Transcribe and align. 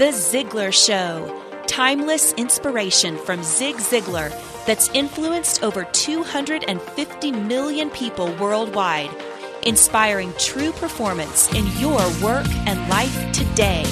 The 0.00 0.12
Ziglar 0.12 0.72
Show. 0.72 1.28
Timeless 1.66 2.32
inspiration 2.38 3.18
from 3.18 3.42
Zig 3.42 3.76
Ziglar 3.76 4.30
that's 4.64 4.88
influenced 4.94 5.62
over 5.62 5.84
250 5.84 7.32
million 7.32 7.90
people 7.90 8.34
worldwide, 8.36 9.10
inspiring 9.62 10.32
true 10.38 10.72
performance 10.72 11.52
in 11.52 11.66
your 11.78 12.00
work 12.22 12.48
and 12.66 12.88
life 12.88 13.30
today. 13.32 13.84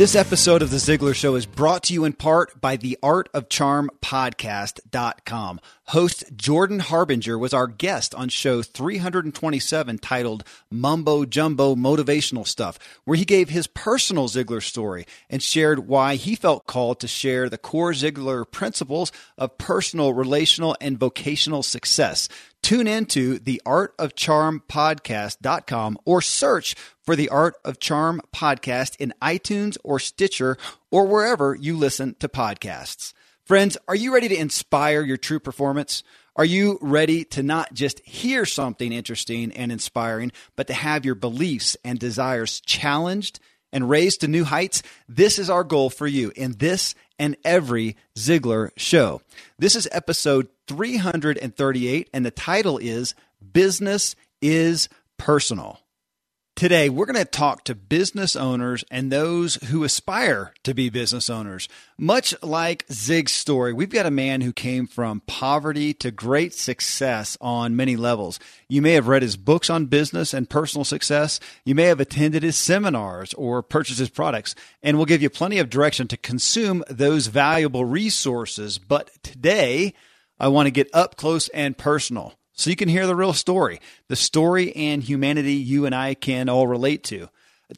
This 0.00 0.16
episode 0.16 0.62
of 0.62 0.70
The 0.70 0.78
Ziglar 0.78 1.14
Show 1.14 1.34
is 1.34 1.44
brought 1.44 1.82
to 1.82 1.92
you 1.92 2.06
in 2.06 2.14
part 2.14 2.58
by 2.58 2.76
the 2.76 2.98
Art 3.02 3.28
of 3.34 3.50
Charm 3.50 3.90
Podcast.com. 4.00 5.60
Host 5.88 6.24
Jordan 6.34 6.78
Harbinger 6.78 7.36
was 7.36 7.52
our 7.52 7.66
guest 7.66 8.14
on 8.14 8.30
show 8.30 8.62
327 8.62 9.98
titled 9.98 10.42
Mumbo 10.70 11.26
Jumbo 11.26 11.74
Motivational 11.74 12.46
Stuff, 12.46 12.78
where 13.04 13.18
he 13.18 13.26
gave 13.26 13.50
his 13.50 13.66
personal 13.66 14.26
Ziglar 14.26 14.62
story 14.62 15.04
and 15.28 15.42
shared 15.42 15.86
why 15.86 16.14
he 16.14 16.34
felt 16.34 16.66
called 16.66 16.98
to 17.00 17.06
share 17.06 17.50
the 17.50 17.58
core 17.58 17.92
Ziglar 17.92 18.50
principles 18.50 19.12
of 19.36 19.58
personal, 19.58 20.14
relational, 20.14 20.76
and 20.80 20.96
vocational 20.96 21.62
success. 21.62 22.26
Tune 22.62 22.86
into 22.86 23.38
the 23.38 23.60
Art 23.64 23.94
of 23.98 24.14
Charm 24.14 24.62
podcast.com 24.68 25.98
or 26.04 26.20
search 26.20 26.74
for 27.02 27.16
the 27.16 27.28
Art 27.30 27.54
of 27.64 27.80
Charm 27.80 28.20
podcast 28.34 28.96
in 29.00 29.14
iTunes 29.22 29.76
or 29.82 29.98
Stitcher 29.98 30.56
or 30.90 31.06
wherever 31.06 31.54
you 31.54 31.76
listen 31.76 32.14
to 32.20 32.28
podcasts. 32.28 33.12
Friends, 33.44 33.76
are 33.88 33.96
you 33.96 34.14
ready 34.14 34.28
to 34.28 34.36
inspire 34.38 35.02
your 35.02 35.16
true 35.16 35.40
performance? 35.40 36.02
Are 36.36 36.44
you 36.44 36.78
ready 36.80 37.24
to 37.24 37.42
not 37.42 37.74
just 37.74 38.00
hear 38.00 38.44
something 38.44 38.92
interesting 38.92 39.52
and 39.52 39.72
inspiring, 39.72 40.30
but 40.54 40.68
to 40.68 40.72
have 40.74 41.04
your 41.04 41.16
beliefs 41.16 41.76
and 41.84 41.98
desires 41.98 42.60
challenged 42.60 43.40
and 43.72 43.90
raised 43.90 44.20
to 44.20 44.28
new 44.28 44.44
heights? 44.44 44.82
This 45.08 45.38
is 45.38 45.50
our 45.50 45.64
goal 45.64 45.90
for 45.90 46.06
you 46.06 46.30
in 46.36 46.52
this 46.58 46.94
and 47.20 47.36
every 47.44 47.96
Ziglar 48.16 48.70
show. 48.78 49.20
This 49.58 49.76
is 49.76 49.86
episode 49.92 50.48
338, 50.66 52.08
and 52.14 52.26
the 52.26 52.30
title 52.30 52.78
is 52.78 53.14
Business 53.52 54.16
is 54.40 54.88
Personal. 55.18 55.78
Today, 56.60 56.90
we're 56.90 57.06
going 57.06 57.16
to 57.16 57.24
talk 57.24 57.64
to 57.64 57.74
business 57.74 58.36
owners 58.36 58.84
and 58.90 59.10
those 59.10 59.54
who 59.70 59.82
aspire 59.82 60.52
to 60.62 60.74
be 60.74 60.90
business 60.90 61.30
owners. 61.30 61.70
Much 61.96 62.34
like 62.42 62.84
Zig's 62.92 63.32
story, 63.32 63.72
we've 63.72 63.88
got 63.88 64.04
a 64.04 64.10
man 64.10 64.42
who 64.42 64.52
came 64.52 64.86
from 64.86 65.22
poverty 65.26 65.94
to 65.94 66.10
great 66.10 66.52
success 66.52 67.38
on 67.40 67.76
many 67.76 67.96
levels. 67.96 68.38
You 68.68 68.82
may 68.82 68.92
have 68.92 69.08
read 69.08 69.22
his 69.22 69.38
books 69.38 69.70
on 69.70 69.86
business 69.86 70.34
and 70.34 70.50
personal 70.50 70.84
success. 70.84 71.40
You 71.64 71.74
may 71.74 71.84
have 71.84 71.98
attended 71.98 72.42
his 72.42 72.58
seminars 72.58 73.32
or 73.32 73.62
purchased 73.62 73.98
his 73.98 74.10
products, 74.10 74.54
and 74.82 74.98
we'll 74.98 75.06
give 75.06 75.22
you 75.22 75.30
plenty 75.30 75.60
of 75.60 75.70
direction 75.70 76.08
to 76.08 76.18
consume 76.18 76.84
those 76.90 77.28
valuable 77.28 77.86
resources. 77.86 78.76
But 78.76 79.10
today, 79.22 79.94
I 80.38 80.48
want 80.48 80.66
to 80.66 80.70
get 80.70 80.90
up 80.92 81.16
close 81.16 81.48
and 81.48 81.78
personal 81.78 82.34
so 82.60 82.70
you 82.70 82.76
can 82.76 82.88
hear 82.88 83.06
the 83.06 83.16
real 83.16 83.32
story, 83.32 83.80
the 84.08 84.16
story 84.16 84.74
and 84.76 85.02
humanity 85.02 85.54
you 85.54 85.86
and 85.86 85.94
I 85.94 86.14
can 86.14 86.48
all 86.48 86.66
relate 86.66 87.02
to. 87.04 87.28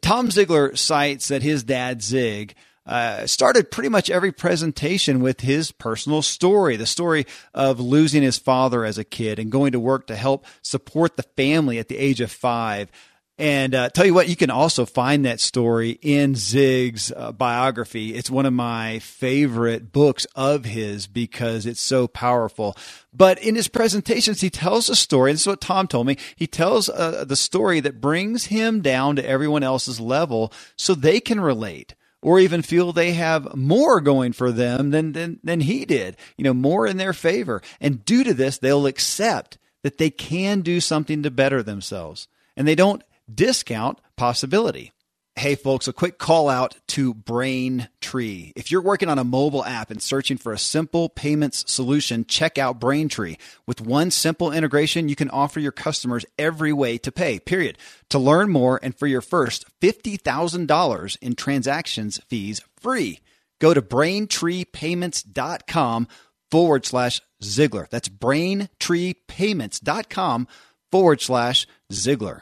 Tom 0.01 0.29
Ziglar 0.29 0.77
cites 0.77 1.29
that 1.29 1.41
his 1.41 1.63
dad, 1.63 2.01
Zig, 2.01 2.55
uh, 2.85 3.25
started 3.25 3.71
pretty 3.71 3.87
much 3.87 4.09
every 4.09 4.31
presentation 4.33 5.21
with 5.21 5.39
his 5.39 5.71
personal 5.71 6.21
story, 6.21 6.75
the 6.75 6.85
story 6.85 7.25
of 7.53 7.79
losing 7.79 8.23
his 8.23 8.37
father 8.37 8.83
as 8.83 8.97
a 8.97 9.05
kid 9.05 9.39
and 9.39 9.51
going 9.51 9.71
to 9.71 9.79
work 9.79 10.07
to 10.07 10.15
help 10.15 10.45
support 10.61 11.15
the 11.15 11.23
family 11.23 11.79
at 11.79 11.87
the 11.87 11.97
age 11.97 12.19
of 12.19 12.31
five. 12.31 12.91
And 13.39 13.73
uh, 13.73 13.89
tell 13.89 14.05
you 14.05 14.13
what, 14.13 14.29
you 14.29 14.35
can 14.35 14.51
also 14.51 14.85
find 14.85 15.25
that 15.25 15.39
story 15.39 15.97
in 16.03 16.35
Zig's 16.35 17.11
uh, 17.11 17.31
biography. 17.31 18.13
It's 18.13 18.29
one 18.29 18.45
of 18.45 18.53
my 18.53 18.99
favorite 18.99 19.91
books 19.91 20.27
of 20.35 20.65
his 20.65 21.07
because 21.07 21.65
it's 21.65 21.81
so 21.81 22.07
powerful. 22.07 22.77
But 23.11 23.41
in 23.41 23.55
his 23.55 23.67
presentations, 23.67 24.41
he 24.41 24.51
tells 24.51 24.87
a 24.87 24.95
story. 24.95 25.31
This 25.31 25.41
is 25.41 25.47
what 25.47 25.61
Tom 25.61 25.87
told 25.87 26.05
me. 26.05 26.17
He 26.35 26.45
tells 26.45 26.89
uh, 26.89 27.25
the 27.27 27.35
story 27.35 27.79
that 27.79 27.99
brings 27.99 28.45
him 28.45 28.81
down 28.81 29.15
to 29.15 29.27
everyone 29.27 29.63
else's 29.63 29.99
level 29.99 30.53
so 30.75 30.93
they 30.93 31.19
can 31.19 31.39
relate 31.39 31.95
or 32.21 32.39
even 32.39 32.61
feel 32.61 32.93
they 32.93 33.13
have 33.13 33.55
more 33.55 33.99
going 33.99 34.33
for 34.33 34.51
them 34.51 34.91
than, 34.91 35.13
than, 35.13 35.39
than 35.43 35.61
he 35.61 35.85
did, 35.85 36.17
you 36.37 36.43
know, 36.43 36.53
more 36.53 36.85
in 36.85 36.97
their 36.97 37.13
favor. 37.13 37.61
And 37.81 38.05
due 38.05 38.23
to 38.23 38.33
this, 38.33 38.59
they'll 38.59 38.85
accept 38.85 39.57
that 39.81 39.97
they 39.97 40.11
can 40.11 40.61
do 40.61 40.79
something 40.79 41.23
to 41.23 41.31
better 41.31 41.63
themselves. 41.63 42.27
And 42.55 42.67
they 42.67 42.75
don't 42.75 43.03
discount 43.31 43.99
possibility. 44.15 44.93
Hey, 45.35 45.55
folks, 45.55 45.87
a 45.87 45.93
quick 45.93 46.19
call 46.19 46.47
out 46.47 46.77
to 46.89 47.11
Braintree. 47.11 48.51
If 48.55 48.69
you're 48.69 48.83
working 48.83 49.09
on 49.09 49.17
a 49.17 49.23
mobile 49.23 49.65
app 49.65 49.89
and 49.89 49.99
searching 49.99 50.37
for 50.37 50.53
a 50.53 50.59
simple 50.59 51.09
payments 51.09 51.63
solution, 51.71 52.23
check 52.25 52.59
out 52.59 52.79
Braintree. 52.79 53.37
With 53.65 53.81
one 53.81 54.11
simple 54.11 54.51
integration, 54.51 55.09
you 55.09 55.15
can 55.15 55.31
offer 55.31 55.59
your 55.59 55.71
customers 55.71 56.23
every 56.37 56.71
way 56.71 56.99
to 56.99 57.11
pay, 57.11 57.39
period. 57.39 57.79
To 58.09 58.19
learn 58.19 58.51
more 58.51 58.79
and 58.83 58.95
for 58.95 59.07
your 59.07 59.21
first 59.21 59.65
$50,000 59.81 61.17
in 61.19 61.33
transactions 61.33 62.19
fees 62.27 62.61
free, 62.79 63.19
go 63.59 63.73
to 63.73 63.81
braintreepayments.com 63.81 66.07
forward 66.51 66.85
slash 66.85 67.21
Ziglar. 67.41 67.89
That's 67.89 68.09
braintreepayments.com 68.09 70.47
forward 70.91 71.21
slash 71.21 71.65
Ziglar. 71.91 72.41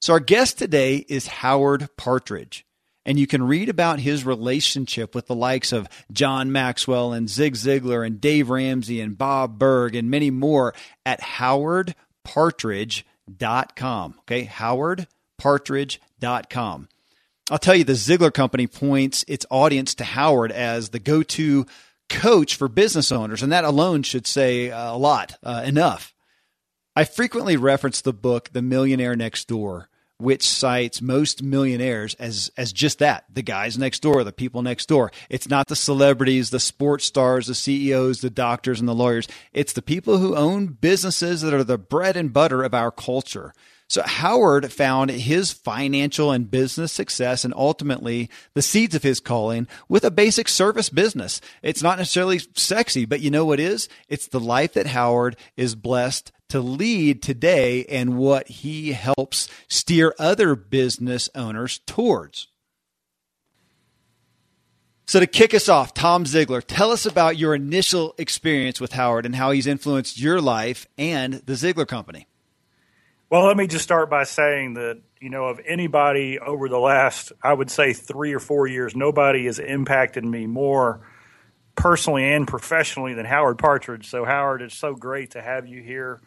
So, 0.00 0.14
our 0.14 0.20
guest 0.20 0.56
today 0.56 1.04
is 1.08 1.26
Howard 1.26 1.90
Partridge. 1.98 2.64
And 3.04 3.18
you 3.18 3.26
can 3.26 3.42
read 3.42 3.68
about 3.68 4.00
his 4.00 4.24
relationship 4.24 5.14
with 5.14 5.26
the 5.26 5.34
likes 5.34 5.72
of 5.72 5.88
John 6.10 6.50
Maxwell 6.52 7.12
and 7.12 7.28
Zig 7.28 7.52
Ziglar 7.54 8.06
and 8.06 8.18
Dave 8.18 8.48
Ramsey 8.48 9.02
and 9.02 9.18
Bob 9.18 9.58
Burg 9.58 9.94
and 9.94 10.10
many 10.10 10.30
more 10.30 10.72
at 11.04 11.20
howardpartridge.com. 11.20 14.14
Okay, 14.20 14.46
howardpartridge.com. 14.46 16.88
I'll 17.50 17.58
tell 17.58 17.74
you, 17.74 17.84
the 17.84 17.92
Ziglar 17.92 18.32
Company 18.32 18.66
points 18.66 19.22
its 19.28 19.44
audience 19.50 19.94
to 19.96 20.04
Howard 20.04 20.52
as 20.52 20.88
the 20.90 20.98
go 20.98 21.22
to 21.22 21.66
coach 22.08 22.56
for 22.56 22.68
business 22.68 23.12
owners, 23.12 23.42
and 23.42 23.52
that 23.52 23.64
alone 23.64 24.02
should 24.02 24.26
say 24.26 24.70
a 24.70 24.94
lot, 24.94 25.36
uh, 25.42 25.62
enough. 25.66 26.14
I 26.96 27.04
frequently 27.04 27.58
reference 27.58 28.00
the 28.00 28.14
book 28.14 28.48
The 28.52 28.62
Millionaire 28.62 29.16
Next 29.16 29.46
Door 29.46 29.89
which 30.20 30.46
cites 30.46 31.00
most 31.02 31.42
millionaires 31.42 32.14
as 32.14 32.50
as 32.56 32.72
just 32.72 32.98
that 32.98 33.24
the 33.32 33.42
guys 33.42 33.78
next 33.78 34.00
door 34.00 34.22
the 34.24 34.32
people 34.32 34.62
next 34.62 34.86
door 34.86 35.10
it's 35.28 35.48
not 35.48 35.68
the 35.68 35.76
celebrities 35.76 36.50
the 36.50 36.60
sports 36.60 37.04
stars 37.04 37.46
the 37.46 37.54
CEOs 37.54 38.20
the 38.20 38.30
doctors 38.30 38.80
and 38.80 38.88
the 38.88 38.94
lawyers 38.94 39.28
it's 39.52 39.72
the 39.72 39.82
people 39.82 40.18
who 40.18 40.36
own 40.36 40.66
businesses 40.66 41.40
that 41.42 41.54
are 41.54 41.64
the 41.64 41.78
bread 41.78 42.16
and 42.16 42.32
butter 42.32 42.62
of 42.62 42.74
our 42.74 42.90
culture 42.90 43.52
so 43.90 44.02
Howard 44.02 44.72
found 44.72 45.10
his 45.10 45.52
financial 45.52 46.30
and 46.30 46.48
business 46.48 46.92
success 46.92 47.44
and 47.44 47.52
ultimately 47.56 48.30
the 48.54 48.62
seeds 48.62 48.94
of 48.94 49.02
his 49.02 49.18
calling 49.18 49.66
with 49.88 50.04
a 50.04 50.12
basic 50.12 50.46
service 50.46 50.88
business. 50.88 51.40
It's 51.60 51.82
not 51.82 51.98
necessarily 51.98 52.38
sexy, 52.54 53.04
but 53.04 53.18
you 53.18 53.32
know 53.32 53.44
what 53.44 53.58
is? 53.58 53.88
It's 54.08 54.28
the 54.28 54.38
life 54.38 54.74
that 54.74 54.86
Howard 54.86 55.34
is 55.56 55.74
blessed 55.74 56.30
to 56.50 56.60
lead 56.60 57.22
today 57.22 57.84
and 57.86 58.16
what 58.16 58.48
he 58.48 58.92
helps 58.92 59.48
steer 59.68 60.14
other 60.18 60.54
business 60.54 61.28
owners 61.34 61.80
towards. 61.86 62.48
So, 65.06 65.18
to 65.18 65.26
kick 65.26 65.54
us 65.54 65.68
off, 65.68 65.92
Tom 65.92 66.22
Ziglar, 66.22 66.62
tell 66.64 66.92
us 66.92 67.04
about 67.04 67.36
your 67.36 67.52
initial 67.52 68.14
experience 68.16 68.80
with 68.80 68.92
Howard 68.92 69.26
and 69.26 69.34
how 69.34 69.50
he's 69.50 69.66
influenced 69.66 70.20
your 70.20 70.40
life 70.40 70.86
and 70.96 71.34
the 71.34 71.54
Ziglar 71.54 71.88
Company. 71.88 72.28
Well, 73.28 73.44
let 73.44 73.56
me 73.56 73.66
just 73.66 73.82
start 73.82 74.08
by 74.08 74.22
saying 74.22 74.74
that, 74.74 75.00
you 75.20 75.30
know, 75.30 75.46
of 75.46 75.60
anybody 75.66 76.38
over 76.38 76.68
the 76.68 76.78
last, 76.78 77.32
I 77.42 77.52
would 77.52 77.72
say, 77.72 77.92
three 77.92 78.34
or 78.34 78.38
four 78.38 78.68
years, 78.68 78.94
nobody 78.94 79.46
has 79.46 79.58
impacted 79.58 80.24
me 80.24 80.46
more 80.46 81.00
personally 81.74 82.32
and 82.32 82.46
professionally 82.46 83.14
than 83.14 83.26
Howard 83.26 83.58
Partridge. 83.58 84.08
So, 84.08 84.24
Howard, 84.24 84.62
it's 84.62 84.76
so 84.76 84.94
great 84.94 85.32
to 85.32 85.42
have 85.42 85.66
you 85.66 85.82
here. 85.82 86.20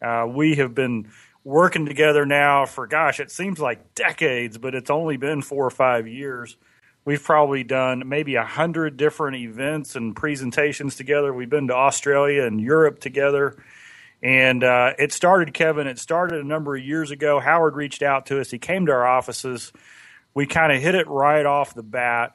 Uh, 0.00 0.26
we 0.28 0.56
have 0.56 0.74
been 0.74 1.08
working 1.44 1.86
together 1.86 2.26
now 2.26 2.66
for, 2.66 2.86
gosh, 2.86 3.20
it 3.20 3.30
seems 3.30 3.60
like 3.60 3.94
decades, 3.94 4.58
but 4.58 4.74
it's 4.74 4.90
only 4.90 5.16
been 5.16 5.42
four 5.42 5.64
or 5.64 5.70
five 5.70 6.08
years. 6.08 6.56
We've 7.04 7.22
probably 7.22 7.62
done 7.62 8.08
maybe 8.08 8.34
a 8.34 8.44
hundred 8.44 8.96
different 8.96 9.36
events 9.36 9.94
and 9.94 10.16
presentations 10.16 10.96
together. 10.96 11.32
We've 11.32 11.48
been 11.48 11.68
to 11.68 11.74
Australia 11.74 12.44
and 12.44 12.60
Europe 12.60 12.98
together. 12.98 13.56
And 14.22 14.64
uh, 14.64 14.94
it 14.98 15.12
started, 15.12 15.54
Kevin, 15.54 15.86
it 15.86 16.00
started 16.00 16.40
a 16.40 16.46
number 16.46 16.74
of 16.74 16.84
years 16.84 17.12
ago. 17.12 17.38
Howard 17.38 17.76
reached 17.76 18.02
out 18.02 18.26
to 18.26 18.40
us. 18.40 18.50
He 18.50 18.58
came 18.58 18.86
to 18.86 18.92
our 18.92 19.06
offices. 19.06 19.72
We 20.34 20.46
kind 20.46 20.72
of 20.72 20.82
hit 20.82 20.96
it 20.96 21.06
right 21.06 21.46
off 21.46 21.74
the 21.74 21.84
bat. 21.84 22.34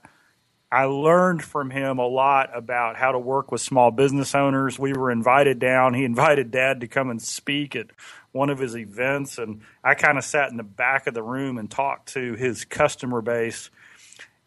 I 0.71 0.85
learned 0.85 1.44
from 1.44 1.69
him 1.69 2.00
a 2.00 2.07
lot 2.07 2.56
about 2.56 2.95
how 2.95 3.12
to 3.12 3.19
work 3.19 3.51
with 3.51 3.59
small 3.59 3.91
business 3.91 4.33
owners. 4.33 4.79
We 4.79 4.94
were 4.94 5.12
invited 5.12 5.59
down. 5.59 5.94
He 5.94 6.06
invited 6.06 6.51
dad 6.51 6.81
to 6.81 6.88
come 6.88 7.09
and 7.09 7.21
speak 7.21 7.75
at 7.75 7.88
one 8.31 8.50
of 8.50 8.59
his 8.59 8.77
events, 8.77 9.38
and 9.38 9.62
I 9.83 9.94
kind 9.95 10.18
of 10.18 10.23
sat 10.23 10.50
in 10.50 10.57
the 10.57 10.63
back 10.63 11.07
of 11.07 11.13
the 11.13 11.23
room 11.23 11.57
and 11.57 11.69
talked 11.69 12.13
to 12.13 12.35
his 12.35 12.63
customer 12.63 13.21
base. 13.21 13.69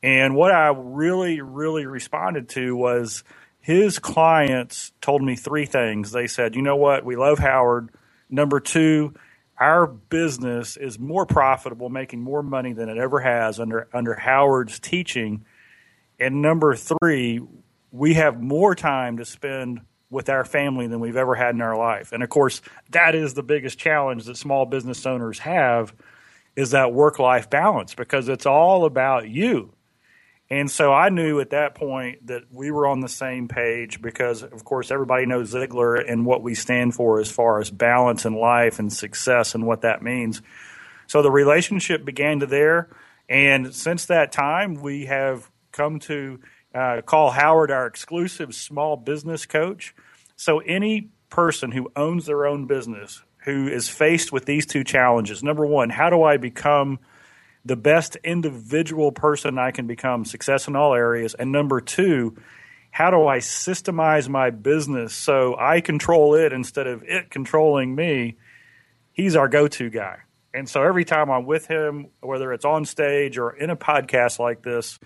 And 0.03 0.35
what 0.35 0.53
I 0.53 0.69
really, 0.75 1.43
really 1.43 1.85
responded 1.85 2.49
to 2.51 2.75
was 2.75 3.25
his 3.61 3.99
clients 3.99 4.93
told 5.03 5.23
me 5.23 5.37
three 5.37 5.67
things. 5.67 6.13
They 6.13 6.27
said, 6.27 6.55
you 6.55 6.63
know 6.63 6.77
what, 6.77 7.05
we 7.05 7.17
love 7.17 7.39
Howard. 7.39 7.91
Number 8.31 8.59
two, 8.59 9.15
our 9.59 9.87
business 9.87 10.79
is 10.79 10.99
more 10.99 11.27
profitable, 11.27 11.91
making 11.91 12.23
more 12.23 12.43
money 12.43 12.73
than 12.73 12.89
it 12.89 12.97
ever 12.97 13.21
has 13.21 13.61
under 13.61 13.89
under 13.93 14.15
Howard's 14.15 14.81
teaching 14.81 15.45
and 16.19 16.43
number 16.43 16.75
three, 16.77 17.41
we 17.91 18.15
have 18.15 18.43
more 18.43 18.75
time 18.75 19.19
to 19.19 19.25
spend 19.25 19.81
with 20.11 20.29
our 20.29 20.45
family 20.45 20.87
than 20.87 21.01
we've 21.01 21.17
ever 21.17 21.35
had 21.35 21.55
in 21.55 21.61
our 21.61 21.77
life. 21.77 22.13
And 22.13 22.23
of 22.23 22.29
course, 22.29 22.63
that 22.91 23.15
is 23.15 23.35
the 23.35 23.43
biggest 23.43 23.79
challenge 23.79 24.25
that 24.25 24.37
small 24.37 24.67
business 24.67 25.05
owners 25.07 25.41
have 25.41 25.95
is 26.57 26.71
that 26.71 26.93
work 26.93 27.19
life 27.19 27.51
balance 27.51 27.95
because 27.95 28.29
it's 28.29 28.47
all 28.47 28.85
about 28.85 29.29
you. 29.29 29.73
And 30.51 30.71
so 30.71 30.93
I 30.93 31.09
knew 31.09 31.41
at 31.41 31.51
that 31.51 31.75
point 31.75 32.27
that 32.27 32.45
we 32.53 32.71
were 32.71 32.87
on 32.87 33.01
the 33.01 33.09
same 33.09 33.49
page 33.49 34.01
because, 34.01 34.43
of 34.43 34.63
course, 34.63 34.91
everybody 34.91 35.27
knows 35.27 35.53
Ziglar 35.53 36.05
and 36.09 36.27
what 36.27 36.43
we 36.43 36.55
stand 36.55 36.95
for 36.95 37.19
as 37.19 37.31
far 37.31 37.61
as 37.61 37.71
balance 37.71 38.25
in 38.25 38.35
life 38.35 38.79
and 38.79 38.93
success 38.93 39.55
and 39.55 39.67
what 39.67 39.81
that 39.81 40.03
means. 40.03 40.43
So 41.07 41.23
the 41.23 41.31
relationship 41.31 42.05
began 42.05 42.41
to 42.41 42.47
there. 42.47 42.89
And 43.29 43.75
since 43.75 44.07
that 44.07 44.33
time, 44.33 44.75
we 44.75 45.07
have 45.07 45.51
come 45.75 45.99
to 45.99 46.41
uh, 46.75 47.03
call 47.03 47.31
Howard 47.31 47.71
our 47.71 47.87
exclusive 47.87 48.55
small 48.55 48.97
business 48.97 49.45
coach. 49.45 49.95
So, 50.37 50.61
any 50.61 51.11
person 51.29 51.73
who 51.73 51.91
owns 51.95 52.27
their 52.27 52.47
own 52.47 52.67
business 52.67 53.23
who 53.45 53.69
is 53.69 53.89
faced 53.89 54.33
with 54.33 54.47
these 54.47 54.65
two 54.65 54.85
challenges 54.85 55.43
number 55.43 55.67
one, 55.67 55.91
how 55.91 56.09
do 56.09 56.23
I 56.23 56.39
become 56.39 56.99
the 57.65 57.77
best 57.77 58.17
individual 58.25 59.13
person 59.13 59.59
I 59.59 59.71
can 59.71 59.87
become, 59.87 60.25
success 60.25 60.67
in 60.67 60.77
all 60.77 60.95
areas? 60.95 61.35
And 61.35 61.53
number 61.53 61.81
two, 61.81 62.37
how 62.91 63.11
do 63.11 63.27
I 63.27 63.39
systemize 63.39 64.29
my 64.29 64.51
business 64.51 65.13
so 65.13 65.57
I 65.59 65.81
control 65.81 66.35
it 66.35 66.53
instead 66.53 66.87
of 66.87 67.03
it 67.03 67.31
controlling 67.31 67.95
me? 67.95 68.37
He's 69.13 69.37
our 69.37 69.49
go 69.49 69.69
to 69.69 69.91
guy. 69.91 70.19
And 70.55 70.69
so 70.69 70.83
every 70.83 71.05
time 71.05 71.31
I'm 71.31 71.47
with 71.47 71.67
him, 71.67 72.09
whether 72.21 72.53
it's 72.53 72.65
on 72.65 72.85
stage 72.85 73.37
or 73.39 73.51
in 73.51 73.71
a 73.71 73.77
podcast 73.77 74.39
like 74.39 74.63
this, 74.63 75.01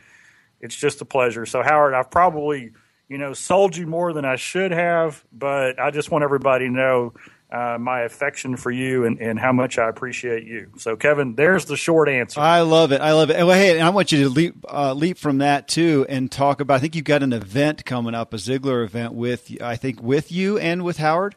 it's 0.60 0.75
just 0.75 1.00
a 1.00 1.05
pleasure. 1.05 1.46
So, 1.46 1.62
Howard, 1.62 1.94
I've 1.94 2.10
probably, 2.10 2.72
you 3.08 3.19
know, 3.19 3.32
sold 3.32 3.76
you 3.76 3.87
more 3.87 4.12
than 4.12 4.25
I 4.25 4.37
should 4.37 4.70
have, 4.72 5.25
but 5.32 5.78
I 5.78 5.90
just 5.90 6.10
want 6.10 6.25
everybody 6.25 6.66
to 6.66 6.72
know 6.72 7.14
uh, 7.50 7.78
my 7.81 8.00
affection 8.00 8.56
for 8.56 8.70
you 8.70 9.05
and, 9.05 9.19
and 9.20 9.38
how 9.38 9.52
much 9.52 9.78
I 9.78 9.88
appreciate 9.88 10.44
you. 10.44 10.70
So, 10.76 10.96
Kevin, 10.96 11.34
there's 11.34 11.64
the 11.64 11.76
short 11.76 12.08
answer. 12.08 12.40
I 12.40 12.60
love 12.60 12.93
it. 12.93 13.00
I 13.00 13.12
love 13.12 13.31
it. 13.31 13.37
Well, 13.37 13.58
hey, 13.58 13.78
and 13.78 13.87
I 13.87 13.90
want 13.90 14.12
you 14.12 14.25
to 14.25 14.28
leap 14.28 14.64
uh, 14.69 14.93
leap 14.93 15.16
from 15.16 15.38
that 15.38 15.69
too 15.69 16.05
and 16.08 16.31
talk 16.31 16.61
about. 16.61 16.75
I 16.75 16.78
think 16.78 16.94
you've 16.94 17.04
got 17.04 17.22
an 17.22 17.32
event 17.32 17.84
coming 17.84 18.14
up, 18.14 18.34
a 18.34 18.37
Ziglar 18.37 18.84
event 18.84 19.14
with 19.14 19.56
I 19.62 19.76
think 19.76 20.02
with 20.02 20.31
you 20.31 20.58
and 20.58 20.84
with 20.84 20.99
Howard. 20.99 21.37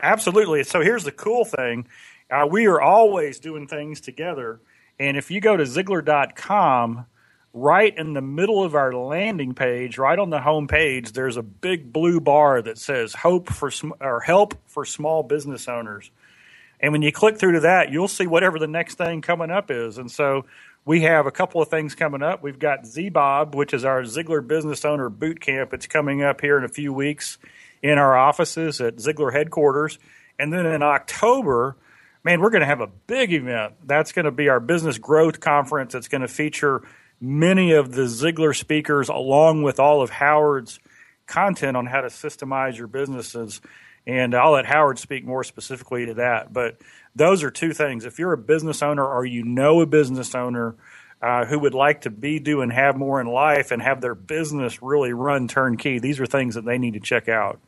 Absolutely. 0.00 0.64
So 0.64 0.80
here's 0.80 1.04
the 1.04 1.12
cool 1.12 1.44
thing: 1.44 1.86
uh, 2.28 2.46
we 2.50 2.66
are 2.66 2.80
always 2.80 3.38
doing 3.38 3.68
things 3.68 4.00
together. 4.00 4.60
And 4.98 5.16
if 5.16 5.30
you 5.30 5.40
go 5.40 5.56
to 5.56 5.64
Ziglar.com, 5.64 7.06
right 7.54 7.96
in 7.96 8.14
the 8.14 8.22
middle 8.22 8.64
of 8.64 8.74
our 8.74 8.92
landing 8.92 9.54
page, 9.54 9.98
right 9.98 10.18
on 10.18 10.30
the 10.30 10.40
home 10.40 10.66
page, 10.66 11.12
there's 11.12 11.36
a 11.36 11.42
big 11.42 11.92
blue 11.92 12.20
bar 12.20 12.62
that 12.62 12.78
says 12.78 13.14
"Hope 13.14 13.48
for 13.50 13.70
sm- 13.70 13.92
or 14.00 14.20
Help 14.20 14.54
for 14.66 14.84
Small 14.84 15.22
Business 15.22 15.68
Owners." 15.68 16.10
And 16.80 16.92
when 16.92 17.02
you 17.02 17.12
click 17.12 17.38
through 17.38 17.52
to 17.52 17.60
that, 17.60 17.92
you'll 17.92 18.08
see 18.08 18.26
whatever 18.26 18.58
the 18.58 18.66
next 18.66 18.96
thing 18.96 19.20
coming 19.20 19.50
up 19.50 19.70
is. 19.70 19.98
And 19.98 20.10
so 20.10 20.46
we 20.84 21.02
have 21.02 21.26
a 21.26 21.30
couple 21.30 21.62
of 21.62 21.68
things 21.68 21.94
coming 21.94 22.22
up. 22.22 22.42
We've 22.42 22.58
got 22.58 22.82
ZBOB, 22.82 23.54
which 23.54 23.72
is 23.72 23.84
our 23.84 24.02
Ziglar 24.02 24.44
Business 24.46 24.84
Owner 24.84 25.08
Boot 25.08 25.40
Camp. 25.40 25.72
It's 25.72 25.86
coming 25.86 26.22
up 26.22 26.40
here 26.40 26.58
in 26.58 26.64
a 26.64 26.68
few 26.68 26.92
weeks 26.92 27.38
in 27.82 27.98
our 27.98 28.16
offices 28.16 28.80
at 28.80 28.96
Ziglar 28.96 29.32
headquarters. 29.32 30.00
And 30.40 30.52
then 30.52 30.66
in 30.66 30.82
October, 30.82 31.76
man, 32.24 32.40
we're 32.40 32.50
going 32.50 32.62
to 32.62 32.66
have 32.66 32.80
a 32.80 32.88
big 33.06 33.32
event. 33.32 33.74
That's 33.84 34.10
going 34.10 34.24
to 34.24 34.32
be 34.32 34.48
our 34.48 34.58
business 34.58 34.98
growth 34.98 35.38
conference. 35.38 35.94
It's 35.94 36.08
going 36.08 36.22
to 36.22 36.28
feature 36.28 36.82
many 37.22 37.72
of 37.72 37.92
the 37.92 38.02
Ziglar 38.02 38.54
speakers, 38.54 39.08
along 39.08 39.62
with 39.62 39.78
all 39.78 40.02
of 40.02 40.10
Howard's 40.10 40.80
content 41.26 41.76
on 41.76 41.86
how 41.86 42.00
to 42.00 42.08
systemize 42.08 42.76
your 42.76 42.88
businesses. 42.88 43.60
And 44.06 44.34
I'll 44.34 44.52
let 44.52 44.66
Howard 44.66 44.98
speak 44.98 45.24
more 45.24 45.44
specifically 45.44 46.06
to 46.06 46.14
that. 46.14 46.52
But 46.52 46.78
those 47.14 47.44
are 47.44 47.50
two 47.50 47.72
things. 47.72 48.04
If 48.04 48.18
you're 48.18 48.32
a 48.32 48.38
business 48.38 48.82
owner 48.82 49.06
or 49.06 49.24
you 49.24 49.44
know 49.44 49.80
a 49.80 49.86
business 49.86 50.34
owner 50.34 50.74
uh, 51.22 51.44
who 51.44 51.60
would 51.60 51.74
like 51.74 52.00
to 52.02 52.10
be, 52.10 52.40
do, 52.40 52.62
and 52.62 52.72
have 52.72 52.96
more 52.96 53.20
in 53.20 53.28
life 53.28 53.70
and 53.70 53.80
have 53.80 54.00
their 54.00 54.16
business 54.16 54.82
really 54.82 55.12
run 55.12 55.46
turnkey, 55.46 56.00
these 56.00 56.18
are 56.18 56.26
things 56.26 56.56
that 56.56 56.64
they 56.64 56.78
need 56.78 56.94
to 56.94 57.00
check 57.00 57.28
out. 57.28 57.60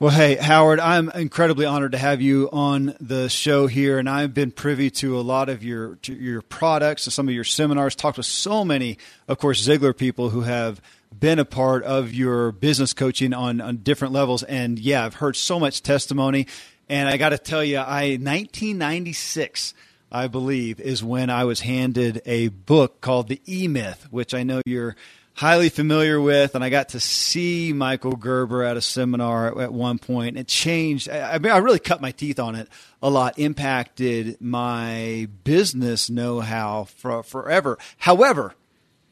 Well, 0.00 0.12
hey, 0.12 0.36
Howard, 0.36 0.78
I'm 0.78 1.10
incredibly 1.10 1.66
honored 1.66 1.90
to 1.90 1.98
have 1.98 2.22
you 2.22 2.48
on 2.52 2.94
the 3.00 3.28
show 3.28 3.66
here, 3.66 3.98
and 3.98 4.08
I've 4.08 4.32
been 4.32 4.52
privy 4.52 4.90
to 4.92 5.18
a 5.18 5.22
lot 5.22 5.48
of 5.48 5.64
your 5.64 5.98
your 6.04 6.40
products 6.40 7.08
and 7.08 7.12
some 7.12 7.26
of 7.26 7.34
your 7.34 7.42
seminars. 7.42 7.96
Talked 7.96 8.16
with 8.16 8.26
so 8.26 8.64
many, 8.64 8.98
of 9.26 9.38
course, 9.38 9.66
Ziglar 9.66 9.96
people 9.96 10.30
who 10.30 10.42
have 10.42 10.80
been 11.18 11.40
a 11.40 11.44
part 11.44 11.82
of 11.82 12.14
your 12.14 12.52
business 12.52 12.92
coaching 12.92 13.34
on 13.34 13.60
on 13.60 13.78
different 13.78 14.14
levels, 14.14 14.44
and 14.44 14.78
yeah, 14.78 15.04
I've 15.04 15.14
heard 15.14 15.34
so 15.34 15.58
much 15.58 15.82
testimony. 15.82 16.46
And 16.88 17.08
I 17.08 17.16
got 17.16 17.30
to 17.30 17.38
tell 17.38 17.64
you, 17.64 17.78
I 17.78 18.10
1996. 18.10 19.74
I 20.10 20.26
believe, 20.26 20.80
is 20.80 21.04
when 21.04 21.28
I 21.28 21.44
was 21.44 21.60
handed 21.60 22.22
a 22.24 22.48
book 22.48 23.02
called 23.02 23.28
The 23.28 23.42
E 23.46 23.68
Myth, 23.68 24.06
which 24.10 24.32
I 24.32 24.42
know 24.42 24.62
you're 24.64 24.96
highly 25.38 25.68
familiar 25.68 26.20
with, 26.20 26.56
and 26.56 26.64
I 26.64 26.68
got 26.68 26.88
to 26.88 26.98
see 26.98 27.72
Michael 27.72 28.16
Gerber 28.16 28.64
at 28.64 28.76
a 28.76 28.80
seminar 28.80 29.60
at 29.60 29.72
one 29.72 30.00
point. 30.00 30.36
It 30.36 30.48
changed. 30.48 31.08
I, 31.08 31.38
I 31.40 31.58
really 31.58 31.78
cut 31.78 32.00
my 32.00 32.10
teeth 32.10 32.40
on 32.40 32.56
it 32.56 32.68
a 33.00 33.08
lot. 33.08 33.38
Impacted 33.38 34.40
my 34.40 35.28
business 35.44 36.10
know-how 36.10 36.88
for, 36.96 37.22
forever. 37.22 37.78
However, 37.98 38.56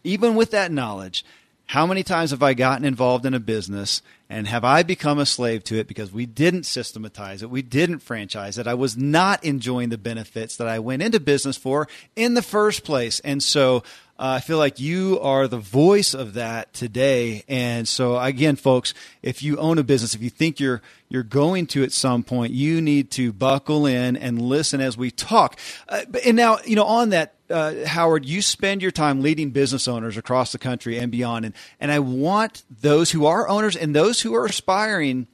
even 0.03 0.35
with 0.35 0.51
that 0.51 0.73
knowledge, 0.73 1.25
how 1.67 1.87
many 1.87 2.03
times 2.03 2.33
have 2.33 2.43
I 2.43 2.55
gotten 2.55 2.85
involved 2.85 3.25
in 3.25 3.33
a 3.33 3.41
business 3.41 4.03
and 4.29 4.49
have 4.49 4.65
I 4.65 4.83
become 4.83 5.21
a 5.21 5.27
slave 5.27 5.63
to 5.65 5.79
it 5.79 5.87
because 5.87 6.13
we 6.13 6.27
didn't 6.27 6.65
systematize 6.65 7.45
it? 7.45 7.51
We 7.51 7.63
didn't 7.63 8.01
franchise 8.01 8.59
it. 8.59 8.67
I 8.67 8.75
was 8.75 8.97
not 8.97 9.45
enjoying 9.45 9.91
the 9.91 9.99
benefits 9.99 10.57
that 10.57 10.67
I 10.67 10.81
went 10.81 11.03
into 11.03 11.21
business 11.21 11.57
for 11.57 11.87
in 12.17 12.35
the 12.35 12.43
first 12.43 12.83
place. 12.83 13.21
And 13.21 13.41
so 13.41 13.85
uh, 14.19 14.37
I 14.37 14.41
feel 14.41 14.57
like 14.57 14.81
you 14.81 15.21
are 15.21 15.47
the 15.47 15.59
voice 15.59 16.15
of 16.15 16.35
that 16.35 16.73
today. 16.73 17.45
And 17.49 17.87
so, 17.87 18.19
again, 18.19 18.57
folks, 18.57 18.95
if 19.23 19.43
you 19.43 19.59
own 19.59 19.79
a 19.79 19.85
business, 19.85 20.15
if 20.15 20.23
you 20.23 20.31
think 20.31 20.59
you're 20.59 20.81
you're 21.09 21.23
going 21.23 21.67
to 21.69 21.85
at 21.85 21.93
some 21.93 22.25
point, 22.25 22.53
you 22.53 22.81
need 22.81 23.11
to 23.13 23.33
buckle 23.33 23.87
in 23.87 24.17
and 24.17 24.41
listen 24.41 24.81
as 24.81 24.97
we 24.97 25.11
talk. 25.11 25.59
Uh, 25.89 26.03
and 26.25 26.37
now, 26.37 26.59
you 26.65 26.75
know, 26.75 26.85
on 26.85 27.11
that, 27.11 27.35
uh, 27.49 27.85
Howard, 27.87 28.25
you 28.25 28.43
spend 28.43 28.83
your 28.83 28.91
time 28.91 29.21
leading 29.21 29.51
business 29.51 29.87
owners 29.87 30.17
across 30.17 30.51
the 30.51 30.59
country 30.59 30.99
and 30.99 31.13
beyond, 31.13 31.45
and 31.45 31.55
and 31.79 31.93
I 31.93 31.99
want 31.99 32.65
those 32.81 33.11
who 33.11 33.27
are 33.27 33.47
owners 33.49 33.77
and 33.77 33.95
those 33.95 34.23
who 34.23 34.35
are 34.35 34.47
aspiring 34.47 35.29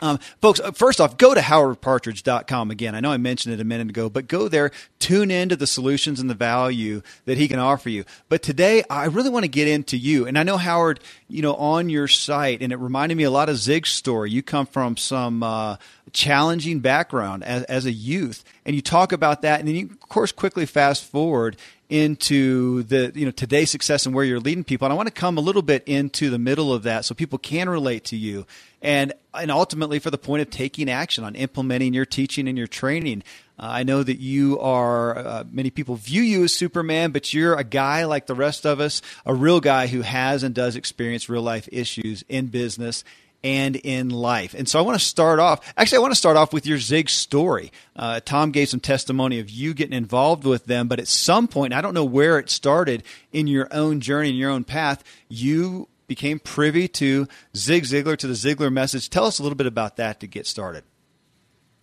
um, 0.00 0.18
folks, 0.40 0.60
uh, 0.60 0.70
first 0.72 1.00
off, 1.00 1.16
go 1.16 1.34
to 1.34 1.40
howardpartridge.com 1.40 2.70
again. 2.70 2.94
I 2.94 3.00
know 3.00 3.10
I 3.10 3.16
mentioned 3.16 3.54
it 3.54 3.60
a 3.60 3.64
minute 3.64 3.88
ago, 3.88 4.08
but 4.08 4.28
go 4.28 4.48
there, 4.48 4.70
tune 4.98 5.30
into 5.30 5.56
the 5.56 5.66
solutions 5.66 6.20
and 6.20 6.30
the 6.30 6.34
value 6.34 7.02
that 7.24 7.38
he 7.38 7.48
can 7.48 7.58
offer 7.58 7.88
you. 7.88 8.04
But 8.28 8.42
today, 8.42 8.82
I 8.88 9.06
really 9.06 9.30
want 9.30 9.44
to 9.44 9.48
get 9.48 9.68
into 9.68 9.96
you. 9.96 10.26
And 10.26 10.38
I 10.38 10.42
know, 10.42 10.56
Howard, 10.56 11.00
you 11.28 11.42
know, 11.42 11.54
on 11.54 11.88
your 11.88 12.08
site, 12.08 12.62
and 12.62 12.72
it 12.72 12.76
reminded 12.76 13.16
me 13.16 13.24
a 13.24 13.30
lot 13.30 13.48
of 13.48 13.56
Zig's 13.56 13.90
story. 13.90 14.30
You 14.30 14.42
come 14.42 14.66
from 14.66 14.96
some 14.96 15.42
uh, 15.42 15.76
challenging 16.12 16.80
background 16.80 17.44
as, 17.44 17.64
as 17.64 17.86
a 17.86 17.92
youth, 17.92 18.44
and 18.64 18.76
you 18.76 18.82
talk 18.82 19.12
about 19.12 19.42
that. 19.42 19.60
And 19.60 19.68
then 19.68 19.74
you, 19.74 19.86
of 19.86 20.08
course, 20.08 20.32
quickly 20.32 20.66
fast 20.66 21.04
forward 21.04 21.56
into 21.88 22.82
the 22.82 23.10
you 23.14 23.24
know 23.24 23.30
today's 23.30 23.70
success 23.70 24.04
and 24.04 24.14
where 24.14 24.24
you're 24.24 24.40
leading 24.40 24.64
people. 24.64 24.86
And 24.86 24.92
i 24.92 24.96
want 24.96 25.08
to 25.08 25.14
come 25.14 25.38
a 25.38 25.40
little 25.40 25.62
bit 25.62 25.82
into 25.86 26.28
the 26.28 26.38
middle 26.38 26.72
of 26.72 26.82
that 26.82 27.04
so 27.04 27.14
people 27.14 27.38
can 27.38 27.68
relate 27.68 28.04
to 28.06 28.16
you. 28.16 28.46
And 28.82 29.14
and 29.32 29.50
ultimately 29.50 29.98
for 29.98 30.10
the 30.10 30.18
point 30.18 30.42
of 30.42 30.50
taking 30.50 30.90
action 30.90 31.24
on 31.24 31.34
implementing 31.34 31.94
your 31.94 32.06
teaching 32.06 32.48
and 32.48 32.58
your 32.58 32.66
training. 32.66 33.22
Uh, 33.58 33.66
i 33.70 33.82
know 33.82 34.02
that 34.02 34.20
you 34.20 34.60
are 34.60 35.18
uh, 35.18 35.44
many 35.50 35.70
people 35.70 35.96
view 35.96 36.22
you 36.22 36.44
as 36.44 36.54
superman 36.54 37.10
but 37.10 37.34
you're 37.34 37.54
a 37.54 37.64
guy 37.64 38.04
like 38.04 38.26
the 38.26 38.34
rest 38.34 38.64
of 38.64 38.78
us 38.78 39.02
a 39.26 39.34
real 39.34 39.58
guy 39.60 39.88
who 39.88 40.02
has 40.02 40.44
and 40.44 40.54
does 40.54 40.76
experience 40.76 41.28
real 41.28 41.42
life 41.42 41.68
issues 41.72 42.22
in 42.28 42.46
business 42.46 43.02
and 43.44 43.76
in 43.76 44.10
life. 44.10 44.54
And 44.54 44.68
so 44.68 44.78
I 44.78 44.82
want 44.82 44.98
to 44.98 45.04
start 45.04 45.38
off, 45.38 45.72
actually, 45.76 45.98
I 45.98 46.00
want 46.00 46.12
to 46.12 46.18
start 46.18 46.36
off 46.36 46.52
with 46.52 46.66
your 46.66 46.78
Zig 46.78 47.08
story. 47.08 47.70
Uh, 47.94 48.20
Tom 48.24 48.50
gave 48.50 48.68
some 48.68 48.80
testimony 48.80 49.38
of 49.38 49.48
you 49.48 49.74
getting 49.74 49.96
involved 49.96 50.44
with 50.44 50.66
them, 50.66 50.88
but 50.88 50.98
at 50.98 51.08
some 51.08 51.48
point, 51.48 51.72
I 51.72 51.80
don't 51.80 51.94
know 51.94 52.04
where 52.04 52.38
it 52.38 52.50
started 52.50 53.02
in 53.32 53.46
your 53.46 53.68
own 53.70 54.00
journey, 54.00 54.30
in 54.30 54.36
your 54.36 54.50
own 54.50 54.64
path, 54.64 55.04
you 55.28 55.88
became 56.06 56.40
privy 56.40 56.88
to 56.88 57.28
Zig 57.54 57.84
Ziglar, 57.84 58.16
to 58.16 58.26
the 58.26 58.34
Ziglar 58.34 58.72
message. 58.72 59.10
Tell 59.10 59.26
us 59.26 59.38
a 59.38 59.42
little 59.42 59.56
bit 59.56 59.66
about 59.66 59.96
that 59.96 60.20
to 60.20 60.26
get 60.26 60.46
started. 60.46 60.82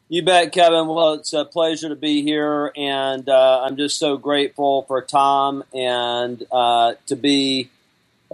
You 0.08 0.24
bet, 0.24 0.52
Kevin. 0.52 0.88
Well, 0.88 1.14
it's 1.14 1.34
a 1.34 1.46
pleasure 1.46 1.90
to 1.90 1.96
be 1.96 2.22
here, 2.22 2.72
and 2.76 3.28
uh, 3.28 3.62
I'm 3.64 3.76
just 3.76 3.98
so 3.98 4.18
grateful 4.18 4.84
for 4.84 5.02
Tom 5.02 5.64
and 5.74 6.44
uh, 6.52 6.94
to 7.08 7.16
be 7.16 7.72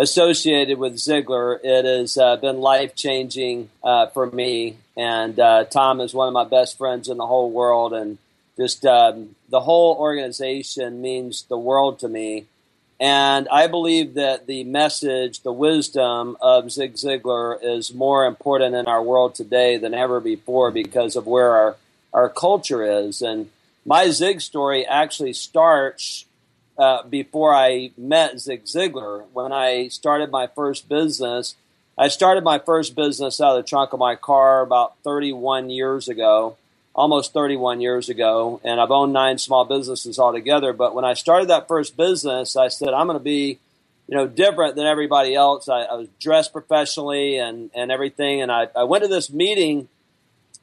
associated 0.01 0.79
with 0.79 0.96
Ziglar. 0.96 1.60
It 1.63 1.86
has 1.86 2.17
uh, 2.17 2.36
been 2.38 2.60
life 2.60 2.96
changing 2.96 3.70
uh, 3.84 4.08
for 4.08 4.25
me, 4.25 4.77
and 4.98 5.39
uh, 5.39 5.65
Tom 5.65 6.01
is 6.01 6.12
one 6.12 6.27
of 6.27 6.34
my 6.34 6.43
best 6.43 6.75
friends 6.79 7.08
in 7.08 7.17
the 7.17 7.27
whole 7.27 7.51
world, 7.51 7.93
and 7.93 8.17
just 8.58 8.84
um, 8.84 9.36
the 9.50 9.62
whole 9.62 9.96
organization 9.96 11.03
means 11.03 11.43
the 11.43 11.58
world 11.58 12.00
to 12.00 12.08
me. 12.08 12.48
And 13.00 13.48
I 13.51 13.67
believe 13.67 14.15
that 14.15 14.48
the 14.48 14.63
message, 14.63 15.41
the 15.41 15.53
wisdom 15.53 16.36
of 16.41 16.72
Zig 16.72 16.96
Ziglar 16.96 17.58
is 17.62 17.93
more 17.93 18.25
important 18.25 18.75
in 18.75 18.88
our 18.88 19.03
world 19.03 19.36
today 19.36 19.77
than 19.77 19.93
ever 19.93 20.20
before 20.20 20.72
because 20.72 21.15
of 21.15 21.27
where 21.27 21.51
our, 21.51 21.75
our 22.13 22.29
culture 22.29 22.84
is. 22.84 23.22
And 23.22 23.50
my 23.86 24.10
Zig 24.10 24.41
story 24.41 24.86
actually 24.86 25.34
starts 25.34 26.25
uh, 26.77 27.03
before 27.03 27.53
I 27.53 27.91
met 27.97 28.39
Zig 28.39 28.65
Ziglar. 28.65 29.25
When 29.33 29.51
I 29.51 29.87
started 29.89 30.31
my 30.31 30.47
first 30.47 30.89
business, 30.89 31.55
I 31.97 32.07
started 32.07 32.43
my 32.43 32.59
first 32.59 32.95
business 32.95 33.39
out 33.41 33.57
of 33.57 33.63
the 33.63 33.67
trunk 33.67 33.93
of 33.93 33.99
my 33.99 34.15
car 34.15 34.61
about 34.61 34.97
31 35.03 35.69
years 35.69 36.07
ago 36.07 36.57
almost 36.93 37.33
31 37.33 37.81
years 37.81 38.09
ago, 38.09 38.59
and 38.63 38.79
I've 38.79 38.91
owned 38.91 39.13
nine 39.13 39.37
small 39.37 39.65
businesses 39.65 40.19
altogether. 40.19 40.73
But 40.73 40.93
when 40.93 41.05
I 41.05 41.13
started 41.13 41.49
that 41.49 41.67
first 41.67 41.95
business, 41.95 42.55
I 42.55 42.67
said 42.67 42.89
I'm 42.89 43.07
going 43.07 43.17
to 43.17 43.23
be, 43.23 43.59
you 44.07 44.17
know, 44.17 44.27
different 44.27 44.75
than 44.75 44.85
everybody 44.85 45.35
else. 45.35 45.69
I, 45.69 45.81
I 45.81 45.93
was 45.93 46.07
dressed 46.19 46.51
professionally 46.53 47.37
and 47.37 47.71
and 47.73 47.91
everything, 47.91 48.41
and 48.41 48.51
I, 48.51 48.67
I 48.75 48.83
went 48.83 49.03
to 49.03 49.07
this 49.07 49.31
meeting 49.31 49.87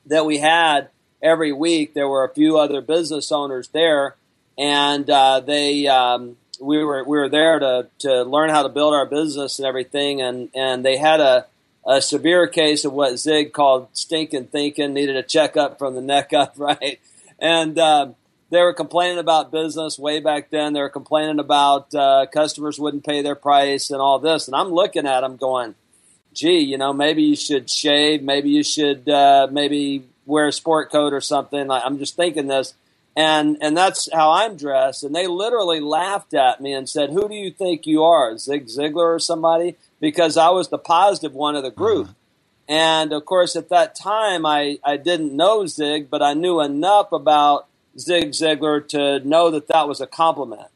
that 0.07 0.27
we 0.27 0.39
had 0.39 0.89
every 1.23 1.53
week. 1.53 1.95
There 1.95 2.09
were 2.09 2.25
a 2.25 2.33
few 2.33 2.59
other 2.59 2.81
business 2.81 3.33
owners 3.33 3.69
there, 3.69 4.15
and 4.59 5.09
uh, 5.09 5.41
they. 5.41 5.87
Um, 5.87 6.37
we 6.61 6.83
were 6.83 7.05
we 7.05 7.17
were 7.17 7.29
there 7.29 7.61
to, 7.61 7.87
to 8.01 8.23
learn 8.25 8.51
how 8.51 8.65
to 8.65 8.69
build 8.69 8.93
our 8.93 9.07
business 9.07 9.61
and 9.61 9.67
everything, 9.67 10.21
and, 10.21 10.51
and 10.57 10.85
they 10.85 10.97
had 10.97 11.21
a 11.21 11.47
a 11.89 12.03
severe 12.03 12.47
case 12.47 12.85
of 12.85 12.93
what 12.93 13.19
Zig 13.19 13.53
called 13.55 13.89
stinking 13.95 14.49
thinking, 14.49 14.93
needed 14.93 15.17
a 15.17 15.23
checkup 15.23 15.79
from 15.79 15.95
the 15.95 16.03
neck 16.03 16.35
up, 16.35 16.55
right? 16.59 17.01
And 17.39 17.79
uh, 17.79 18.11
they 18.51 18.61
were 18.61 18.75
complaining 18.75 19.19
about 19.19 19.51
business 19.51 19.99
way 19.99 20.21
back 20.21 20.51
then. 20.51 20.75
They 20.75 20.81
were 20.81 20.91
complaining 20.91 21.39
about 21.39 21.95
uh, 21.95 22.27
customers 22.33 22.79
wouldn't 22.79 23.07
pay 23.07 23.23
their 23.23 23.35
price 23.35 23.91
and 23.91 24.01
all 24.01 24.19
this. 24.19 24.49
And 24.49 24.55
I'm 24.55 24.69
looking 24.69 25.07
at 25.07 25.23
them 25.23 25.37
going, 25.37 25.75
gee, 26.35 26.61
you 26.61 26.77
know, 26.77 26.93
maybe 26.93 27.23
you 27.23 27.37
should 27.37 27.71
shave, 27.71 28.23
maybe 28.23 28.51
you 28.51 28.63
should 28.63 29.09
uh, 29.09 29.49
maybe 29.51 30.05
wear 30.27 30.49
a 30.49 30.53
sport 30.53 30.93
coat 30.93 31.15
or 31.15 31.23
something. 31.23 31.71
I'm 31.71 31.99
just 31.99 32.17
thinking 32.17 32.49
this. 32.49 32.75
And, 33.19 33.59
and 33.61 33.77
that's 33.77 34.09
how 34.13 34.31
I'm 34.31 34.57
dressed. 34.57 35.03
And 35.03 35.15
they 35.15 35.27
literally 35.27 35.81
laughed 35.81 36.35
at 36.35 36.61
me 36.61 36.73
and 36.73 36.89
said, 36.89 37.11
Who 37.11 37.29
do 37.29 37.35
you 37.35 37.51
think 37.51 37.85
you 37.85 38.05
are, 38.05 38.39
Zig 38.39 38.67
Ziglar 38.67 39.17
or 39.17 39.19
somebody? 39.19 39.77
because 40.01 40.37
I 40.37 40.51
was 40.51 40.69
the 40.69 40.79
positive 40.79 41.35
one 41.35 41.57
of 41.57 41.63
the 41.63 41.71
group. 41.71 42.07
Uh-huh. 42.07 42.15
And 42.69 43.13
of 43.13 43.25
course, 43.25 43.57
at 43.57 43.71
that 43.71 43.95
time, 43.95 44.45
I, 44.45 44.79
I 44.85 44.97
didn't 44.97 45.35
know 45.35 45.67
Zig, 45.67 46.11
but 46.11 46.23
I 46.23 46.35
knew 46.35 46.61
enough 46.61 47.13
about 47.13 47.67
Zig 47.99 48.31
Ziglar 48.31 48.87
to 48.89 49.21
know 49.27 49.51
that 49.51 49.69
that 49.69 49.89
was 49.89 50.01
a 50.01 50.07
compliment. 50.07 50.69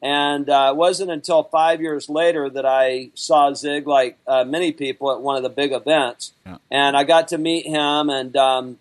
And 0.00 0.48
uh, 0.48 0.68
it 0.70 0.76
wasn't 0.76 1.10
until 1.10 1.42
five 1.44 1.80
years 1.80 2.08
later 2.08 2.48
that 2.50 2.66
I 2.66 3.10
saw 3.14 3.52
Zig, 3.54 3.86
like 3.86 4.18
uh, 4.26 4.44
many 4.44 4.72
people, 4.72 5.10
at 5.10 5.20
one 5.20 5.36
of 5.36 5.42
the 5.42 5.48
big 5.48 5.72
events. 5.72 6.32
Yeah. 6.46 6.58
And 6.70 6.96
I 6.96 7.02
got 7.02 7.28
to 7.28 7.38
meet 7.38 7.66
him, 7.66 8.08
and 8.08 8.36
um, 8.36 8.78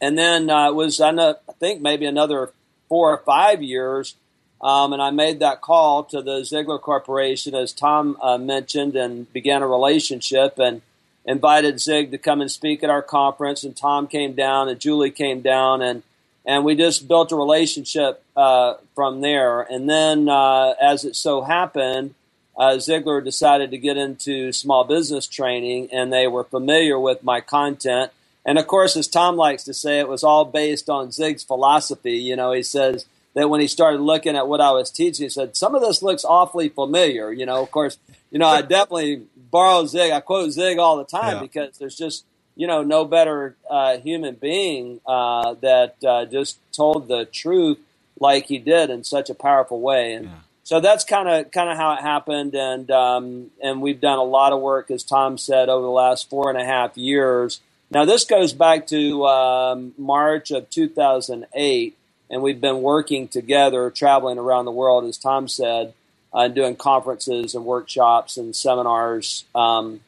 and 0.00 0.18
then 0.18 0.50
uh, 0.50 0.68
it 0.68 0.74
was 0.74 1.00
I 1.00 1.34
think 1.58 1.80
maybe 1.80 2.06
another 2.06 2.52
four 2.88 3.12
or 3.12 3.18
five 3.18 3.62
years 3.62 4.14
um, 4.60 4.92
and 4.92 5.00
I 5.00 5.10
made 5.10 5.40
that 5.40 5.62
call 5.62 6.04
to 6.04 6.20
the 6.20 6.40
Ziglar 6.40 6.80
Corporation, 6.80 7.54
as 7.54 7.72
Tom 7.72 8.18
uh, 8.20 8.36
mentioned, 8.36 8.94
and 8.94 9.30
began 9.32 9.62
a 9.62 9.68
relationship 9.68 10.58
and 10.58 10.82
invited 11.24 11.80
Zig 11.80 12.10
to 12.10 12.18
come 12.18 12.40
and 12.40 12.50
speak 12.50 12.82
at 12.82 12.90
our 12.90 13.02
conference. 13.02 13.64
And 13.64 13.74
Tom 13.74 14.06
came 14.06 14.34
down, 14.34 14.68
and 14.68 14.78
Julie 14.78 15.10
came 15.10 15.40
down, 15.40 15.80
and 15.80 16.02
and 16.44 16.64
we 16.64 16.74
just 16.74 17.08
built 17.08 17.32
a 17.32 17.36
relationship 17.36 18.22
uh, 18.36 18.74
from 18.94 19.20
there. 19.20 19.60
And 19.60 19.88
then, 19.88 20.28
uh, 20.28 20.74
as 20.80 21.04
it 21.04 21.14
so 21.16 21.42
happened, 21.42 22.14
uh, 22.56 22.72
Ziglar 22.76 23.22
decided 23.22 23.70
to 23.70 23.78
get 23.78 23.96
into 23.96 24.52
small 24.52 24.84
business 24.84 25.26
training, 25.26 25.88
and 25.90 26.12
they 26.12 26.26
were 26.26 26.44
familiar 26.44 26.98
with 26.98 27.22
my 27.22 27.40
content. 27.40 28.12
And 28.44 28.58
of 28.58 28.66
course, 28.66 28.96
as 28.96 29.08
Tom 29.08 29.36
likes 29.36 29.64
to 29.64 29.74
say, 29.74 29.98
it 29.98 30.08
was 30.08 30.24
all 30.24 30.44
based 30.44 30.88
on 30.88 31.12
Zig's 31.12 31.44
philosophy. 31.44 32.16
You 32.16 32.36
know, 32.36 32.52
he 32.52 32.62
says 32.62 33.06
that 33.34 33.50
when 33.50 33.60
he 33.60 33.66
started 33.66 34.00
looking 34.00 34.36
at 34.36 34.48
what 34.48 34.60
I 34.60 34.72
was 34.72 34.90
teaching, 34.90 35.24
he 35.24 35.30
said, 35.30 35.56
some 35.56 35.74
of 35.74 35.82
this 35.82 36.02
looks 36.02 36.24
awfully 36.24 36.68
familiar. 36.68 37.32
You 37.32 37.46
know, 37.46 37.62
of 37.62 37.70
course, 37.70 37.98
you 38.30 38.38
know, 38.38 38.48
I 38.48 38.62
definitely 38.62 39.26
borrow 39.36 39.84
Zig. 39.86 40.10
I 40.10 40.20
quote 40.20 40.52
Zig 40.52 40.78
all 40.78 40.96
the 40.96 41.04
time 41.04 41.36
yeah. 41.36 41.40
because 41.40 41.78
there's 41.78 41.96
just, 41.96 42.24
you 42.56 42.66
know, 42.66 42.82
no 42.82 43.04
better 43.04 43.56
uh, 43.68 43.98
human 43.98 44.36
being 44.36 45.00
uh, 45.06 45.54
that 45.60 45.96
uh, 46.04 46.24
just 46.24 46.58
told 46.72 47.08
the 47.08 47.26
truth 47.26 47.78
like 48.18 48.46
he 48.46 48.58
did 48.58 48.90
in 48.90 49.04
such 49.04 49.30
a 49.30 49.34
powerful 49.34 49.80
way. 49.80 50.14
And 50.14 50.26
yeah. 50.26 50.34
so 50.64 50.80
that's 50.80 51.04
kind 51.04 51.28
of 51.28 51.50
kind 51.50 51.70
of 51.70 51.76
how 51.76 51.94
it 51.94 52.00
happened. 52.00 52.54
And 52.54 52.90
um, 52.90 53.50
and 53.62 53.80
we've 53.80 54.00
done 54.00 54.18
a 54.18 54.24
lot 54.24 54.52
of 54.52 54.60
work, 54.60 54.90
as 54.90 55.04
Tom 55.04 55.38
said, 55.38 55.68
over 55.68 55.82
the 55.82 55.90
last 55.90 56.28
four 56.30 56.50
and 56.50 56.60
a 56.60 56.64
half 56.64 56.96
years. 56.96 57.60
Now 57.90 58.04
this 58.04 58.24
goes 58.24 58.52
back 58.52 58.86
to 58.88 59.26
um, 59.26 59.94
March 59.98 60.50
of 60.50 60.70
2008 60.70 61.96
and 62.30 62.42
we've 62.42 62.60
been 62.60 62.80
working 62.80 63.26
together, 63.26 63.90
traveling 63.90 64.38
around 64.38 64.64
the 64.64 64.70
world, 64.70 65.04
as 65.04 65.18
Tom 65.18 65.48
said, 65.48 65.92
uh, 66.32 66.46
doing 66.48 66.76
conferences 66.76 67.54
and 67.54 67.64
workshops 67.64 68.36
and 68.36 68.54
seminars 68.54 69.44
um, 69.54 70.00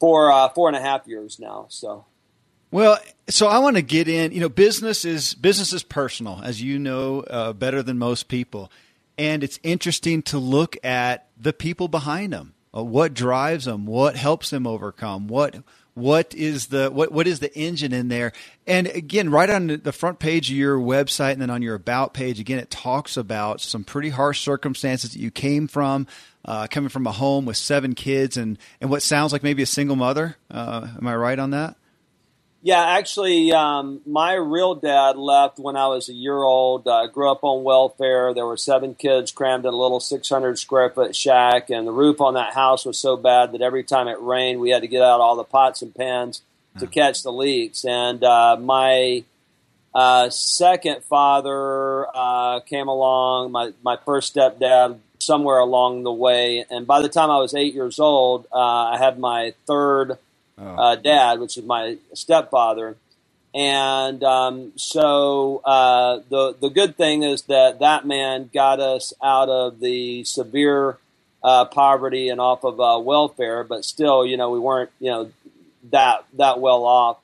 for 0.00 0.32
uh, 0.32 0.48
four 0.48 0.68
and 0.68 0.76
a 0.76 0.80
half 0.80 1.06
years 1.06 1.38
now. 1.38 1.66
So. 1.68 2.06
Well, 2.70 2.98
so 3.28 3.46
I 3.48 3.58
want 3.58 3.76
to 3.76 3.82
get 3.82 4.08
in. 4.08 4.32
You 4.32 4.40
know, 4.40 4.48
business 4.48 5.04
is 5.04 5.34
business 5.34 5.72
is 5.72 5.82
personal, 5.82 6.40
as 6.42 6.60
you 6.62 6.78
know 6.78 7.20
uh, 7.20 7.52
better 7.52 7.82
than 7.82 7.98
most 7.98 8.28
people, 8.28 8.70
and 9.16 9.42
it's 9.42 9.58
interesting 9.62 10.22
to 10.24 10.38
look 10.38 10.76
at 10.84 11.28
the 11.40 11.52
people 11.52 11.88
behind 11.88 12.32
them. 12.32 12.54
Uh, 12.76 12.84
what 12.84 13.14
drives 13.14 13.64
them? 13.64 13.86
What 13.86 14.16
helps 14.16 14.50
them 14.50 14.66
overcome? 14.66 15.28
What 15.28 15.56
what 15.98 16.34
is 16.34 16.66
the 16.66 16.90
what 16.90 17.10
what 17.10 17.26
is 17.26 17.40
the 17.40 17.56
engine 17.58 17.92
in 17.92 18.08
there? 18.08 18.32
And 18.66 18.86
again 18.86 19.30
right 19.30 19.48
on 19.48 19.66
the 19.82 19.92
front 19.92 20.18
page 20.18 20.50
of 20.50 20.56
your 20.56 20.78
website 20.78 21.32
and 21.32 21.42
then 21.42 21.50
on 21.50 21.62
your 21.62 21.74
about 21.74 22.14
page 22.14 22.38
again 22.38 22.58
it 22.58 22.70
talks 22.70 23.16
about 23.16 23.60
some 23.60 23.84
pretty 23.84 24.10
harsh 24.10 24.40
circumstances 24.40 25.12
that 25.12 25.18
you 25.18 25.30
came 25.30 25.66
from 25.68 26.06
uh, 26.44 26.66
coming 26.70 26.88
from 26.88 27.06
a 27.06 27.12
home 27.12 27.46
with 27.46 27.56
seven 27.56 27.94
kids 27.94 28.36
and 28.36 28.58
and 28.80 28.90
what 28.90 29.02
sounds 29.02 29.32
like 29.32 29.42
maybe 29.42 29.62
a 29.62 29.66
single 29.66 29.96
mother. 29.96 30.36
Uh, 30.50 30.86
am 30.96 31.06
i 31.06 31.16
right 31.16 31.38
on 31.38 31.50
that 31.50 31.77
yeah, 32.60 32.82
actually, 32.82 33.52
um, 33.52 34.00
my 34.04 34.34
real 34.34 34.74
dad 34.74 35.16
left 35.16 35.58
when 35.58 35.76
I 35.76 35.86
was 35.86 36.08
a 36.08 36.12
year 36.12 36.36
old. 36.36 36.88
I 36.88 37.04
uh, 37.04 37.06
grew 37.06 37.30
up 37.30 37.44
on 37.44 37.62
welfare. 37.62 38.34
There 38.34 38.46
were 38.46 38.56
seven 38.56 38.94
kids 38.94 39.30
crammed 39.30 39.64
in 39.64 39.72
a 39.72 39.76
little 39.76 40.00
600 40.00 40.58
square 40.58 40.90
foot 40.90 41.14
shack, 41.14 41.70
and 41.70 41.86
the 41.86 41.92
roof 41.92 42.20
on 42.20 42.34
that 42.34 42.54
house 42.54 42.84
was 42.84 42.98
so 42.98 43.16
bad 43.16 43.52
that 43.52 43.62
every 43.62 43.84
time 43.84 44.08
it 44.08 44.20
rained, 44.20 44.60
we 44.60 44.70
had 44.70 44.82
to 44.82 44.88
get 44.88 45.02
out 45.02 45.20
all 45.20 45.36
the 45.36 45.44
pots 45.44 45.82
and 45.82 45.94
pans 45.94 46.42
to 46.80 46.86
catch 46.86 47.22
the 47.22 47.32
leaks. 47.32 47.84
And 47.84 48.22
uh, 48.24 48.56
my 48.56 49.24
uh, 49.94 50.28
second 50.30 51.04
father 51.04 52.06
uh, 52.14 52.60
came 52.60 52.88
along, 52.88 53.52
my, 53.52 53.72
my 53.84 53.98
first 54.04 54.34
stepdad, 54.34 54.98
somewhere 55.20 55.58
along 55.58 56.02
the 56.02 56.12
way. 56.12 56.64
And 56.70 56.86
by 56.86 57.02
the 57.02 57.08
time 57.08 57.30
I 57.30 57.38
was 57.38 57.54
eight 57.54 57.74
years 57.74 57.98
old, 57.98 58.46
uh, 58.52 58.56
I 58.56 58.98
had 58.98 59.18
my 59.18 59.54
third 59.66 60.18
oh. 60.60 60.64
uh, 60.64 60.96
dad, 60.96 61.40
which 61.40 61.56
is 61.56 61.64
my 61.64 61.98
stepfather. 62.14 62.96
And 63.54 64.22
um, 64.22 64.72
so 64.76 65.62
uh, 65.64 66.20
the 66.28 66.54
the 66.60 66.68
good 66.68 66.96
thing 66.96 67.22
is 67.22 67.42
that 67.42 67.80
that 67.80 68.06
man 68.06 68.50
got 68.52 68.78
us 68.78 69.14
out 69.22 69.48
of 69.48 69.80
the 69.80 70.24
severe 70.24 70.98
uh, 71.42 71.64
poverty 71.64 72.28
and 72.28 72.40
off 72.40 72.64
of 72.64 72.78
uh, 72.78 72.98
welfare, 73.00 73.64
but 73.64 73.84
still, 73.84 74.26
you 74.26 74.36
know, 74.36 74.50
we 74.50 74.58
weren't 74.58 74.90
you 75.00 75.10
know 75.10 75.30
that 75.90 76.24
that 76.34 76.60
well 76.60 76.84
off. 76.84 77.18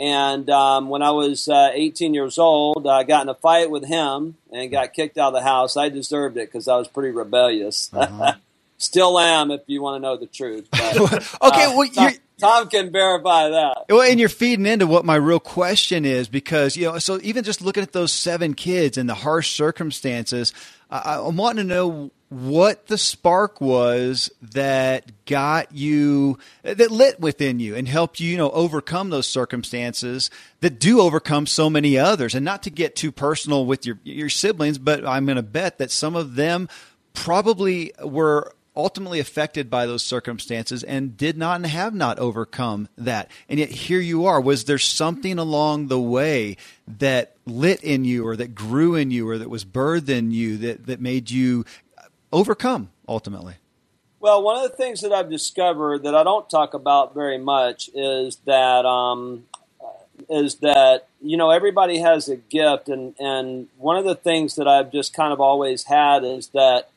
And 0.00 0.48
um, 0.48 0.88
when 0.88 1.02
I 1.02 1.10
was 1.10 1.46
uh, 1.46 1.70
18 1.74 2.14
years 2.14 2.38
old, 2.38 2.86
I 2.86 3.04
got 3.04 3.22
in 3.22 3.28
a 3.28 3.34
fight 3.34 3.70
with 3.70 3.84
him 3.84 4.36
and 4.50 4.70
got 4.70 4.94
kicked 4.94 5.18
out 5.18 5.28
of 5.28 5.34
the 5.34 5.42
house. 5.42 5.76
I 5.76 5.90
deserved 5.90 6.38
it 6.38 6.48
because 6.50 6.68
I 6.68 6.76
was 6.76 6.88
pretty 6.88 7.10
rebellious. 7.10 7.90
Uh-huh. 7.92 8.34
Still 8.78 9.18
am, 9.18 9.50
if 9.50 9.60
you 9.66 9.82
want 9.82 9.96
to 9.96 10.08
know 10.08 10.16
the 10.16 10.26
truth. 10.26 10.68
But, 10.70 10.96
okay, 11.42 11.64
uh, 11.66 11.76
well, 11.76 12.10
Tom 12.40 12.68
can 12.68 12.90
verify 12.90 13.48
that. 13.50 13.84
Well, 13.88 14.02
and 14.02 14.18
you're 14.18 14.28
feeding 14.28 14.66
into 14.66 14.86
what 14.86 15.04
my 15.04 15.16
real 15.16 15.40
question 15.40 16.04
is 16.04 16.28
because 16.28 16.76
you 16.76 16.86
know, 16.86 16.98
so 16.98 17.20
even 17.22 17.44
just 17.44 17.60
looking 17.62 17.82
at 17.82 17.92
those 17.92 18.12
seven 18.12 18.54
kids 18.54 18.98
and 18.98 19.08
the 19.08 19.14
harsh 19.14 19.50
circumstances, 19.54 20.52
I, 20.90 21.20
I'm 21.20 21.36
wanting 21.36 21.68
to 21.68 21.74
know 21.74 22.10
what 22.30 22.86
the 22.86 22.96
spark 22.96 23.60
was 23.60 24.30
that 24.40 25.24
got 25.24 25.72
you 25.72 26.38
that 26.62 26.90
lit 26.90 27.18
within 27.18 27.58
you 27.58 27.74
and 27.74 27.88
helped 27.88 28.20
you 28.20 28.30
you 28.30 28.36
know 28.36 28.50
overcome 28.50 29.10
those 29.10 29.26
circumstances 29.26 30.30
that 30.60 30.78
do 30.78 31.00
overcome 31.00 31.44
so 31.44 31.68
many 31.68 31.98
others 31.98 32.32
and 32.32 32.44
not 32.44 32.62
to 32.62 32.70
get 32.70 32.94
too 32.94 33.10
personal 33.10 33.66
with 33.66 33.84
your 33.84 33.98
your 34.04 34.28
siblings 34.28 34.78
but 34.78 35.04
i'm 35.04 35.26
going 35.26 35.34
to 35.34 35.42
bet 35.42 35.78
that 35.78 35.90
some 35.90 36.14
of 36.14 36.36
them 36.36 36.68
probably 37.14 37.92
were 38.04 38.54
ultimately 38.76 39.18
affected 39.18 39.68
by 39.68 39.86
those 39.86 40.02
circumstances 40.02 40.82
and 40.82 41.16
did 41.16 41.36
not 41.36 41.56
and 41.56 41.66
have 41.66 41.94
not 41.94 42.18
overcome 42.18 42.88
that. 42.96 43.30
And 43.48 43.58
yet 43.58 43.70
here 43.70 44.00
you 44.00 44.26
are. 44.26 44.40
Was 44.40 44.64
there 44.64 44.78
something 44.78 45.38
along 45.38 45.88
the 45.88 46.00
way 46.00 46.56
that 46.86 47.36
lit 47.46 47.82
in 47.82 48.04
you 48.04 48.26
or 48.26 48.36
that 48.36 48.54
grew 48.54 48.94
in 48.94 49.10
you 49.10 49.28
or 49.28 49.38
that 49.38 49.50
was 49.50 49.64
birthed 49.64 50.08
in 50.08 50.30
you 50.30 50.56
that, 50.58 50.86
that 50.86 51.00
made 51.00 51.30
you 51.30 51.64
overcome 52.32 52.90
ultimately? 53.08 53.54
Well, 54.20 54.42
one 54.42 54.62
of 54.62 54.70
the 54.70 54.76
things 54.76 55.00
that 55.00 55.12
I've 55.12 55.30
discovered 55.30 56.02
that 56.02 56.14
I 56.14 56.22
don't 56.22 56.48
talk 56.48 56.74
about 56.74 57.14
very 57.14 57.38
much 57.38 57.88
is 57.94 58.36
that 58.44 58.84
um, 58.84 59.44
is 60.28 60.56
that 60.56 61.06
you 61.22 61.38
know 61.38 61.50
everybody 61.50 62.00
has 62.00 62.28
a 62.28 62.36
gift, 62.36 62.90
and 62.90 63.14
and 63.18 63.68
one 63.78 63.96
of 63.96 64.04
the 64.04 64.14
things 64.14 64.56
that 64.56 64.68
I've 64.68 64.92
just 64.92 65.14
kind 65.14 65.32
of 65.32 65.40
always 65.40 65.84
had 65.84 66.22
is 66.22 66.48
that 66.48 66.89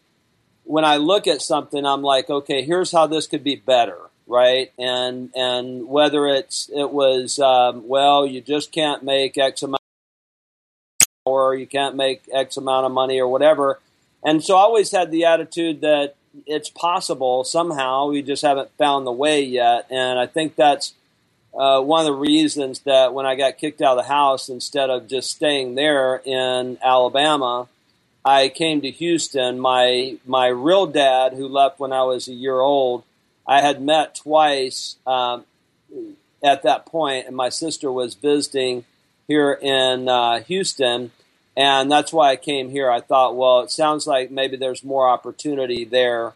when 0.63 0.85
I 0.85 0.97
look 0.97 1.27
at 1.27 1.41
something, 1.41 1.85
I'm 1.85 2.01
like, 2.01 2.29
okay, 2.29 2.63
here's 2.63 2.91
how 2.91 3.07
this 3.07 3.27
could 3.27 3.43
be 3.43 3.55
better, 3.55 3.97
right? 4.27 4.71
And 4.77 5.31
and 5.35 5.87
whether 5.87 6.27
it's 6.27 6.69
it 6.73 6.91
was 6.91 7.39
um, 7.39 7.87
well, 7.87 8.25
you 8.25 8.41
just 8.41 8.71
can't 8.71 9.03
make 9.03 9.37
X 9.37 9.63
amount, 9.63 9.81
or 11.25 11.55
you 11.55 11.67
can't 11.67 11.95
make 11.95 12.23
X 12.33 12.57
amount 12.57 12.85
of 12.85 12.91
money, 12.91 13.19
or 13.19 13.27
whatever 13.27 13.79
and 14.23 14.43
so 14.43 14.55
I 14.55 14.61
always 14.61 14.91
had 14.91 15.11
the 15.11 15.25
attitude 15.25 15.81
that 15.81 16.15
it's 16.45 16.69
possible 16.69 17.43
somehow. 17.43 18.07
We 18.07 18.21
just 18.21 18.41
haven't 18.41 18.71
found 18.77 19.05
the 19.05 19.11
way 19.11 19.41
yet. 19.41 19.87
And 19.89 20.17
I 20.17 20.25
think 20.25 20.55
that's 20.55 20.93
uh, 21.53 21.81
one 21.81 21.99
of 21.99 22.05
the 22.05 22.13
reasons 22.13 22.79
that 22.81 23.13
when 23.13 23.25
I 23.25 23.35
got 23.35 23.57
kicked 23.57 23.81
out 23.81 23.97
of 23.97 24.05
the 24.05 24.11
house, 24.11 24.49
instead 24.49 24.89
of 24.89 25.07
just 25.07 25.29
staying 25.29 25.75
there 25.75 26.21
in 26.23 26.77
Alabama, 26.81 27.67
I 28.25 28.49
came 28.49 28.81
to 28.81 28.91
Houston. 28.91 29.59
My 29.59 30.17
my 30.25 30.47
real 30.47 30.87
dad, 30.87 31.33
who 31.33 31.47
left 31.47 31.79
when 31.79 31.91
I 31.91 32.03
was 32.03 32.27
a 32.27 32.33
year 32.33 32.59
old, 32.59 33.03
I 33.47 33.61
had 33.61 33.81
met 33.81 34.15
twice 34.15 34.97
um, 35.05 35.45
at 36.43 36.63
that 36.63 36.85
point, 36.85 37.27
and 37.27 37.35
my 37.35 37.49
sister 37.49 37.91
was 37.91 38.15
visiting 38.15 38.85
here 39.27 39.53
in 39.53 40.07
uh, 40.09 40.39
Houston 40.43 41.11
and 41.55 41.91
that's 41.91 42.11
why 42.11 42.31
I 42.31 42.35
came 42.35 42.69
here. 42.69 42.89
I 42.89 42.99
thought, 42.99 43.35
well, 43.35 43.61
it 43.61 43.71
sounds 43.71 44.07
like 44.07 44.31
maybe 44.31 44.57
there's 44.57 44.83
more 44.83 45.07
opportunity 45.07 45.85
there. 45.85 46.33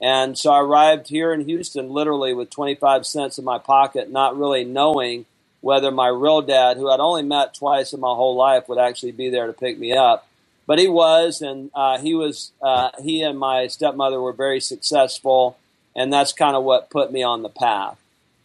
And 0.00 0.38
so 0.38 0.50
I 0.50 0.60
arrived 0.60 1.08
here 1.08 1.32
in 1.32 1.44
Houston 1.46 1.90
literally 1.90 2.32
with 2.32 2.50
25 2.50 3.04
cents 3.04 3.38
in 3.38 3.44
my 3.44 3.58
pocket, 3.58 4.10
not 4.10 4.38
really 4.38 4.64
knowing 4.64 5.26
whether 5.60 5.90
my 5.90 6.08
real 6.08 6.40
dad, 6.40 6.76
who 6.76 6.88
I'd 6.88 7.00
only 7.00 7.22
met 7.22 7.54
twice 7.54 7.92
in 7.92 8.00
my 8.00 8.14
whole 8.14 8.36
life, 8.36 8.68
would 8.68 8.78
actually 8.78 9.12
be 9.12 9.28
there 9.28 9.46
to 9.46 9.52
pick 9.52 9.78
me 9.78 9.92
up. 9.92 10.26
But 10.70 10.78
he 10.78 10.86
was, 10.86 11.42
and 11.42 11.72
uh, 11.74 11.98
he 11.98 12.14
was. 12.14 12.52
Uh, 12.62 12.90
he 13.02 13.22
and 13.22 13.36
my 13.36 13.66
stepmother 13.66 14.20
were 14.20 14.32
very 14.32 14.60
successful, 14.60 15.58
and 15.96 16.12
that's 16.12 16.32
kind 16.32 16.54
of 16.54 16.62
what 16.62 16.90
put 16.90 17.10
me 17.10 17.24
on 17.24 17.42
the 17.42 17.48
path. 17.48 17.98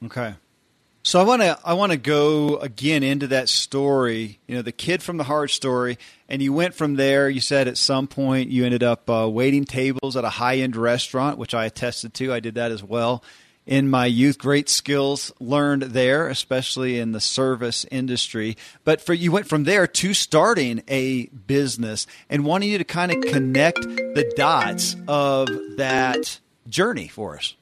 Okay. 0.06 0.34
So 1.04 1.20
I 1.20 1.24
want 1.24 1.44
to 1.44 1.60
I 1.64 1.74
want 1.76 1.92
to 1.92 2.00
go 2.00 2.58
again 2.58 3.04
into 3.04 3.28
that 3.28 3.48
story. 3.48 4.40
You 4.48 4.56
know, 4.56 4.64
the 4.64 4.72
kid 4.72 5.04
from 5.04 5.18
the 5.18 5.24
hard 5.26 5.52
story, 5.52 6.00
and 6.28 6.42
you 6.42 6.52
went 6.52 6.74
from 6.74 6.96
there. 6.96 7.30
You 7.30 7.42
said 7.42 7.68
at 7.68 7.78
some 7.78 8.08
point 8.08 8.50
you 8.50 8.66
ended 8.66 8.82
up 8.82 9.08
uh, 9.08 9.30
waiting 9.30 9.64
tables 9.64 10.18
at 10.18 10.24
a 10.24 10.30
high 10.30 10.58
end 10.58 10.76
restaurant, 10.76 11.38
which 11.38 11.54
I 11.54 11.66
attested 11.66 12.16
to. 12.16 12.34
I 12.34 12.40
did 12.40 12.56
that 12.56 12.72
as 12.72 12.82
well 12.84 13.24
in 13.66 13.90
my 13.90 14.06
youth. 14.06 14.38
Great 14.38 14.70
skills 14.70 15.32
learned 15.40 15.84
there, 15.84 16.28
especially 16.28 17.00
in 17.00 17.12
the 17.12 17.20
service 17.20 17.86
industry. 17.92 18.58
But 18.84 19.02
for 19.02 19.14
you 19.14 19.32
went 19.32 19.48
from 19.48 19.64
there 19.64 19.88
to 19.88 20.14
starting 20.14 20.84
a 20.88 21.28
business 21.28 22.08
and 22.30 22.46
wanting 22.46 22.70
you 22.70 22.78
to 22.78 22.84
kind 22.84 23.12
of 23.12 23.22
connect 23.32 23.82
the 23.82 24.32
dots 24.36 24.96
of 25.08 25.50
that 25.78 26.40
journey 26.68 27.08
for 27.08 27.38
us. 27.38 27.56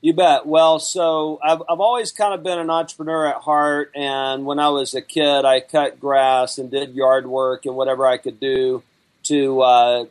You 0.00 0.12
bet. 0.12 0.46
Well, 0.46 0.80
so 0.80 1.38
I've, 1.44 1.62
I've 1.68 1.78
always 1.78 2.10
kind 2.10 2.34
of 2.34 2.42
been 2.42 2.58
an 2.58 2.70
entrepreneur 2.70 3.28
at 3.28 3.36
heart. 3.36 3.92
And 3.94 4.44
when 4.44 4.58
I 4.58 4.68
was 4.70 4.94
a 4.94 5.00
kid, 5.00 5.44
I 5.44 5.60
cut 5.60 6.00
grass 6.00 6.58
and 6.58 6.72
did 6.72 6.94
yard 6.94 7.28
work 7.28 7.66
and 7.66 7.76
whatever 7.76 8.04
I 8.04 8.16
could 8.16 8.40
do 8.40 8.82
to 9.24 9.60
uh, 9.60 10.04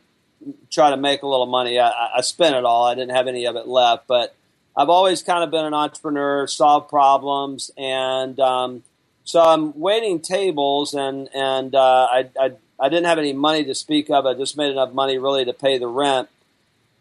try 0.69 0.91
to 0.91 0.97
make 0.97 1.23
a 1.23 1.27
little 1.27 1.45
money. 1.45 1.77
I, 1.77 2.11
I 2.15 2.21
spent 2.21 2.55
it 2.55 2.63
all, 2.63 2.85
I 2.85 2.95
didn't 2.95 3.13
have 3.13 3.27
any 3.27 3.45
of 3.45 3.57
it 3.57 3.67
left. 3.67 4.07
But 4.07 4.33
I've 4.75 4.89
always 4.89 5.21
kind 5.21 5.43
of 5.43 5.51
been 5.51 5.65
an 5.65 5.73
entrepreneur, 5.73 6.47
solve 6.47 6.87
problems. 6.87 7.71
And 7.77 8.39
um, 8.39 8.83
so 9.23 9.41
I'm 9.41 9.77
waiting 9.79 10.19
tables, 10.19 10.93
and, 10.93 11.29
and 11.33 11.75
uh, 11.75 12.07
I, 12.09 12.29
I, 12.39 12.51
I 12.79 12.89
didn't 12.89 13.05
have 13.05 13.19
any 13.19 13.33
money 13.33 13.63
to 13.65 13.75
speak 13.75 14.09
of. 14.09 14.25
I 14.25 14.33
just 14.33 14.57
made 14.57 14.71
enough 14.71 14.93
money 14.93 15.17
really 15.17 15.45
to 15.45 15.53
pay 15.53 15.77
the 15.77 15.87
rent. 15.87 16.29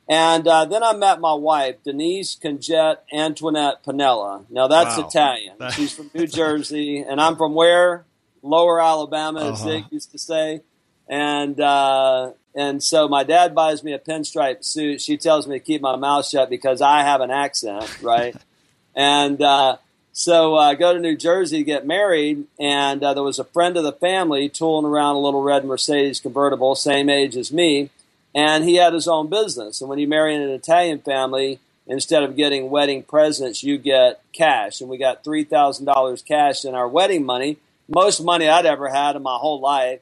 And 0.09 0.46
uh, 0.48 0.64
then 0.64 0.83
I 0.83 0.92
met 0.92 1.20
my 1.20 1.35
wife, 1.35 1.76
Denise 1.85 2.35
Conjet 2.35 2.96
Antoinette 3.12 3.85
Panella. 3.85 4.44
Now 4.50 4.66
that's 4.66 4.98
wow. 4.98 5.06
Italian. 5.06 5.56
She's 5.70 5.94
from 5.94 6.11
New 6.12 6.26
Jersey, 6.26 6.98
and 6.98 7.20
I'm 7.20 7.37
from 7.37 7.54
where? 7.54 8.04
Lower 8.42 8.83
Alabama, 8.83 9.52
as 9.52 9.61
uh-huh. 9.61 9.70
Zig 9.70 9.85
used 9.92 10.11
to 10.11 10.18
say. 10.18 10.62
And 11.09 11.61
uh, 11.61 12.33
and 12.54 12.82
so 12.82 13.08
my 13.08 13.24
dad 13.24 13.54
buys 13.54 13.82
me 13.82 13.92
a 13.92 13.98
pinstripe 13.98 14.64
suit. 14.64 15.00
She 15.00 15.16
tells 15.16 15.46
me 15.46 15.58
to 15.58 15.64
keep 15.64 15.80
my 15.80 15.96
mouth 15.96 16.26
shut 16.26 16.50
because 16.50 16.80
I 16.82 17.02
have 17.02 17.20
an 17.20 17.30
accent, 17.30 18.02
right? 18.02 18.34
and 18.94 19.40
uh, 19.40 19.76
so 20.12 20.56
I 20.56 20.74
go 20.74 20.92
to 20.92 21.00
New 21.00 21.16
Jersey 21.16 21.58
to 21.58 21.64
get 21.64 21.86
married, 21.86 22.44
and 22.58 23.02
uh, 23.02 23.14
there 23.14 23.22
was 23.22 23.38
a 23.38 23.44
friend 23.44 23.76
of 23.76 23.84
the 23.84 23.92
family 23.92 24.48
tooling 24.48 24.86
around 24.86 25.16
a 25.16 25.20
little 25.20 25.42
red 25.42 25.64
Mercedes 25.64 26.20
convertible, 26.20 26.74
same 26.74 27.08
age 27.08 27.36
as 27.36 27.52
me 27.52 27.90
and 28.34 28.64
he 28.64 28.76
had 28.76 28.92
his 28.92 29.08
own 29.08 29.28
business. 29.28 29.80
And 29.80 29.90
when 29.90 29.98
you 29.98 30.08
marry 30.08 30.34
in 30.34 30.42
an 30.42 30.50
Italian 30.50 31.00
family, 31.00 31.58
instead 31.86 32.22
of 32.22 32.36
getting 32.36 32.70
wedding 32.70 33.02
presents, 33.02 33.62
you 33.62 33.78
get 33.78 34.22
cash. 34.32 34.80
And 34.80 34.88
we 34.88 34.98
got 34.98 35.24
three 35.24 35.44
thousand 35.44 35.86
dollars 35.86 36.22
cash 36.22 36.64
in 36.64 36.74
our 36.74 36.88
wedding 36.88 37.24
money, 37.24 37.58
most 37.88 38.22
money 38.22 38.48
I'd 38.48 38.66
ever 38.66 38.88
had 38.88 39.16
in 39.16 39.22
my 39.22 39.36
whole 39.36 39.60
life. 39.60 40.00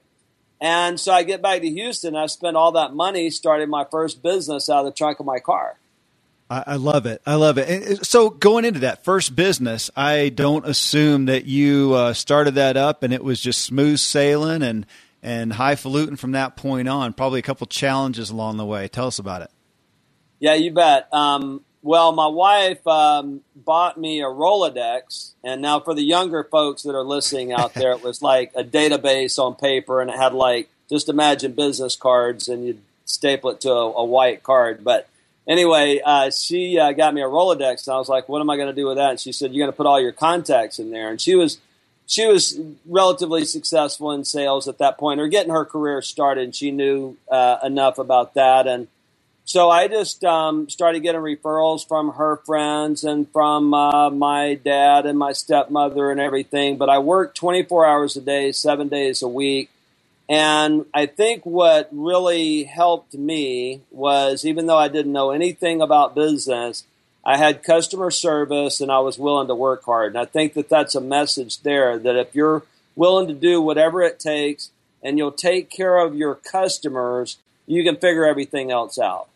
And 0.61 0.99
so 0.99 1.13
I 1.13 1.23
get 1.23 1.41
back 1.41 1.61
to 1.61 1.69
Houston. 1.69 2.17
I 2.17 2.27
spent 2.27 2.57
all 2.57 2.73
that 2.73 2.93
money 2.93 3.31
starting 3.31 3.69
my 3.69 3.85
first 3.91 4.23
business 4.23 4.69
out 4.69 4.81
of 4.81 4.87
the 4.87 4.93
trunk 4.93 5.21
of 5.21 5.27
my 5.27 5.39
car. 5.39 5.79
I, 6.51 6.77
love 6.77 7.05
it. 7.05 7.21
I 7.27 7.35
love 7.35 7.59
it. 7.59 7.69
And 7.69 8.07
so 8.07 8.31
going 8.31 8.65
into 8.65 8.81
that 8.81 9.05
first 9.05 9.37
business, 9.37 9.91
I 9.95 10.31
don't 10.31 10.67
assume 10.67 11.27
that 11.27 11.45
you 11.45 11.93
uh, 11.93 12.15
started 12.15 12.55
that 12.55 12.77
up 12.77 13.03
and 13.03 13.13
it 13.13 13.23
was 13.23 13.39
just 13.41 13.63
smooth 13.63 13.99
sailing 13.99 14.63
and 14.63 14.87
and 15.21 15.53
highfalutin 15.53 16.17
from 16.17 16.33
that 16.33 16.57
point 16.57 16.89
on. 16.89 17.13
Probably 17.13 17.41
a 17.41 17.43
couple 17.43 17.67
challenges 17.67 18.31
along 18.31 18.57
the 18.57 18.65
way. 18.65 18.89
Tell 18.89 19.09
us 19.09 19.19
about 19.19 19.43
it. 19.43 19.51
Yeah, 20.39 20.55
you 20.55 20.73
bet. 20.73 21.13
Um, 21.13 21.65
well, 21.89 22.13
my 22.13 22.27
wife 22.27 22.87
um, 22.87 23.41
bought 23.57 23.97
me 23.97 24.21
a 24.21 24.27
Rolodex, 24.27 25.33
and 25.43 25.63
now 25.63 25.81
for 25.81 25.95
the 25.95 26.03
younger 26.03 26.45
folks 26.45 26.83
that 26.83 26.95
are 26.95 27.03
listening 27.03 27.51
out 27.51 27.73
there, 27.73 27.93
it 27.93 28.03
was 28.03 28.21
like 28.21 28.53
a 28.55 28.63
database 28.63 29.39
on 29.39 29.55
paper, 29.55 30.03
and 30.03 30.11
it 30.11 30.17
had 30.19 30.35
like 30.35 30.69
just 30.91 31.09
imagine 31.09 31.53
business 31.53 31.97
cards, 31.97 32.47
and 32.47 32.67
you'd 32.67 32.83
staple 33.07 33.49
it 33.53 33.63
to 33.63 33.71
a, 33.71 33.93
a 33.93 34.05
white 34.05 34.43
card. 34.43 34.85
But 34.85 35.09
anyway, 35.47 36.03
uh, 36.05 36.31
she 36.31 36.79
uh, 36.79 36.93
got 36.93 37.15
me 37.15 37.23
a 37.23 37.25
Rolodex, 37.25 37.87
and 37.87 37.95
I 37.95 37.99
was 37.99 38.11
like, 38.11 38.29
"What 38.29 38.43
am 38.43 38.51
I 38.51 38.57
going 38.57 38.69
to 38.69 38.79
do 38.79 38.87
with 38.89 38.99
that?" 38.99 39.13
And 39.13 39.21
she 39.21 39.33
said, 39.33 39.55
"You're 39.55 39.65
going 39.65 39.73
to 39.73 39.77
put 39.77 39.87
all 39.87 39.99
your 39.99 40.13
contacts 40.13 40.79
in 40.79 40.91
there." 40.91 41.09
And 41.09 41.19
she 41.19 41.37
was 41.37 41.57
she 42.07 42.27
was 42.27 42.61
relatively 42.85 43.47
successful 43.47 44.13
in 44.13 44.27
sales 44.27 44.69
at 44.69 44.77
that 44.77 44.99
point, 44.99 45.21
or 45.21 45.29
getting 45.29 45.53
her 45.53 45.65
career 45.65 46.03
started. 46.03 46.45
And 46.45 46.55
she 46.55 46.71
knew 46.71 47.17
uh, 47.33 47.61
enough 47.65 47.97
about 47.97 48.35
that, 48.35 48.67
and 48.67 48.89
so 49.49 49.71
I 49.71 49.89
just 49.89 50.23
um, 50.25 50.69
started 50.69 51.01
getting 51.01 51.23
referrals 51.23 51.89
from 51.89 52.13
her 52.13 52.37
friends 52.45 53.03
and 53.03 53.27
from 53.33 53.73
uh, 53.73 54.11
my 54.11 54.57
dad 54.57 55.07
and 55.07 55.19
my 55.19 55.33
stepmother 55.33 56.11
and 56.11 56.21
everything. 56.21 56.77
But 56.77 56.91
I 56.91 56.99
worked 56.99 57.39
24 57.39 57.87
hours 57.87 58.15
a 58.15 58.21
day, 58.21 58.53
seven 58.53 58.89
days 58.89 59.23
a 59.23 59.27
week. 59.27 59.71
And 60.29 60.85
I 60.93 61.07
think 61.07 61.47
what 61.47 61.89
really 61.93 62.65
helped 62.65 63.15
me 63.15 63.81
was, 63.91 64.45
even 64.45 64.67
though 64.67 64.77
I 64.77 64.89
didn't 64.89 65.13
know 65.13 65.31
anything 65.31 65.81
about 65.81 66.15
business, 66.15 66.85
I 67.25 67.39
had 67.39 67.63
customer 67.63 68.11
service 68.11 68.83
and 68.83 68.93
I 68.93 68.99
was 68.99 69.19
willing 69.19 69.49
to 69.49 69.55
work 69.55 69.83
hard. 69.83 70.09
And 70.13 70.19
I 70.19 70.27
think 70.27 70.53
that 70.55 70.69
that's 70.69 70.95
a 70.95 71.01
message 71.01 71.63
there 71.63 71.99
that 71.99 72.17
if 72.17 72.35
you're 72.35 72.65
willing 72.97 73.29
to 73.29 73.33
do 73.33 73.63
whatever 73.63 74.03
it 74.03 74.21
takes 74.21 74.73
and 75.03 75.17
you'll 75.17 75.33
take 75.33 75.71
care 75.71 75.97
of 75.97 76.15
your 76.15 76.35
customers, 76.35 77.39
you 77.67 77.83
can 77.83 77.97
figure 77.97 78.27
everything 78.27 78.71
else 78.71 78.99
out. 78.99 79.31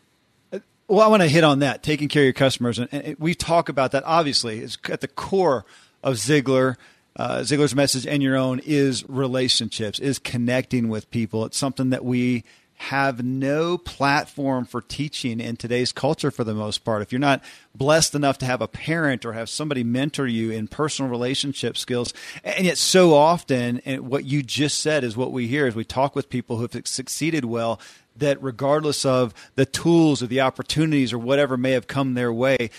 Well, 0.93 1.03
I 1.03 1.07
want 1.07 1.23
to 1.23 1.27
hit 1.27 1.43
on 1.43 1.57
that, 1.59 1.81
taking 1.81 2.07
care 2.07 2.21
of 2.21 2.25
your 2.25 2.33
customers. 2.33 2.77
And, 2.77 2.87
and 2.93 3.15
we 3.17 3.33
talk 3.33 3.67
about 3.67 3.93
that, 3.93 4.03
obviously, 4.05 4.59
it's 4.59 4.77
at 4.91 5.01
the 5.01 5.07
core 5.07 5.65
of 6.03 6.17
Ziglar. 6.17 6.75
Uh, 7.15 7.39
Ziglar's 7.39 7.73
message 7.73 8.05
and 8.05 8.21
your 8.21 8.37
own 8.37 8.61
is 8.63 9.03
relationships, 9.09 9.97
is 9.97 10.19
connecting 10.19 10.89
with 10.89 11.09
people. 11.09 11.45
It's 11.45 11.57
something 11.57 11.89
that 11.89 12.05
we 12.05 12.43
have 12.75 13.23
no 13.23 13.77
platform 13.77 14.65
for 14.65 14.81
teaching 14.81 15.39
in 15.39 15.55
today's 15.55 15.91
culture 15.91 16.29
for 16.29 16.43
the 16.43 16.53
most 16.53 16.79
part. 16.79 17.01
If 17.01 17.11
you're 17.11 17.19
not 17.19 17.43
blessed 17.73 18.13
enough 18.13 18.37
to 18.39 18.45
have 18.45 18.61
a 18.61 18.67
parent 18.67 19.25
or 19.25 19.33
have 19.33 19.49
somebody 19.49 19.83
mentor 19.83 20.27
you 20.27 20.51
in 20.51 20.67
personal 20.67 21.09
relationship 21.09 21.75
skills, 21.75 22.13
and 22.43 22.65
yet 22.65 22.77
so 22.77 23.15
often, 23.15 23.81
and 23.85 24.09
what 24.09 24.25
you 24.25 24.43
just 24.43 24.79
said 24.79 25.03
is 25.03 25.17
what 25.17 25.31
we 25.31 25.47
hear 25.47 25.65
as 25.65 25.75
we 25.75 25.85
talk 25.85 26.15
with 26.15 26.29
people 26.29 26.57
who 26.57 26.67
have 26.71 26.87
succeeded 26.87 27.45
well, 27.45 27.79
that 28.17 28.41
regardless 28.41 29.05
of 29.05 29.33
the 29.55 29.65
tools 29.65 30.21
or 30.21 30.27
the 30.27 30.41
opportunities 30.41 31.13
or 31.13 31.17
whatever 31.17 31.57
may 31.57 31.71
have 31.71 31.87
come 31.87 32.13
their 32.13 32.31
way, 32.33 32.69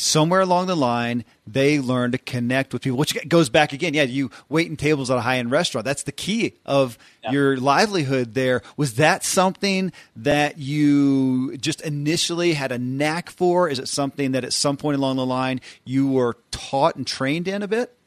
somewhere 0.00 0.40
along 0.40 0.68
the 0.68 0.76
line 0.76 1.24
they 1.44 1.80
learn 1.80 2.12
to 2.12 2.18
connect 2.18 2.72
with 2.72 2.82
people 2.82 2.96
which 2.96 3.28
goes 3.28 3.48
back 3.48 3.72
again 3.72 3.94
yeah 3.94 4.04
you 4.04 4.30
wait 4.48 4.68
in 4.68 4.76
tables 4.76 5.10
at 5.10 5.18
a 5.18 5.20
high-end 5.20 5.50
restaurant. 5.50 5.84
That's 5.84 6.04
the 6.04 6.12
key 6.12 6.54
of 6.64 6.96
yeah. 7.24 7.32
your 7.32 7.56
livelihood 7.56 8.34
there. 8.34 8.62
Was 8.76 8.94
that 8.94 9.24
something 9.24 9.92
that 10.14 10.58
you 10.58 11.56
just 11.56 11.80
initially 11.80 12.52
had 12.52 12.70
a 12.70 12.78
knack 12.78 13.28
for? 13.30 13.68
Is 13.68 13.80
it 13.80 13.88
something 13.88 14.32
that 14.32 14.44
at 14.44 14.52
some 14.52 14.76
point 14.76 14.96
along 14.96 15.16
the 15.16 15.26
line 15.26 15.60
you 15.84 16.08
were 16.08 16.36
taught 16.52 16.94
and 16.94 17.06
trained 17.06 17.48
in 17.48 17.62
a 17.62 17.68
bit 17.68 17.97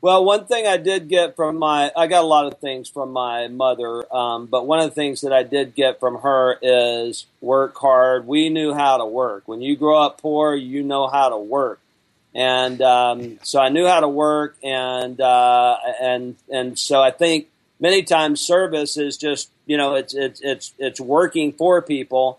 well, 0.00 0.24
one 0.24 0.46
thing 0.46 0.66
I 0.66 0.76
did 0.76 1.08
get 1.08 1.34
from 1.34 1.58
my, 1.58 1.90
I 1.96 2.06
got 2.06 2.22
a 2.22 2.26
lot 2.26 2.46
of 2.46 2.58
things 2.58 2.88
from 2.88 3.12
my 3.12 3.48
mother, 3.48 4.04
um, 4.14 4.46
but 4.46 4.64
one 4.64 4.78
of 4.78 4.84
the 4.84 4.94
things 4.94 5.22
that 5.22 5.32
I 5.32 5.42
did 5.42 5.74
get 5.74 5.98
from 5.98 6.20
her 6.20 6.56
is 6.62 7.26
work 7.40 7.76
hard. 7.76 8.26
We 8.26 8.48
knew 8.48 8.72
how 8.72 8.98
to 8.98 9.06
work. 9.06 9.48
When 9.48 9.60
you 9.60 9.76
grow 9.76 10.00
up 10.00 10.20
poor, 10.20 10.54
you 10.54 10.84
know 10.84 11.08
how 11.08 11.30
to 11.30 11.38
work. 11.38 11.80
And 12.32 12.80
um, 12.80 13.40
so 13.42 13.58
I 13.58 13.70
knew 13.70 13.86
how 13.86 14.00
to 14.00 14.08
work, 14.08 14.56
and 14.62 15.20
uh, 15.20 15.78
and 16.00 16.36
and 16.52 16.78
so 16.78 17.02
I 17.02 17.10
think 17.10 17.48
many 17.80 18.04
times 18.04 18.40
service 18.40 18.96
is 18.96 19.16
just 19.16 19.50
you 19.66 19.76
know 19.76 19.94
it's 19.94 20.14
it's 20.14 20.40
it's 20.42 20.72
it's 20.78 21.00
working 21.00 21.52
for 21.52 21.82
people, 21.82 22.38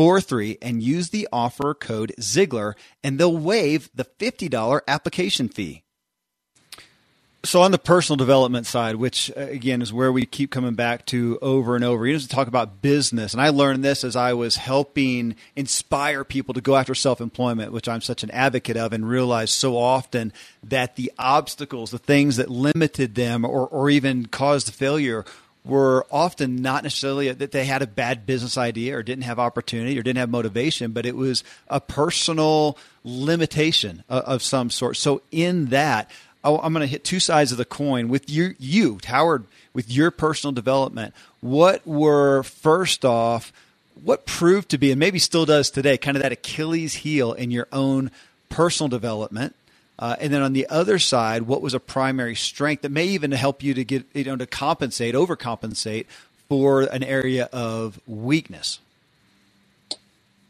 4343 0.00 0.66
and 0.66 0.82
use 0.82 1.10
the 1.10 1.28
offer 1.30 1.74
code 1.74 2.14
Ziglar 2.18 2.72
and 3.04 3.20
they'll 3.20 3.36
waive 3.36 3.90
the 3.94 4.06
$50 4.06 4.80
application 4.88 5.50
fee. 5.50 5.82
So 7.44 7.60
on 7.60 7.70
the 7.70 7.78
personal 7.78 8.16
development 8.16 8.66
side, 8.66 8.96
which 8.96 9.30
uh, 9.36 9.40
again 9.40 9.82
is 9.82 9.92
where 9.92 10.10
we 10.10 10.24
keep 10.24 10.50
coming 10.50 10.72
back 10.72 11.04
to 11.06 11.38
over 11.42 11.76
and 11.76 11.84
over, 11.84 12.06
you 12.06 12.14
know, 12.14 12.18
to 12.18 12.28
talk 12.28 12.48
about 12.48 12.80
business, 12.80 13.34
and 13.34 13.42
I 13.42 13.50
learned 13.50 13.84
this 13.84 14.02
as 14.02 14.16
I 14.16 14.32
was 14.32 14.56
helping 14.56 15.36
inspire 15.54 16.24
people 16.24 16.54
to 16.54 16.62
go 16.62 16.76
after 16.76 16.94
self-employment, 16.94 17.70
which 17.70 17.86
I'm 17.86 18.00
such 18.00 18.22
an 18.22 18.30
advocate 18.30 18.78
of, 18.78 18.94
and 18.94 19.06
realized 19.06 19.52
so 19.52 19.76
often 19.76 20.32
that 20.62 20.96
the 20.96 21.12
obstacles, 21.18 21.90
the 21.90 21.98
things 21.98 22.36
that 22.36 22.48
limited 22.48 23.16
them 23.16 23.44
or, 23.44 23.68
or 23.68 23.90
even 23.90 24.24
caused 24.24 24.72
failure, 24.72 25.26
were 25.64 26.06
often 26.10 26.56
not 26.62 26.82
necessarily 26.82 27.30
that 27.30 27.52
they 27.52 27.66
had 27.66 27.82
a 27.82 27.86
bad 27.86 28.24
business 28.24 28.56
idea 28.56 28.96
or 28.96 29.02
didn't 29.02 29.24
have 29.24 29.38
opportunity 29.38 29.98
or 29.98 30.02
didn't 30.02 30.18
have 30.18 30.30
motivation, 30.30 30.92
but 30.92 31.04
it 31.04 31.14
was 31.14 31.44
a 31.68 31.80
personal 31.80 32.78
limitation 33.04 34.02
of, 34.08 34.24
of 34.24 34.42
some 34.42 34.70
sort. 34.70 34.96
So 34.96 35.20
in 35.30 35.66
that 35.66 36.10
Oh, 36.42 36.58
I'm 36.58 36.72
going 36.72 36.86
to 36.86 36.90
hit 36.90 37.04
two 37.04 37.20
sides 37.20 37.52
of 37.52 37.58
the 37.58 37.66
coin 37.66 38.08
with 38.08 38.30
you, 38.30 38.54
you, 38.58 38.98
Howard, 39.04 39.44
with 39.74 39.90
your 39.90 40.10
personal 40.10 40.52
development. 40.52 41.14
What 41.40 41.86
were 41.86 42.42
first 42.42 43.04
off, 43.04 43.52
what 44.02 44.24
proved 44.24 44.70
to 44.70 44.78
be, 44.78 44.90
and 44.90 44.98
maybe 44.98 45.18
still 45.18 45.44
does 45.44 45.70
today, 45.70 45.98
kind 45.98 46.16
of 46.16 46.22
that 46.22 46.32
Achilles 46.32 46.94
heel 46.94 47.34
in 47.34 47.50
your 47.50 47.68
own 47.72 48.10
personal 48.48 48.88
development? 48.88 49.54
Uh, 50.00 50.16
and 50.18 50.32
then 50.32 50.40
on 50.40 50.54
the 50.54 50.66
other 50.70 50.98
side, 50.98 51.42
what 51.42 51.60
was 51.60 51.74
a 51.74 51.78
primary 51.78 52.34
strength 52.34 52.80
that 52.80 52.90
may 52.90 53.04
even 53.04 53.32
help 53.32 53.62
you 53.62 53.74
to 53.74 53.84
get, 53.84 54.04
you 54.14 54.24
know, 54.24 54.34
to 54.34 54.46
compensate, 54.46 55.14
overcompensate 55.14 56.06
for 56.48 56.80
an 56.82 57.04
area 57.04 57.50
of 57.52 58.00
weakness? 58.06 58.80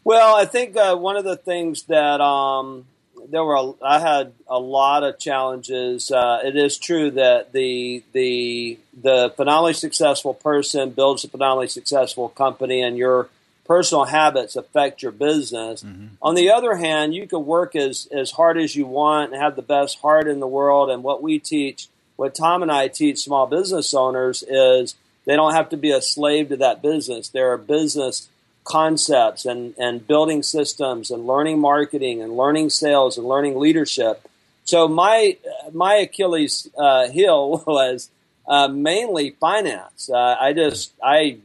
Well, 0.04 0.36
I 0.36 0.44
think 0.44 0.76
uh, 0.76 0.94
one 0.94 1.16
of 1.16 1.24
the 1.24 1.36
things 1.36 1.82
that 1.84 2.20
um, 2.20 2.86
there 3.28 3.44
were 3.44 3.56
a, 3.56 3.72
I 3.84 3.98
had 3.98 4.32
a 4.46 4.58
lot 4.58 5.02
of 5.02 5.18
challenges. 5.18 6.12
Uh, 6.12 6.40
it 6.44 6.56
is 6.56 6.78
true 6.78 7.10
that 7.12 7.52
the 7.52 8.02
the 8.12 8.78
the 9.02 9.32
phenomenally 9.36 9.74
successful 9.74 10.32
person 10.32 10.90
builds 10.90 11.24
a 11.24 11.28
phenomenally 11.28 11.68
successful 11.68 12.28
company, 12.28 12.82
and 12.82 12.96
your 12.96 13.28
personal 13.64 14.04
habits 14.04 14.56
affect 14.56 15.02
your 15.02 15.12
business. 15.12 15.82
Mm-hmm. 15.82 16.06
On 16.22 16.34
the 16.34 16.50
other 16.50 16.76
hand, 16.76 17.14
you 17.14 17.26
can 17.26 17.44
work 17.44 17.76
as 17.76 18.08
as 18.12 18.32
hard 18.32 18.58
as 18.58 18.74
you 18.74 18.86
want 18.86 19.32
and 19.32 19.40
have 19.40 19.56
the 19.56 19.62
best 19.62 20.00
heart 20.00 20.28
in 20.28 20.40
the 20.40 20.46
world. 20.46 20.90
And 20.90 21.02
what 21.02 21.22
we 21.22 21.38
teach, 21.38 21.88
what 22.16 22.34
Tom 22.34 22.62
and 22.62 22.72
I 22.72 22.88
teach 22.88 23.18
small 23.20 23.46
business 23.46 23.94
owners 23.94 24.42
is 24.42 24.94
they 25.24 25.36
don't 25.36 25.54
have 25.54 25.68
to 25.70 25.76
be 25.76 25.90
a 25.90 26.02
slave 26.02 26.48
to 26.48 26.56
that 26.58 26.82
business. 26.82 27.28
There 27.28 27.52
are 27.52 27.58
business 27.58 28.28
concepts 28.64 29.44
and, 29.44 29.74
and 29.78 30.06
building 30.06 30.42
systems 30.42 31.10
and 31.10 31.26
learning 31.26 31.58
marketing 31.58 32.22
and 32.22 32.36
learning 32.36 32.70
sales 32.70 33.18
and 33.18 33.26
learning 33.26 33.58
leadership. 33.58 34.28
So 34.64 34.86
my 34.86 35.36
my 35.72 35.94
Achilles 35.94 36.68
uh, 36.76 37.08
heel 37.08 37.64
was 37.66 38.10
uh, 38.46 38.68
mainly 38.68 39.30
finance. 39.40 40.10
Uh, 40.12 40.36
I 40.40 40.52
just 40.52 40.92
I, 41.02 41.38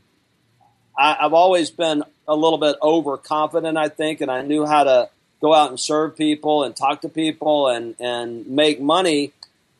I 0.97 1.17
have 1.21 1.33
always 1.33 1.69
been 1.69 2.03
a 2.27 2.35
little 2.35 2.57
bit 2.57 2.77
overconfident, 2.81 3.77
I 3.77 3.89
think, 3.89 4.21
and 4.21 4.31
I 4.31 4.41
knew 4.41 4.65
how 4.65 4.83
to 4.83 5.09
go 5.41 5.53
out 5.53 5.69
and 5.69 5.79
serve 5.79 6.17
people 6.17 6.63
and 6.63 6.75
talk 6.75 7.01
to 7.01 7.09
people 7.09 7.67
and 7.67 7.95
and 7.99 8.47
make 8.47 8.79
money 8.81 9.33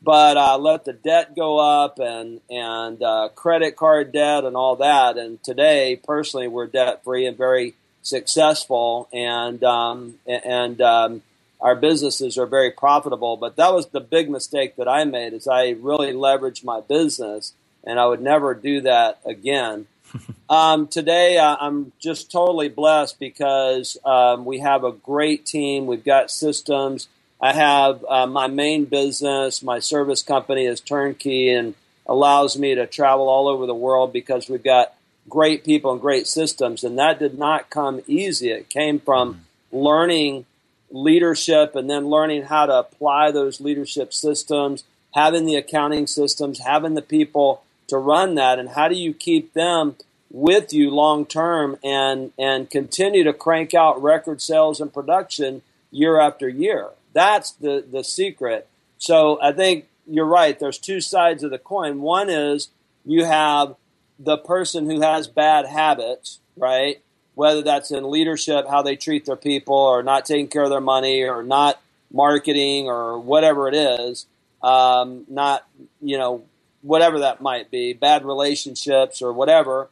but 0.06 0.38
I 0.38 0.56
let 0.56 0.86
the 0.86 0.94
debt 0.94 1.36
go 1.36 1.58
up 1.58 1.98
and 1.98 2.40
and 2.48 3.02
uh, 3.02 3.30
credit 3.34 3.76
card 3.76 4.12
debt 4.12 4.44
and 4.44 4.56
all 4.56 4.76
that. 4.78 5.18
And 5.18 5.42
today, 5.44 6.00
personally, 6.02 6.48
we're 6.48 6.68
debt 6.68 7.04
free 7.04 7.26
and 7.26 7.36
very 7.36 7.74
successful. 8.04 9.10
And 9.12 9.64
um, 9.64 10.20
and 10.28 10.80
um, 10.80 11.24
our 11.60 11.76
businesses 11.76 12.38
are 12.38 12.46
very 12.46 12.70
profitable. 12.70 13.36
But 13.36 13.56
that 13.56 13.74
was 13.74 13.88
the 13.88 14.00
big 14.00 14.30
mistake 14.30 14.76
that 14.76 14.88
I 14.88 15.06
made 15.06 15.34
is 15.34 15.48
I 15.48 15.70
really 15.72 16.14
leveraged 16.14 16.64
my 16.64 16.82
business, 16.82 17.54
and 17.84 18.00
I 18.00 18.06
would 18.06 18.22
never 18.22 18.54
do 18.54 18.82
that 18.82 19.20
again. 19.26 19.88
um, 20.50 20.88
today, 20.88 21.38
uh, 21.38 21.56
I'm 21.60 21.92
just 22.00 22.32
totally 22.32 22.70
blessed 22.70 23.20
because 23.20 23.98
um, 24.06 24.46
we 24.46 24.60
have 24.60 24.84
a 24.84 24.92
great 24.92 25.46
team. 25.46 25.86
We've 25.86 26.04
got 26.04 26.32
systems. 26.32 27.08
I 27.42 27.54
have 27.54 28.04
uh, 28.08 28.28
my 28.28 28.48
main 28.48 28.86
business, 28.86 29.62
my 29.62 29.80
service 29.80 30.24
company 30.24 30.66
is 30.66 30.80
turnkey 30.80 31.50
and 31.50 31.76
allows 32.08 32.58
me 32.58 32.76
to 32.76 32.88
travel 32.88 33.28
all 33.28 33.48
over 33.48 33.66
the 33.66 33.76
world 33.76 34.14
because 34.14 34.48
we've 34.50 34.64
got 34.64 34.94
great 35.28 35.64
people 35.64 35.92
and 35.92 36.00
great 36.00 36.28
systems. 36.28 36.84
And 36.84 36.98
that 36.98 37.20
did 37.20 37.38
not 37.38 37.70
come 37.70 38.02
easy. 38.08 38.52
It 38.52 38.70
came 38.70 39.00
from 39.00 39.46
learning 39.72 40.46
leadership 40.92 41.76
and 41.76 41.90
then 41.90 42.08
learning 42.08 42.44
how 42.44 42.68
to 42.68 42.74
apply 42.74 43.32
those 43.32 43.60
leadership 43.60 44.14
systems, 44.14 44.84
having 45.14 45.46
the 45.46 45.56
accounting 45.56 46.08
systems, 46.08 46.60
having 46.60 46.94
the 46.94 47.02
people 47.02 47.64
to 47.88 47.98
run 47.98 48.36
that, 48.36 48.60
and 48.60 48.70
how 48.70 48.88
do 48.88 48.96
you 48.96 49.14
keep 49.14 49.54
them 49.54 49.96
with 50.36 50.74
you 50.74 50.92
long 50.92 51.26
term 51.26 51.78
and 51.82 52.34
and 52.38 52.70
continue 52.70 53.24
to 53.24 53.32
crank 53.32 53.74
out 53.74 54.02
record 54.04 54.42
sales 54.42 54.82
and 54.82 54.94
production 54.94 55.62
year 55.92 56.20
after 56.20 56.50
year. 56.50 56.90
That's 57.14 57.52
the 57.52 57.86
the 57.90 58.04
secret. 58.04 58.68
So 58.98 59.40
I 59.42 59.54
think 59.54 59.86
you're 60.06 60.26
right. 60.26 60.60
There's 60.60 60.78
two 60.78 61.00
sides 61.00 61.42
of 61.44 61.52
the 61.52 61.58
coin. 61.58 62.02
One 62.02 62.30
is 62.30 62.68
you 63.06 63.24
have 63.24 63.76
the 64.20 64.38
person 64.38 64.90
who 64.90 65.02
has 65.02 65.28
bad 65.30 65.66
habits, 65.66 66.40
right? 66.58 67.02
Whether 67.36 67.62
that's 67.62 67.92
in 67.92 68.12
leadership, 68.12 68.68
how 68.70 68.82
they 68.82 68.98
treat 68.98 69.26
their 69.26 69.36
people, 69.38 69.76
or 69.76 70.04
not 70.04 70.26
taking 70.26 70.48
care 70.50 70.64
of 70.64 70.70
their 70.70 70.82
money, 70.82 71.24
or 71.24 71.44
not 71.44 71.82
marketing, 72.12 72.88
or 72.88 73.20
whatever 73.20 73.70
it 73.70 73.76
is, 73.76 74.26
um, 74.62 75.24
not 75.30 75.66
you 76.02 76.18
know 76.18 76.44
whatever 76.86 77.20
that 77.20 77.42
might 77.42 77.72
be, 77.72 77.94
bad 77.94 78.24
relationships 78.26 79.22
or 79.22 79.34
whatever. 79.34 79.90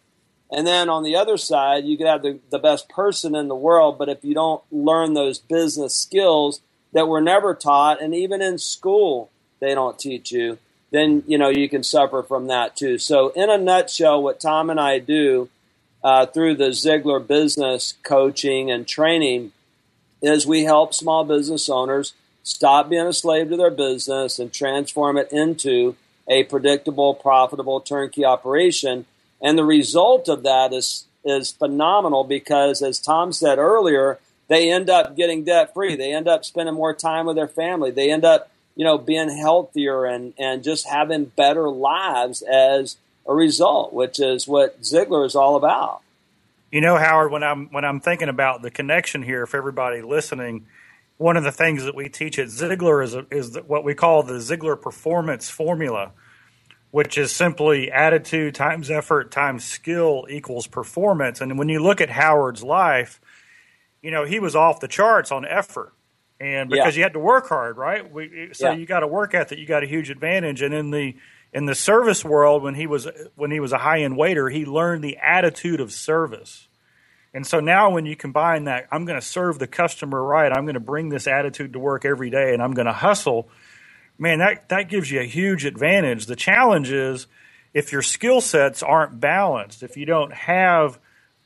And 0.51 0.67
then 0.67 0.89
on 0.89 1.03
the 1.03 1.15
other 1.15 1.37
side, 1.37 1.85
you 1.85 1.97
could 1.97 2.07
have 2.07 2.21
the, 2.21 2.39
the 2.51 2.59
best 2.59 2.87
person 2.87 3.33
in 3.35 3.47
the 3.47 3.55
world, 3.55 3.97
but 3.97 4.09
if 4.09 4.23
you 4.23 4.35
don't 4.35 4.61
learn 4.71 5.13
those 5.13 5.39
business 5.39 5.95
skills 5.95 6.61
that 6.93 7.07
were 7.07 7.21
never 7.21 7.55
taught, 7.55 8.01
and 8.01 8.13
even 8.13 8.41
in 8.41 8.59
school 8.59 9.31
they 9.59 9.73
don't 9.73 9.97
teach 9.97 10.31
you, 10.31 10.59
then 10.91 11.23
you 11.25 11.39
know 11.39 11.49
you 11.49 11.67
can 11.67 11.83
suffer 11.83 12.21
from 12.21 12.47
that 12.47 12.75
too. 12.75 12.99
So, 12.99 13.29
in 13.29 13.49
a 13.49 13.57
nutshell, 13.57 14.21
what 14.21 14.39
Tom 14.39 14.69
and 14.69 14.79
I 14.79 14.99
do 14.99 15.49
uh, 16.03 16.27
through 16.27 16.55
the 16.55 16.69
Ziglar 16.69 17.25
business 17.25 17.95
coaching 18.03 18.69
and 18.69 18.87
training 18.87 19.53
is 20.21 20.45
we 20.45 20.65
help 20.65 20.93
small 20.93 21.23
business 21.23 21.67
owners 21.67 22.13
stop 22.43 22.89
being 22.89 23.07
a 23.07 23.13
slave 23.13 23.49
to 23.49 23.57
their 23.57 23.71
business 23.71 24.37
and 24.37 24.53
transform 24.53 25.17
it 25.17 25.31
into 25.31 25.95
a 26.27 26.43
predictable, 26.43 27.13
profitable 27.13 27.81
turnkey 27.81 28.25
operation. 28.25 29.05
And 29.41 29.57
the 29.57 29.65
result 29.65 30.29
of 30.29 30.43
that 30.43 30.73
is 30.73 31.05
is 31.25 31.51
phenomenal 31.51 32.23
because, 32.23 32.81
as 32.81 32.99
Tom 32.99 33.31
said 33.31 33.57
earlier, 33.57 34.19
they 34.49 34.69
end 34.69 34.89
up 34.89 35.15
getting 35.15 35.43
debt 35.43 35.73
free. 35.73 35.95
They 35.95 36.13
end 36.13 36.27
up 36.27 36.43
spending 36.43 36.75
more 36.75 36.93
time 36.93 37.25
with 37.25 37.35
their 37.35 37.47
family. 37.47 37.91
They 37.91 38.11
end 38.11 38.25
up, 38.25 38.51
you 38.75 38.83
know, 38.83 38.97
being 38.97 39.29
healthier 39.29 40.05
and 40.05 40.33
and 40.37 40.63
just 40.63 40.87
having 40.87 41.25
better 41.25 41.69
lives 41.69 42.41
as 42.41 42.97
a 43.27 43.33
result, 43.33 43.93
which 43.93 44.19
is 44.19 44.47
what 44.47 44.81
Ziglar 44.81 45.25
is 45.25 45.35
all 45.35 45.55
about. 45.55 46.01
You 46.71 46.81
know, 46.81 46.97
Howard, 46.97 47.31
when 47.31 47.43
I'm 47.43 47.67
when 47.67 47.85
I'm 47.85 47.99
thinking 47.99 48.29
about 48.29 48.61
the 48.61 48.71
connection 48.71 49.23
here, 49.23 49.45
for 49.45 49.57
everybody 49.57 50.01
listening, 50.01 50.65
one 51.23 51.37
of 51.37 51.45
the 51.45 51.53
things 51.53 51.85
that 51.85 51.95
we 51.95 52.09
teach 52.09 52.37
at 52.37 52.47
Ziglar 52.47 53.01
is, 53.01 53.15
is 53.31 53.57
what 53.65 53.85
we 53.85 53.95
call 53.95 54.23
the 54.23 54.33
Ziglar 54.33 54.79
performance 54.79 55.49
formula, 55.49 56.11
which 56.91 57.17
is 57.17 57.31
simply 57.31 57.89
attitude 57.89 58.55
times 58.55 58.91
effort 58.91 59.31
times 59.31 59.63
skill 59.63 60.27
equals 60.29 60.67
performance. 60.67 61.39
And 61.39 61.57
when 61.57 61.69
you 61.69 61.81
look 61.81 62.01
at 62.01 62.09
Howard's 62.09 62.61
life, 62.61 63.21
you 64.01 64.11
know, 64.11 64.25
he 64.25 64.41
was 64.41 64.53
off 64.53 64.81
the 64.81 64.89
charts 64.89 65.31
on 65.31 65.45
effort. 65.45 65.93
And 66.41 66.69
because 66.69 66.97
yeah. 66.97 66.99
you 66.99 67.03
had 67.03 67.13
to 67.13 67.19
work 67.19 67.47
hard, 67.47 67.77
right? 67.77 68.11
We, 68.11 68.49
so 68.51 68.71
yeah. 68.71 68.75
you 68.75 68.85
got 68.85 68.99
to 68.99 69.07
work 69.07 69.33
ethic, 69.33 69.57
you 69.59 69.65
got 69.65 69.81
a 69.81 69.87
huge 69.87 70.09
advantage. 70.09 70.61
And 70.61 70.73
in 70.73 70.91
the 70.91 71.15
in 71.53 71.67
the 71.67 71.75
service 71.75 72.25
world, 72.25 72.63
when 72.63 72.75
he 72.75 72.85
was 72.85 73.07
when 73.35 73.49
he 73.49 73.61
was 73.61 73.71
a 73.71 73.77
high 73.77 74.01
end 74.01 74.17
waiter, 74.17 74.49
he 74.49 74.65
learned 74.65 75.05
the 75.05 75.15
attitude 75.23 75.79
of 75.79 75.93
service 75.93 76.67
and 77.33 77.47
so 77.47 77.59
now 77.59 77.89
when 77.89 78.05
you 78.05 78.15
combine 78.15 78.65
that, 78.65 78.87
I'm 78.91 79.05
going 79.05 79.19
to 79.19 79.25
serve 79.25 79.57
the 79.57 79.67
customer 79.67 80.21
right, 80.21 80.51
I'm 80.51 80.65
going 80.65 80.75
to 80.75 80.79
bring 80.79 81.09
this 81.09 81.27
attitude 81.27 81.73
to 81.73 81.79
work 81.79 82.05
every 82.05 82.29
day, 82.29 82.53
and 82.53 82.61
I'm 82.61 82.73
going 82.73 82.85
to 82.85 82.93
hustle, 82.93 83.49
man, 84.19 84.39
that, 84.39 84.69
that 84.69 84.89
gives 84.89 85.09
you 85.09 85.19
a 85.19 85.25
huge 85.25 85.65
advantage. 85.65 86.27
The 86.27 86.35
challenge 86.35 86.91
is 86.91 87.25
if 87.73 87.91
your 87.91 88.03
skill 88.03 88.39
sets 88.39 88.83
aren't 88.83 89.19
balanced, 89.19 89.81
if 89.81 89.97
you 89.97 90.05
don't 90.05 90.31
have, 90.31 90.99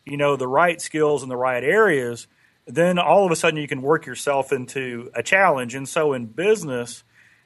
you 0.06 0.18
know, 0.18 0.36
the 0.36 0.48
right 0.48 0.82
skills 0.82 1.24
in 1.24 1.30
the 1.30 1.38
right 1.38 1.64
areas, 1.64 2.28
then 2.66 3.00
all 3.00 3.26
of 3.26 3.32
a 3.32 3.36
sudden 3.38 3.58
you 3.58 3.68
can 3.68 3.82
work 3.82 4.06
yourself 4.06 4.52
into 4.52 5.10
a 5.16 5.24
challenge. 5.24 5.74
And 5.74 5.88
so 5.88 6.12
in 6.12 6.26
business, 6.26 7.04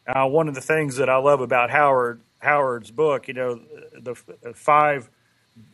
uh, 0.08 0.26
one 0.26 0.48
of 0.48 0.56
the 0.56 0.62
things 0.62 0.98
that 0.98 1.10
I 1.10 1.18
love 1.18 1.42
about 1.42 1.70
Howard 1.70 2.22
Howard's 2.40 2.90
book, 2.90 3.28
you 3.28 3.36
know, 3.36 3.62
the, 3.94 4.16
the 4.42 4.54
five– 4.56 5.08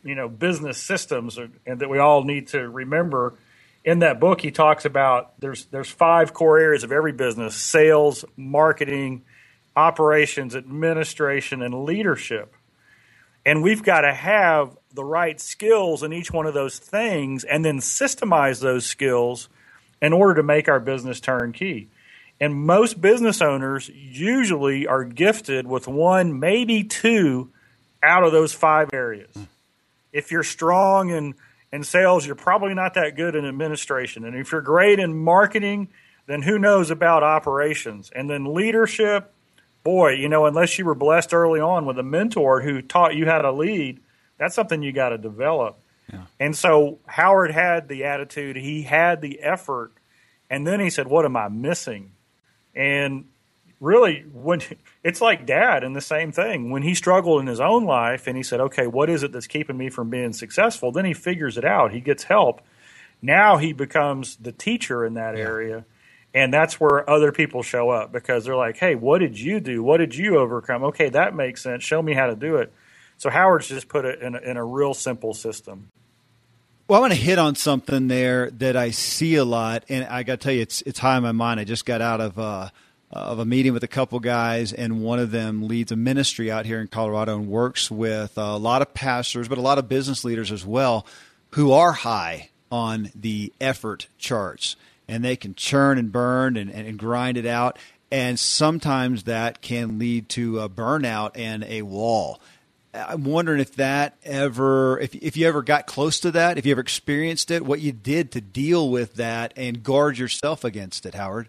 you 0.04 0.14
know 0.14 0.28
business 0.28 0.78
systems 0.78 1.38
and 1.66 1.80
that 1.80 1.88
we 1.88 1.98
all 1.98 2.24
need 2.24 2.48
to 2.48 2.68
remember 2.68 3.34
in 3.84 4.00
that 4.00 4.20
book 4.20 4.40
he 4.40 4.50
talks 4.50 4.84
about 4.84 5.38
there's 5.40 5.66
there's 5.66 5.90
five 5.90 6.32
core 6.32 6.58
areas 6.58 6.84
of 6.84 6.92
every 6.92 7.12
business 7.12 7.54
sales 7.54 8.24
marketing 8.36 9.22
operations 9.78 10.56
administration 10.56 11.62
and 11.62 11.84
leadership. 11.84 12.52
And 13.46 13.62
we've 13.62 13.82
got 13.82 14.00
to 14.00 14.12
have 14.12 14.76
the 14.92 15.04
right 15.04 15.40
skills 15.40 16.02
in 16.02 16.12
each 16.12 16.32
one 16.32 16.46
of 16.46 16.52
those 16.52 16.78
things 16.78 17.44
and 17.44 17.64
then 17.64 17.78
systemize 17.78 18.60
those 18.60 18.84
skills 18.84 19.48
in 20.02 20.12
order 20.12 20.34
to 20.34 20.42
make 20.42 20.68
our 20.68 20.80
business 20.80 21.20
turnkey 21.20 21.88
and 22.40 22.54
most 22.54 23.00
business 23.00 23.40
owners 23.40 23.88
usually 23.88 24.86
are 24.86 25.04
gifted 25.04 25.66
with 25.66 25.88
one 25.88 26.38
maybe 26.38 26.84
two 26.84 27.50
out 28.02 28.24
of 28.24 28.32
those 28.32 28.52
five 28.52 28.90
areas 28.92 29.34
if 30.12 30.30
you're 30.30 30.42
strong 30.42 31.10
in, 31.10 31.34
in 31.72 31.84
sales, 31.84 32.26
you're 32.26 32.34
probably 32.34 32.74
not 32.74 32.94
that 32.94 33.16
good 33.16 33.34
in 33.34 33.44
administration. 33.44 34.24
And 34.24 34.36
if 34.36 34.52
you're 34.52 34.60
great 34.60 34.98
in 34.98 35.16
marketing, 35.16 35.88
then 36.26 36.42
who 36.42 36.58
knows 36.58 36.90
about 36.90 37.22
operations? 37.22 38.10
And 38.14 38.28
then 38.28 38.54
leadership, 38.54 39.32
boy, 39.82 40.12
you 40.12 40.28
know, 40.28 40.46
unless 40.46 40.78
you 40.78 40.84
were 40.84 40.94
blessed 40.94 41.32
early 41.32 41.60
on 41.60 41.86
with 41.86 41.98
a 41.98 42.02
mentor 42.02 42.60
who 42.60 42.82
taught 42.82 43.14
you 43.14 43.26
how 43.26 43.40
to 43.40 43.52
lead, 43.52 44.00
that's 44.38 44.54
something 44.54 44.82
you 44.82 44.92
got 44.92 45.10
to 45.10 45.18
develop. 45.18 45.78
Yeah. 46.12 46.24
And 46.40 46.56
so 46.56 46.98
Howard 47.06 47.50
had 47.50 47.88
the 47.88 48.04
attitude, 48.04 48.56
he 48.56 48.82
had 48.82 49.20
the 49.20 49.40
effort, 49.40 49.92
and 50.48 50.66
then 50.66 50.80
he 50.80 50.90
said, 50.90 51.06
What 51.06 51.24
am 51.24 51.36
I 51.36 51.48
missing? 51.48 52.12
And 52.74 53.26
really 53.80 54.24
when 54.32 54.60
it's 55.04 55.20
like 55.20 55.46
dad 55.46 55.84
and 55.84 55.94
the 55.94 56.00
same 56.00 56.32
thing. 56.32 56.70
When 56.70 56.82
he 56.82 56.94
struggled 56.94 57.40
in 57.40 57.46
his 57.46 57.60
own 57.60 57.84
life 57.84 58.26
and 58.26 58.36
he 58.36 58.42
said 58.42 58.60
okay 58.60 58.86
what 58.86 59.10
is 59.10 59.22
it 59.22 59.32
that's 59.32 59.46
keeping 59.46 59.76
me 59.76 59.90
from 59.90 60.10
being 60.10 60.32
successful? 60.32 60.92
Then 60.92 61.04
he 61.04 61.14
figures 61.14 61.56
it 61.56 61.64
out. 61.64 61.92
He 61.92 62.00
gets 62.00 62.24
help. 62.24 62.60
Now 63.20 63.56
he 63.56 63.72
becomes 63.72 64.36
the 64.36 64.52
teacher 64.52 65.04
in 65.04 65.14
that 65.14 65.36
yeah. 65.36 65.42
area. 65.42 65.84
And 66.34 66.52
that's 66.52 66.78
where 66.78 67.08
other 67.08 67.32
people 67.32 67.62
show 67.62 67.90
up 67.90 68.12
because 68.12 68.44
they're 68.44 68.56
like 68.56 68.78
hey 68.78 68.94
what 68.94 69.18
did 69.18 69.38
you 69.38 69.60
do? 69.60 69.82
What 69.82 69.98
did 69.98 70.14
you 70.14 70.38
overcome? 70.38 70.84
Okay 70.84 71.08
that 71.10 71.34
makes 71.34 71.62
sense. 71.62 71.84
Show 71.84 72.02
me 72.02 72.14
how 72.14 72.26
to 72.26 72.36
do 72.36 72.56
it. 72.56 72.72
So 73.16 73.30
howard's 73.30 73.68
just 73.68 73.88
put 73.88 74.04
it 74.04 74.22
in 74.22 74.34
a, 74.34 74.38
in 74.38 74.56
a 74.56 74.64
real 74.64 74.94
simple 74.94 75.34
system. 75.34 75.88
Well, 76.88 76.96
I 76.96 77.00
want 77.00 77.12
to 77.12 77.18
hit 77.18 77.38
on 77.38 77.54
something 77.54 78.08
there 78.08 78.50
that 78.52 78.74
I 78.74 78.92
see 78.92 79.34
a 79.34 79.44
lot, 79.44 79.84
and 79.90 80.06
I 80.06 80.22
got 80.22 80.40
to 80.40 80.44
tell 80.44 80.54
you, 80.54 80.62
it's 80.62 80.80
it's 80.82 80.98
high 80.98 81.16
on 81.16 81.22
my 81.22 81.32
mind. 81.32 81.60
I 81.60 81.64
just 81.64 81.84
got 81.84 82.00
out 82.00 82.22
of 82.22 82.38
uh, 82.38 82.70
Uh, 83.10 83.20
of 83.20 83.38
a 83.38 83.44
meeting 83.46 83.72
with 83.72 83.82
a 83.82 83.88
couple 83.88 84.20
guys, 84.20 84.74
and 84.74 85.00
one 85.02 85.18
of 85.18 85.30
them 85.30 85.66
leads 85.66 85.90
a 85.90 85.96
ministry 85.96 86.50
out 86.50 86.66
here 86.66 86.78
in 86.78 86.86
Colorado 86.86 87.38
and 87.38 87.48
works 87.48 87.90
with 87.90 88.36
a 88.36 88.58
lot 88.58 88.82
of 88.82 88.92
pastors, 88.92 89.48
but 89.48 89.56
a 89.56 89.62
lot 89.62 89.78
of 89.78 89.88
business 89.88 90.26
leaders 90.26 90.52
as 90.52 90.66
well, 90.66 91.06
who 91.52 91.72
are 91.72 91.92
high 91.92 92.50
on 92.70 93.10
the 93.14 93.50
effort 93.62 94.08
charts, 94.18 94.76
and 95.08 95.24
they 95.24 95.36
can 95.36 95.54
churn 95.54 95.96
and 95.96 96.12
burn 96.12 96.58
and, 96.58 96.70
and 96.70 96.98
grind 96.98 97.38
it 97.38 97.46
out, 97.46 97.78
and 98.10 98.38
sometimes 98.38 99.22
that 99.22 99.62
can 99.62 99.98
lead 99.98 100.28
to 100.28 100.60
a 100.60 100.68
burnout 100.68 101.30
and 101.34 101.64
a 101.64 101.80
wall. 101.80 102.38
I'm 102.92 103.24
wondering 103.24 103.60
if 103.60 103.76
that 103.76 104.18
ever, 104.22 104.98
if 105.00 105.14
if 105.14 105.34
you 105.34 105.48
ever 105.48 105.62
got 105.62 105.86
close 105.86 106.20
to 106.20 106.30
that, 106.32 106.58
if 106.58 106.66
you 106.66 106.72
ever 106.72 106.82
experienced 106.82 107.50
it, 107.50 107.64
what 107.64 107.80
you 107.80 107.92
did 107.92 108.32
to 108.32 108.42
deal 108.42 108.90
with 108.90 109.14
that 109.14 109.54
and 109.56 109.82
guard 109.82 110.18
yourself 110.18 110.62
against 110.62 111.06
it, 111.06 111.14
Howard. 111.14 111.48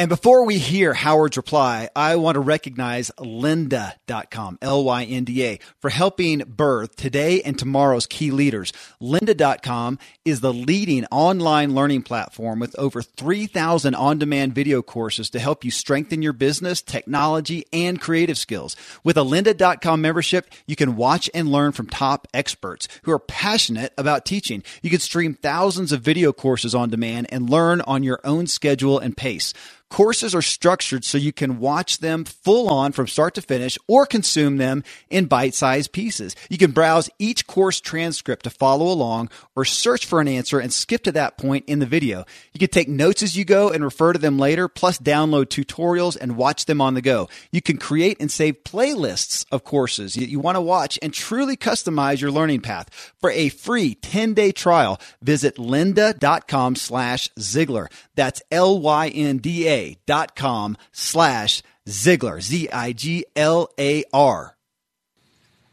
And 0.00 0.08
before 0.08 0.44
we 0.44 0.58
hear 0.58 0.94
Howard's 0.94 1.36
reply, 1.36 1.88
I 1.96 2.14
want 2.14 2.36
to 2.36 2.40
recognize 2.40 3.10
lynda.com, 3.18 4.58
L-Y-N-D-A, 4.62 5.58
for 5.80 5.90
helping 5.90 6.38
birth 6.38 6.94
today 6.94 7.42
and 7.42 7.58
tomorrow's 7.58 8.06
key 8.06 8.30
leaders. 8.30 8.72
Lynda.com 9.02 9.98
is 10.24 10.40
the 10.40 10.52
leading 10.52 11.04
online 11.06 11.74
learning 11.74 12.02
platform 12.02 12.60
with 12.60 12.78
over 12.78 13.02
3,000 13.02 13.96
on-demand 13.96 14.54
video 14.54 14.82
courses 14.82 15.30
to 15.30 15.40
help 15.40 15.64
you 15.64 15.72
strengthen 15.72 16.22
your 16.22 16.32
business, 16.32 16.80
technology, 16.80 17.66
and 17.72 18.00
creative 18.00 18.38
skills. 18.38 18.76
With 19.02 19.16
a 19.16 19.24
lynda.com 19.24 20.00
membership, 20.00 20.48
you 20.68 20.76
can 20.76 20.94
watch 20.94 21.28
and 21.34 21.50
learn 21.50 21.72
from 21.72 21.88
top 21.88 22.28
experts 22.32 22.86
who 23.02 23.10
are 23.10 23.18
passionate 23.18 23.94
about 23.98 24.24
teaching. 24.24 24.62
You 24.80 24.90
can 24.90 25.00
stream 25.00 25.34
thousands 25.34 25.90
of 25.90 26.02
video 26.02 26.32
courses 26.32 26.72
on 26.72 26.88
demand 26.88 27.26
and 27.30 27.50
learn 27.50 27.80
on 27.80 28.04
your 28.04 28.20
own 28.22 28.46
schedule 28.46 29.00
and 29.00 29.16
pace. 29.16 29.52
Courses 29.90 30.34
are 30.34 30.42
structured 30.42 31.02
so 31.02 31.16
you 31.16 31.32
can 31.32 31.58
watch 31.58 31.98
them 31.98 32.24
full 32.24 32.68
on 32.68 32.92
from 32.92 33.06
start 33.06 33.34
to 33.34 33.42
finish 33.42 33.78
or 33.88 34.04
consume 34.04 34.58
them 34.58 34.84
in 35.08 35.24
bite 35.24 35.54
sized 35.54 35.92
pieces. 35.92 36.36
You 36.50 36.58
can 36.58 36.72
browse 36.72 37.08
each 37.18 37.46
course 37.46 37.80
transcript 37.80 38.44
to 38.44 38.50
follow 38.50 38.86
along 38.86 39.30
or 39.56 39.64
search 39.64 40.04
for 40.04 40.20
an 40.20 40.28
answer 40.28 40.60
and 40.60 40.72
skip 40.72 41.02
to 41.04 41.12
that 41.12 41.38
point 41.38 41.64
in 41.66 41.78
the 41.78 41.86
video. 41.86 42.26
You 42.52 42.60
can 42.60 42.68
take 42.68 42.88
notes 42.88 43.22
as 43.22 43.36
you 43.36 43.46
go 43.46 43.70
and 43.70 43.82
refer 43.82 44.12
to 44.12 44.18
them 44.18 44.38
later, 44.38 44.68
plus 44.68 44.98
download 44.98 45.46
tutorials 45.46 46.18
and 46.20 46.36
watch 46.36 46.66
them 46.66 46.82
on 46.82 46.92
the 46.92 47.02
go. 47.02 47.28
You 47.50 47.62
can 47.62 47.78
create 47.78 48.18
and 48.20 48.30
save 48.30 48.64
playlists 48.64 49.46
of 49.50 49.64
courses 49.64 50.14
that 50.14 50.28
you 50.28 50.38
want 50.38 50.56
to 50.56 50.60
watch 50.60 50.98
and 51.00 51.14
truly 51.14 51.56
customize 51.56 52.20
your 52.20 52.30
learning 52.30 52.60
path. 52.60 53.12
For 53.20 53.30
a 53.30 53.48
free 53.48 53.94
10 53.94 54.34
day 54.34 54.52
trial, 54.52 55.00
visit 55.22 55.56
lynda.com 55.56 56.76
slash 56.76 57.30
Ziglar. 57.38 57.86
That's 58.14 58.42
L 58.50 58.78
Y 58.80 59.08
N 59.08 59.38
D 59.38 59.66
A 59.66 59.77
dot 60.06 60.36
com 60.36 60.76
slash 60.92 61.62
Ziglar, 61.86 62.40
Z 62.40 62.68
I 62.70 62.92
G 62.92 63.24
L 63.34 63.68
A 63.78 64.04
R. 64.12 64.56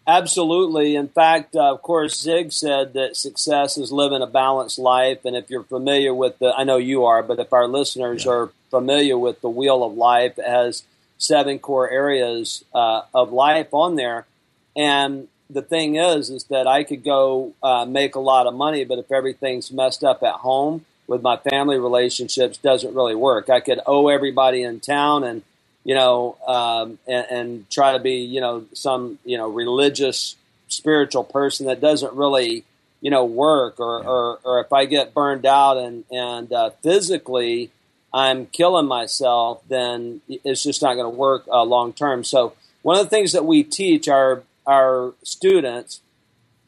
Absolutely. 0.07 0.95
In 0.95 1.07
fact, 1.07 1.55
uh, 1.55 1.73
of 1.73 1.81
course, 1.81 2.21
Zig 2.21 2.51
said 2.51 2.93
that 2.93 3.17
success 3.17 3.75
is 3.75 3.91
living 3.91 4.21
a 4.21 4.27
balanced 4.27 4.77
life. 4.77 5.25
And 5.25 5.35
if 5.35 5.49
you're 5.49 5.63
familiar 5.63 6.13
with 6.13 6.37
the, 6.37 6.53
I 6.55 6.63
know 6.63 6.77
you 6.77 7.05
are, 7.05 7.23
but 7.23 7.39
if 7.39 7.51
our 7.51 7.67
listeners 7.67 8.23
yeah. 8.23 8.31
are 8.31 8.49
familiar 8.69 9.17
with 9.17 9.41
the 9.41 9.49
Wheel 9.49 9.83
of 9.83 9.93
Life, 9.93 10.37
it 10.37 10.45
has 10.45 10.83
seven 11.17 11.57
core 11.57 11.89
areas 11.89 12.63
uh, 12.71 13.01
of 13.15 13.31
life 13.31 13.73
on 13.73 13.95
there. 13.95 14.27
And 14.75 15.27
the 15.49 15.63
thing 15.63 15.95
is, 15.95 16.29
is 16.29 16.43
that 16.45 16.67
I 16.67 16.83
could 16.83 17.03
go 17.03 17.53
uh, 17.63 17.85
make 17.85 18.13
a 18.13 18.19
lot 18.19 18.45
of 18.45 18.53
money, 18.53 18.85
but 18.85 18.99
if 18.99 19.11
everything's 19.11 19.71
messed 19.71 20.03
up 20.03 20.21
at 20.21 20.35
home, 20.35 20.85
with 21.07 21.21
my 21.21 21.37
family 21.37 21.77
relationships 21.77 22.57
doesn't 22.57 22.95
really 22.95 23.15
work. 23.15 23.49
I 23.49 23.59
could 23.59 23.79
owe 23.85 24.07
everybody 24.07 24.63
in 24.63 24.79
town 24.79 25.23
and 25.23 25.43
you 25.83 25.95
know 25.95 26.37
um, 26.47 26.99
and, 27.07 27.25
and, 27.29 27.69
try 27.69 27.93
to 27.93 27.99
be 27.99 28.15
you 28.15 28.41
know 28.41 28.65
some 28.73 29.19
you 29.23 29.37
know 29.37 29.49
religious 29.49 30.35
spiritual 30.67 31.23
person 31.23 31.67
that 31.67 31.79
doesn't 31.79 32.13
really 32.13 32.63
you 33.01 33.11
know 33.11 33.23
work 33.23 33.79
or 33.79 34.01
yeah. 34.01 34.09
or, 34.09 34.39
or 34.43 34.59
if 34.61 34.73
I 34.73 34.85
get 34.85 35.13
burned 35.13 35.45
out 35.45 35.77
and 35.77 36.03
and 36.11 36.51
uh, 36.51 36.71
physically 36.81 37.71
I'm 38.15 38.45
killing 38.45 38.87
myself, 38.87 39.61
then 39.67 40.21
it's 40.29 40.63
just 40.63 40.81
not 40.81 40.93
going 40.93 41.05
to 41.05 41.17
work 41.17 41.45
uh, 41.49 41.63
long 41.63 41.91
term. 41.91 42.23
So 42.23 42.53
one 42.81 42.97
of 42.97 43.05
the 43.05 43.09
things 43.09 43.33
that 43.33 43.45
we 43.45 43.63
teach 43.63 44.07
our 44.07 44.43
our 44.65 45.13
students 45.21 46.01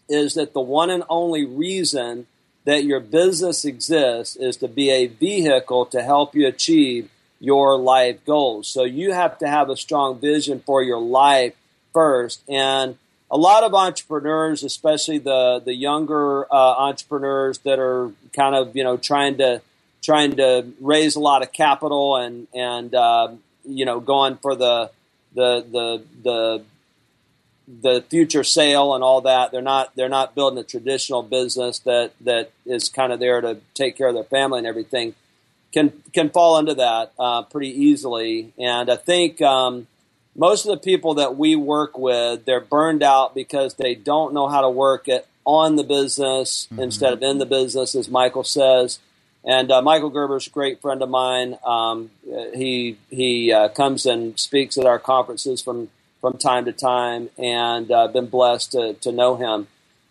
is 0.09 0.35
that 0.35 0.53
the 0.53 0.61
one 0.61 0.89
and 0.89 1.03
only 1.09 1.45
reason 1.45 2.27
that 2.67 2.83
your 2.83 2.99
business 2.99 3.63
exists 3.63 4.35
is 4.35 4.57
to 4.57 4.67
be 4.67 4.89
a 4.89 5.07
vehicle 5.07 5.85
to 5.85 6.03
help 6.03 6.35
you 6.35 6.45
achieve 6.45 7.09
your 7.39 7.77
life 7.77 8.17
goals. 8.25 8.67
So 8.67 8.83
you 8.83 9.13
have 9.13 9.37
to 9.39 9.47
have 9.47 9.69
a 9.69 9.77
strong 9.77 10.19
vision 10.19 10.61
for 10.65 10.83
your 10.83 10.99
life 10.99 11.53
first. 11.93 12.43
And 12.49 12.97
a 13.31 13.37
lot 13.37 13.63
of 13.63 13.73
entrepreneurs, 13.73 14.63
especially 14.63 15.17
the 15.17 15.61
the 15.63 15.73
younger 15.73 16.43
uh, 16.53 16.73
entrepreneurs 16.89 17.59
that 17.59 17.79
are 17.79 18.11
kind 18.33 18.53
of 18.53 18.75
you 18.75 18.83
know 18.83 18.97
trying 18.97 19.37
to 19.37 19.61
trying 20.03 20.35
to 20.35 20.67
raise 20.81 21.15
a 21.15 21.21
lot 21.21 21.43
of 21.43 21.53
capital 21.53 22.17
and 22.17 22.49
and 22.53 22.93
uh, 22.93 23.29
you 23.63 23.85
know 23.85 24.01
going 24.01 24.35
for 24.35 24.55
the 24.55 24.91
the 25.33 25.65
the 25.71 26.03
the 26.21 26.63
the 27.67 28.03
future 28.09 28.43
sale 28.43 28.95
and 28.95 29.03
all 29.03 29.21
that. 29.21 29.51
They're 29.51 29.61
not 29.61 29.95
they're 29.95 30.09
not 30.09 30.35
building 30.35 30.59
a 30.59 30.63
traditional 30.63 31.21
business 31.21 31.79
that 31.79 32.13
that 32.21 32.51
is 32.65 32.89
kind 32.89 33.11
of 33.11 33.19
there 33.19 33.41
to 33.41 33.59
take 33.73 33.97
care 33.97 34.07
of 34.07 34.15
their 34.15 34.23
family 34.23 34.59
and 34.59 34.67
everything. 34.67 35.15
Can 35.73 36.01
can 36.13 36.29
fall 36.29 36.57
into 36.57 36.75
that 36.75 37.11
uh, 37.19 37.43
pretty 37.43 37.69
easily. 37.69 38.53
And 38.57 38.89
I 38.89 38.95
think 38.95 39.41
um, 39.41 39.87
most 40.35 40.65
of 40.65 40.71
the 40.71 40.77
people 40.77 41.15
that 41.15 41.35
we 41.35 41.55
work 41.55 41.97
with, 41.97 42.45
they're 42.45 42.61
burned 42.61 43.03
out 43.03 43.35
because 43.35 43.73
they 43.73 43.95
don't 43.95 44.33
know 44.33 44.47
how 44.47 44.61
to 44.61 44.69
work 44.69 45.07
it 45.07 45.27
on 45.43 45.75
the 45.75 45.83
business 45.83 46.67
mm-hmm. 46.71 46.83
instead 46.83 47.13
of 47.13 47.21
in 47.21 47.37
the 47.37 47.45
business, 47.45 47.95
as 47.95 48.09
Michael 48.09 48.43
says. 48.43 48.99
And 49.43 49.71
uh, 49.71 49.81
Michael 49.81 50.09
Gerber's 50.09 50.47
a 50.47 50.49
great 50.49 50.81
friend 50.81 51.01
of 51.01 51.09
mine. 51.09 51.57
Um, 51.65 52.11
he 52.53 52.97
he 53.09 53.51
uh, 53.51 53.69
comes 53.69 54.05
and 54.05 54.39
speaks 54.39 54.77
at 54.77 54.85
our 54.85 54.99
conferences 54.99 55.61
from 55.61 55.89
from 56.21 56.37
time 56.37 56.65
to 56.65 56.71
time, 56.71 57.29
and 57.37 57.91
uh, 57.91 58.07
been 58.07 58.27
blessed 58.27 58.71
to, 58.71 58.93
to 58.95 59.11
know 59.11 59.35
him. 59.35 59.67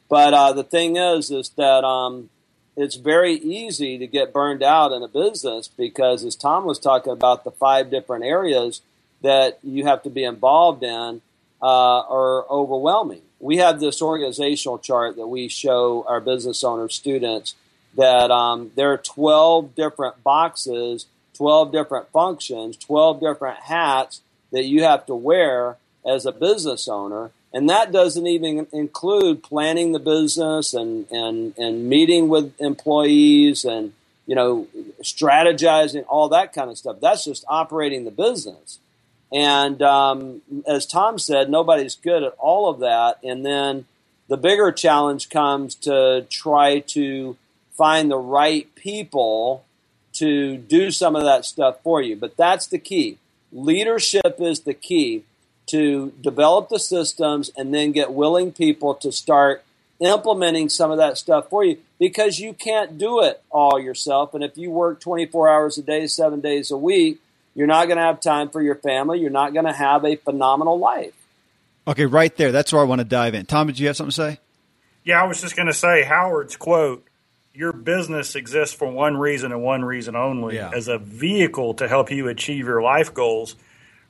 But 0.08 0.34
uh, 0.34 0.52
the 0.52 0.64
thing 0.64 0.96
is, 0.96 1.30
is 1.30 1.50
that 1.56 1.84
um, 1.84 2.30
it's 2.76 2.96
very 2.96 3.34
easy 3.34 3.98
to 3.98 4.06
get 4.06 4.32
burned 4.32 4.62
out 4.62 4.92
in 4.92 5.02
a 5.02 5.08
business 5.08 5.68
because, 5.68 6.24
as 6.24 6.36
Tom 6.36 6.64
was 6.64 6.78
talking 6.78 7.12
about, 7.12 7.44
the 7.44 7.50
five 7.50 7.90
different 7.90 8.24
areas 8.24 8.82
that 9.22 9.58
you 9.62 9.84
have 9.84 10.02
to 10.04 10.10
be 10.10 10.24
involved 10.24 10.82
in 10.82 11.22
uh, 11.62 12.00
are 12.08 12.48
overwhelming. 12.50 13.22
We 13.40 13.56
have 13.58 13.80
this 13.80 14.00
organizational 14.00 14.78
chart 14.78 15.16
that 15.16 15.26
we 15.26 15.48
show 15.48 16.04
our 16.08 16.20
business 16.20 16.62
owner 16.62 16.88
students 16.88 17.54
that 17.96 18.30
um, 18.30 18.70
there 18.76 18.92
are 18.92 18.98
12 18.98 19.74
different 19.74 20.22
boxes, 20.22 21.06
12 21.34 21.72
different 21.72 22.10
functions, 22.12 22.76
12 22.76 23.20
different 23.20 23.58
hats 23.60 24.20
that 24.52 24.64
you 24.64 24.82
have 24.82 25.06
to 25.06 25.14
wear 25.14 25.76
as 26.06 26.24
a 26.24 26.32
business 26.32 26.88
owner. 26.88 27.30
And 27.52 27.68
that 27.70 27.90
doesn't 27.90 28.26
even 28.26 28.66
include 28.72 29.42
planning 29.42 29.92
the 29.92 29.98
business 29.98 30.74
and, 30.74 31.10
and, 31.10 31.56
and 31.56 31.88
meeting 31.88 32.28
with 32.28 32.52
employees 32.60 33.64
and, 33.64 33.92
you 34.26 34.34
know, 34.34 34.68
strategizing, 35.02 36.04
all 36.08 36.28
that 36.28 36.52
kind 36.52 36.70
of 36.70 36.78
stuff. 36.78 36.98
That's 37.00 37.24
just 37.24 37.44
operating 37.48 38.04
the 38.04 38.10
business. 38.10 38.78
And 39.32 39.82
um, 39.82 40.42
as 40.66 40.86
Tom 40.86 41.18
said, 41.18 41.50
nobody's 41.50 41.94
good 41.94 42.22
at 42.22 42.34
all 42.38 42.68
of 42.68 42.80
that. 42.80 43.18
And 43.24 43.44
then 43.44 43.86
the 44.28 44.36
bigger 44.36 44.70
challenge 44.70 45.30
comes 45.30 45.74
to 45.76 46.26
try 46.28 46.80
to 46.80 47.36
find 47.72 48.10
the 48.10 48.18
right 48.18 48.72
people 48.74 49.64
to 50.14 50.56
do 50.56 50.90
some 50.90 51.16
of 51.16 51.24
that 51.24 51.44
stuff 51.44 51.82
for 51.82 52.00
you. 52.00 52.16
But 52.16 52.36
that's 52.36 52.66
the 52.66 52.78
key. 52.78 53.18
Leadership 53.52 54.36
is 54.38 54.60
the 54.60 54.74
key 54.74 55.24
to 55.66 56.12
develop 56.20 56.68
the 56.68 56.78
systems 56.78 57.50
and 57.56 57.74
then 57.74 57.92
get 57.92 58.12
willing 58.12 58.52
people 58.52 58.94
to 58.94 59.10
start 59.10 59.64
implementing 60.00 60.68
some 60.68 60.90
of 60.90 60.98
that 60.98 61.18
stuff 61.18 61.48
for 61.48 61.64
you 61.64 61.78
because 61.98 62.38
you 62.38 62.52
can't 62.52 62.98
do 62.98 63.22
it 63.22 63.42
all 63.50 63.80
yourself. 63.80 64.34
And 64.34 64.44
if 64.44 64.56
you 64.56 64.70
work 64.70 65.00
24 65.00 65.48
hours 65.48 65.78
a 65.78 65.82
day, 65.82 66.06
seven 66.06 66.40
days 66.40 66.70
a 66.70 66.76
week, 66.76 67.20
you're 67.54 67.66
not 67.66 67.86
going 67.86 67.96
to 67.96 68.04
have 68.04 68.20
time 68.20 68.50
for 68.50 68.60
your 68.60 68.74
family. 68.74 69.18
You're 69.20 69.30
not 69.30 69.54
going 69.54 69.64
to 69.64 69.72
have 69.72 70.04
a 70.04 70.16
phenomenal 70.16 70.78
life. 70.78 71.14
Okay, 71.88 72.04
right 72.04 72.36
there. 72.36 72.52
That's 72.52 72.72
where 72.72 72.82
I 72.82 72.84
want 72.84 73.00
to 73.00 73.04
dive 73.04 73.34
in. 73.34 73.46
Tom, 73.46 73.68
did 73.68 73.78
you 73.78 73.86
have 73.86 73.96
something 73.96 74.10
to 74.10 74.14
say? 74.14 74.40
Yeah, 75.04 75.22
I 75.22 75.26
was 75.26 75.40
just 75.40 75.56
going 75.56 75.68
to 75.68 75.74
say 75.74 76.02
Howard's 76.02 76.56
quote 76.56 77.06
Your 77.54 77.72
business 77.72 78.34
exists 78.34 78.74
for 78.74 78.90
one 78.90 79.16
reason 79.16 79.52
and 79.52 79.62
one 79.62 79.84
reason 79.84 80.16
only 80.16 80.56
yeah. 80.56 80.70
as 80.74 80.88
a 80.88 80.98
vehicle 80.98 81.74
to 81.74 81.88
help 81.88 82.10
you 82.10 82.28
achieve 82.28 82.66
your 82.66 82.82
life 82.82 83.14
goals 83.14 83.54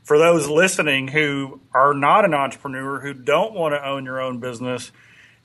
for 0.07 0.19
those 0.19 0.49
listening 0.49 1.09
who 1.09 1.61
are 1.75 1.93
not 1.93 2.25
an 2.25 2.33
entrepreneur, 2.33 3.01
who 3.01 3.13
don't 3.13 3.55
want 3.55 3.75
to 3.75 3.85
own 3.85 4.05
your 4.05 4.21
own 4.21 4.39
business, 4.39 4.93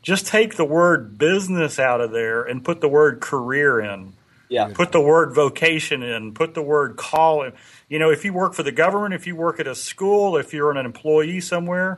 just 0.03 0.27
take 0.27 0.55
the 0.55 0.63
word 0.63 1.17
business 1.17 1.79
out 1.79 1.99
of 1.99 2.11
there 2.11 2.43
and 2.43 2.63
put 2.63 2.79
the 2.79 2.87
word 2.87 3.21
career 3.21 3.79
in. 3.79 4.13
Yeah. 4.49 4.69
Put 4.71 4.91
the 4.91 5.01
word 5.01 5.33
vocation 5.33 6.03
in, 6.03 6.35
put 6.35 6.53
the 6.53 6.61
word 6.61 6.95
call 6.95 7.41
in. 7.41 7.53
You 7.89 7.97
know, 7.97 8.11
if 8.11 8.23
you 8.23 8.33
work 8.33 8.53
for 8.53 8.61
the 8.61 8.71
government, 8.71 9.15
if 9.15 9.25
you 9.25 9.35
work 9.35 9.59
at 9.59 9.65
a 9.65 9.73
school, 9.73 10.37
if 10.37 10.53
you're 10.53 10.69
an 10.69 10.85
employee 10.85 11.39
somewhere, 11.39 11.97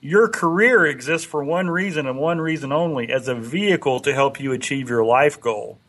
your 0.00 0.28
career 0.28 0.86
exists 0.86 1.26
for 1.26 1.42
one 1.42 1.68
reason 1.68 2.06
and 2.06 2.20
one 2.20 2.40
reason 2.40 2.70
only 2.70 3.10
as 3.10 3.26
a 3.26 3.34
vehicle 3.34 3.98
to 3.98 4.14
help 4.14 4.38
you 4.38 4.52
achieve 4.52 4.88
your 4.88 5.04
life 5.04 5.40
goal. 5.40 5.80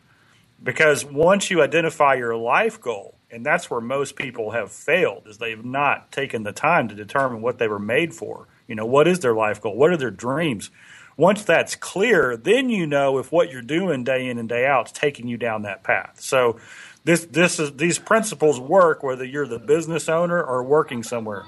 Because 0.60 1.04
once 1.04 1.48
you 1.48 1.62
identify 1.62 2.14
your 2.14 2.34
life 2.34 2.80
goal, 2.80 3.17
and 3.30 3.44
that's 3.44 3.70
where 3.70 3.80
most 3.80 4.16
people 4.16 4.52
have 4.52 4.72
failed 4.72 5.24
is 5.26 5.38
they've 5.38 5.64
not 5.64 6.10
taken 6.10 6.42
the 6.42 6.52
time 6.52 6.88
to 6.88 6.94
determine 6.94 7.42
what 7.42 7.58
they 7.58 7.68
were 7.68 7.78
made 7.78 8.14
for. 8.14 8.48
You 8.66 8.74
know 8.74 8.86
what 8.86 9.08
is 9.08 9.20
their 9.20 9.34
life 9.34 9.60
goal? 9.60 9.76
What 9.76 9.90
are 9.90 9.96
their 9.96 10.10
dreams? 10.10 10.70
Once 11.16 11.42
that's 11.42 11.74
clear 11.74 12.36
then 12.36 12.70
you 12.70 12.86
know 12.86 13.18
if 13.18 13.32
what 13.32 13.50
you're 13.50 13.60
doing 13.62 14.04
day 14.04 14.28
in 14.28 14.38
and 14.38 14.48
day 14.48 14.64
out 14.66 14.86
is 14.86 14.92
taking 14.92 15.28
you 15.28 15.36
down 15.36 15.62
that 15.62 15.82
path. 15.82 16.20
So 16.20 16.58
this 17.04 17.24
this 17.26 17.58
is 17.58 17.76
these 17.76 17.98
principles 17.98 18.60
work 18.60 19.02
whether 19.02 19.24
you're 19.24 19.48
the 19.48 19.58
business 19.58 20.08
owner 20.08 20.42
or 20.42 20.62
working 20.62 21.02
somewhere. 21.02 21.44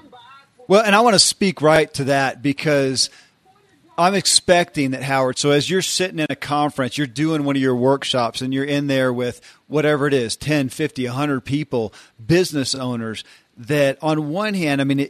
Well, 0.67 0.83
and 0.83 0.95
I 0.95 1.01
want 1.01 1.15
to 1.15 1.19
speak 1.19 1.61
right 1.61 1.91
to 1.95 2.05
that 2.05 2.41
because 2.41 3.09
I'm 3.97 4.15
expecting 4.15 4.91
that 4.91 5.03
Howard. 5.03 5.37
So 5.37 5.51
as 5.51 5.69
you're 5.69 5.81
sitting 5.81 6.19
in 6.19 6.27
a 6.29 6.35
conference, 6.35 6.97
you're 6.97 7.07
doing 7.07 7.43
one 7.43 7.55
of 7.55 7.61
your 7.61 7.75
workshops 7.75 8.41
and 8.41 8.53
you're 8.53 8.63
in 8.63 8.87
there 8.87 9.11
with 9.11 9.41
whatever 9.67 10.07
it 10.07 10.13
is, 10.13 10.35
10, 10.35 10.69
50, 10.69 11.05
100 11.05 11.41
people, 11.41 11.93
business 12.25 12.73
owners 12.73 13.23
that 13.57 13.97
on 14.01 14.29
one 14.29 14.53
hand, 14.53 14.81
I 14.81 14.85
mean, 14.85 15.07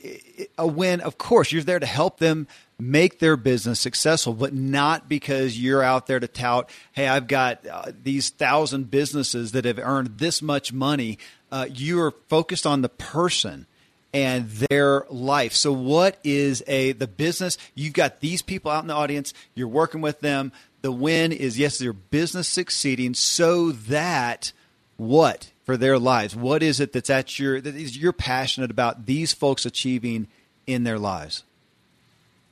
a 0.57 0.67
win, 0.67 0.99
of 1.01 1.17
course, 1.17 1.51
you're 1.51 1.63
there 1.63 1.79
to 1.79 1.85
help 1.85 2.17
them 2.17 2.47
make 2.79 3.19
their 3.19 3.37
business 3.37 3.79
successful, 3.79 4.33
but 4.33 4.53
not 4.53 5.07
because 5.07 5.57
you're 5.59 5.83
out 5.83 6.07
there 6.07 6.19
to 6.19 6.27
tout, 6.27 6.69
hey, 6.91 7.07
I've 7.07 7.27
got 7.27 7.65
uh, 7.67 7.91
these 8.03 8.29
thousand 8.29 8.89
businesses 8.89 9.51
that 9.51 9.65
have 9.65 9.79
earned 9.79 10.17
this 10.17 10.41
much 10.41 10.73
money. 10.73 11.19
Uh, 11.51 11.67
you 11.71 12.01
are 12.01 12.11
focused 12.27 12.65
on 12.65 12.81
the 12.81 12.89
person 12.89 13.67
and 14.13 14.49
their 14.49 15.05
life. 15.09 15.53
So 15.53 15.71
what 15.71 16.17
is 16.23 16.63
a 16.67 16.91
the 16.93 17.07
business? 17.07 17.57
You've 17.75 17.93
got 17.93 18.19
these 18.19 18.41
people 18.41 18.71
out 18.71 18.83
in 18.83 18.87
the 18.87 18.93
audience, 18.93 19.33
you're 19.55 19.67
working 19.67 20.01
with 20.01 20.19
them. 20.19 20.51
The 20.81 20.91
win 20.91 21.31
is 21.31 21.59
yes, 21.59 21.77
their 21.77 21.93
business 21.93 22.47
succeeding 22.47 23.13
so 23.13 23.71
that 23.71 24.51
what 24.97 25.51
for 25.63 25.77
their 25.77 25.97
lives? 25.97 26.35
What 26.35 26.63
is 26.63 26.79
it 26.79 26.91
that's 26.91 27.09
at 27.09 27.39
your 27.39 27.61
that 27.61 27.75
is 27.75 27.97
you're 27.97 28.13
passionate 28.13 28.71
about 28.71 29.05
these 29.05 29.33
folks 29.33 29.65
achieving 29.65 30.27
in 30.67 30.83
their 30.83 30.99
lives? 30.99 31.43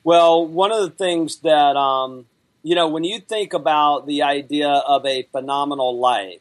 Well, 0.04 0.48
one 0.48 0.72
of 0.72 0.82
the 0.82 0.92
things 0.92 1.38
that, 1.40 1.76
um, 1.76 2.26
you 2.64 2.76
know, 2.76 2.88
when 2.88 3.04
you 3.04 3.20
think 3.20 3.54
about 3.54 4.08
the 4.08 4.24
idea 4.24 4.70
of 4.70 5.06
a 5.06 5.24
phenomenal 5.24 6.00
life, 6.00 6.40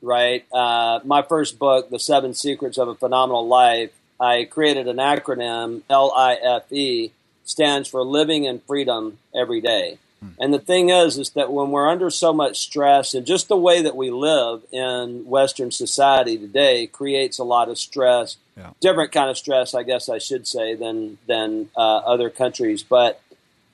right? 0.00 0.44
Uh, 0.52 1.00
my 1.04 1.22
first 1.22 1.58
book, 1.58 1.90
The 1.90 1.98
Seven 1.98 2.34
Secrets 2.34 2.78
of 2.78 2.88
a 2.88 2.94
Phenomenal 2.94 3.46
Life, 3.46 3.90
I 4.22 4.44
created 4.44 4.86
an 4.86 4.98
acronym, 4.98 5.82
L 5.90 6.12
I 6.16 6.34
F 6.34 6.72
E, 6.72 7.12
stands 7.44 7.88
for 7.88 8.02
Living 8.02 8.44
in 8.44 8.60
Freedom 8.60 9.18
Every 9.34 9.60
Day. 9.60 9.98
And 10.38 10.54
the 10.54 10.60
thing 10.60 10.90
is, 10.90 11.18
is 11.18 11.30
that 11.30 11.52
when 11.52 11.72
we're 11.72 11.88
under 11.88 12.08
so 12.08 12.32
much 12.32 12.60
stress, 12.60 13.12
and 13.12 13.26
just 13.26 13.48
the 13.48 13.56
way 13.56 13.82
that 13.82 13.96
we 13.96 14.08
live 14.12 14.62
in 14.70 15.26
Western 15.26 15.72
society 15.72 16.38
today 16.38 16.86
creates 16.86 17.40
a 17.40 17.44
lot 17.44 17.68
of 17.68 17.76
stress, 17.76 18.36
yeah. 18.56 18.70
different 18.80 19.10
kind 19.10 19.30
of 19.30 19.36
stress, 19.36 19.74
I 19.74 19.82
guess 19.82 20.08
I 20.08 20.18
should 20.18 20.46
say, 20.46 20.76
than 20.76 21.18
than 21.26 21.70
uh, 21.76 21.96
other 22.06 22.30
countries, 22.30 22.84
but 22.84 23.20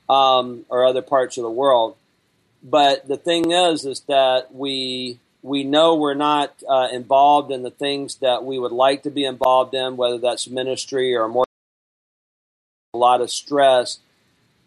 um, 0.09 0.65
or 0.69 0.85
other 0.85 1.03
parts 1.03 1.37
of 1.37 1.43
the 1.43 1.51
world. 1.51 1.95
But 2.63 3.07
the 3.07 3.17
thing 3.17 3.51
is, 3.51 3.85
is 3.85 3.99
that 4.07 4.51
we 4.51 5.19
we 5.41 5.63
know 5.63 5.95
we're 5.95 6.13
not 6.13 6.53
uh, 6.67 6.89
involved 6.91 7.51
in 7.51 7.63
the 7.63 7.71
things 7.71 8.15
that 8.15 8.43
we 8.43 8.59
would 8.59 8.71
like 8.71 9.03
to 9.03 9.09
be 9.09 9.25
involved 9.25 9.73
in, 9.73 9.97
whether 9.97 10.17
that's 10.17 10.47
ministry 10.49 11.15
or 11.15 11.27
more 11.27 11.45
a 12.93 12.97
lot 12.97 13.21
of 13.21 13.29
stress 13.29 13.99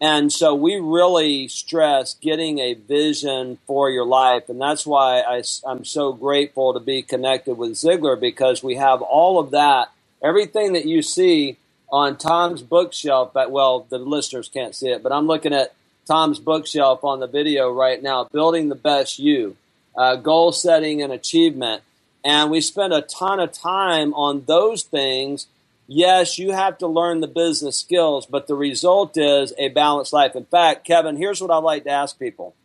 and 0.03 0.33
so 0.33 0.53
we 0.53 0.75
really 0.75 1.47
stress 1.47 2.15
getting 2.15 2.59
a 2.59 2.73
vision 2.73 3.57
for 3.65 3.89
your 3.89 4.03
life. 4.05 4.49
And 4.49 4.59
that's 4.59 4.85
why 4.85 5.21
I, 5.21 5.43
am 5.65 5.85
so 5.85 6.11
grateful 6.11 6.73
to 6.73 6.81
be 6.81 7.01
connected 7.01 7.55
with 7.55 7.71
Ziglar 7.71 8.19
because 8.19 8.61
we 8.61 8.75
have 8.75 9.01
all 9.01 9.39
of 9.39 9.51
that. 9.51 9.93
Everything 10.21 10.73
that 10.73 10.85
you 10.85 11.01
see 11.01 11.57
on 11.89 12.17
Tom's 12.17 12.61
bookshelf, 12.61 13.31
but 13.33 13.49
well, 13.49 13.87
the 13.89 13.97
listeners 13.97 14.49
can't 14.49 14.75
see 14.75 14.89
it, 14.89 15.03
but 15.03 15.13
I'm 15.13 15.25
looking 15.25 15.53
at 15.53 15.73
Tom's 16.05 16.39
bookshelf 16.39 17.05
on 17.05 17.21
the 17.21 17.27
video 17.27 17.71
right 17.71 18.03
now, 18.03 18.25
Building 18.25 18.67
the 18.67 18.75
Best 18.75 19.19
You, 19.19 19.55
uh, 19.95 20.15
goal 20.15 20.51
setting 20.51 21.01
and 21.01 21.11
achievement. 21.11 21.83
And 22.23 22.49
we 22.49 22.61
spend 22.61 22.93
a 22.93 23.01
ton 23.01 23.39
of 23.39 23.51
time 23.51 24.13
on 24.13 24.45
those 24.45 24.83
things 24.83 25.47
yes, 25.87 26.37
you 26.37 26.51
have 26.51 26.77
to 26.79 26.87
learn 26.87 27.21
the 27.21 27.27
business 27.27 27.79
skills, 27.79 28.25
but 28.25 28.47
the 28.47 28.55
result 28.55 29.17
is 29.17 29.53
a 29.57 29.69
balanced 29.69 30.13
life. 30.13 30.35
In 30.35 30.45
fact, 30.45 30.85
Kevin, 30.85 31.17
here's 31.17 31.41
what 31.41 31.51
I 31.51 31.57
like 31.57 31.83
to 31.85 31.91
ask 31.91 32.17
people. 32.17 32.55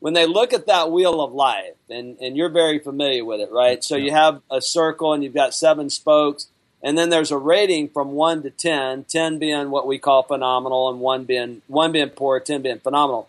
When 0.00 0.14
they 0.14 0.26
look 0.26 0.52
at 0.52 0.66
that 0.66 0.92
wheel 0.92 1.20
of 1.20 1.32
life, 1.32 1.74
and, 1.90 2.16
and 2.20 2.36
you're 2.36 2.50
very 2.50 2.78
familiar 2.78 3.24
with 3.24 3.40
it, 3.40 3.50
right? 3.50 3.82
So 3.82 3.96
you 3.96 4.12
have 4.12 4.40
a 4.50 4.60
circle 4.60 5.12
and 5.12 5.24
you've 5.24 5.34
got 5.34 5.54
seven 5.54 5.90
spokes, 5.90 6.46
and 6.82 6.96
then 6.96 7.08
there's 7.10 7.32
a 7.32 7.38
rating 7.38 7.88
from 7.88 8.12
one 8.12 8.42
to 8.44 8.50
10, 8.50 9.04
10 9.04 9.38
being 9.40 9.70
what 9.70 9.88
we 9.88 9.98
call 9.98 10.22
phenomenal, 10.22 10.88
and 10.88 11.00
one 11.00 11.24
being, 11.24 11.62
one 11.66 11.90
being 11.90 12.10
poor, 12.10 12.38
10 12.38 12.62
being 12.62 12.78
phenomenal. 12.78 13.28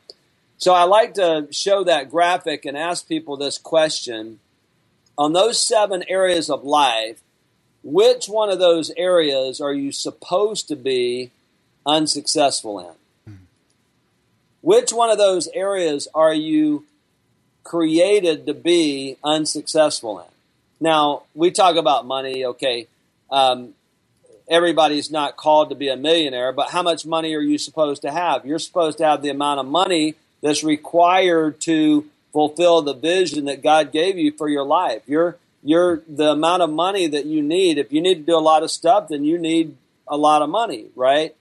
So 0.60 0.74
I 0.74 0.84
like 0.84 1.14
to 1.14 1.48
show 1.52 1.86
that 1.86 2.12
graphic 2.12 2.66
and 2.66 2.78
ask 2.78 3.08
people 3.08 3.38
this 3.38 3.58
question. 3.58 4.40
On 5.18 5.32
those 5.32 5.60
seven 5.66 6.04
areas 6.08 6.50
of 6.50 6.66
life, 6.66 7.22
which 7.82 8.28
one 8.28 8.50
of 8.50 8.60
those 8.60 8.92
areas 8.98 9.62
are 9.62 9.74
you 9.74 9.94
supposed 9.94 10.68
to 10.68 10.76
be 10.76 11.32
unsuccessful 11.86 12.80
in? 12.80 13.40
Which 14.62 14.92
one 14.92 15.10
of 15.10 15.18
those 15.18 15.48
areas 15.54 16.10
are 16.14 16.34
you 16.34 16.86
created 17.64 18.46
to 18.46 18.54
be 18.54 19.16
unsuccessful 19.24 20.20
in? 20.20 20.26
Now, 20.82 21.24
we 21.34 21.52
talk 21.52 21.78
about 21.78 22.06
money, 22.06 22.44
okay. 22.44 22.88
Um, 23.32 23.76
everybody's 24.50 25.10
not 25.10 25.38
called 25.38 25.70
to 25.70 25.76
be 25.76 25.88
a 25.88 25.96
millionaire, 25.96 26.52
but 26.52 26.72
how 26.72 26.84
much 26.84 27.06
money 27.06 27.34
are 27.34 27.42
you 27.42 27.58
supposed 27.58 28.02
to 28.02 28.12
have? 28.12 28.46
You're 28.46 28.60
supposed 28.60 28.98
to 28.98 29.06
have 29.06 29.22
the 29.22 29.30
amount 29.30 29.62
of 29.62 29.66
money 29.66 30.16
that's 30.42 30.64
required 30.64 31.60
to 31.62 32.06
fulfill 32.32 32.82
the 32.82 32.94
vision 32.94 33.46
that 33.46 33.64
God 33.64 33.92
gave 33.92 34.18
you 34.18 34.32
for 34.32 34.48
your 34.48 34.64
life. 34.64 35.02
You're 35.08 35.38
your 35.64 36.02
the 36.08 36.32
amount 36.32 36.62
of 36.62 36.70
money 36.70 37.08
that 37.08 37.26
you 37.26 37.42
need. 37.42 37.78
If 37.78 37.92
you 37.92 38.02
need 38.02 38.16
to 38.16 38.22
do 38.22 38.38
a 38.38 38.40
lot 38.40 38.64
of 38.64 38.72
stuff, 38.72 39.10
then 39.10 39.24
you 39.24 39.38
need 39.38 39.76
a 40.08 40.18
lot 40.18 40.42
of 40.42 40.50
money, 40.50 40.86
right? 40.96 41.36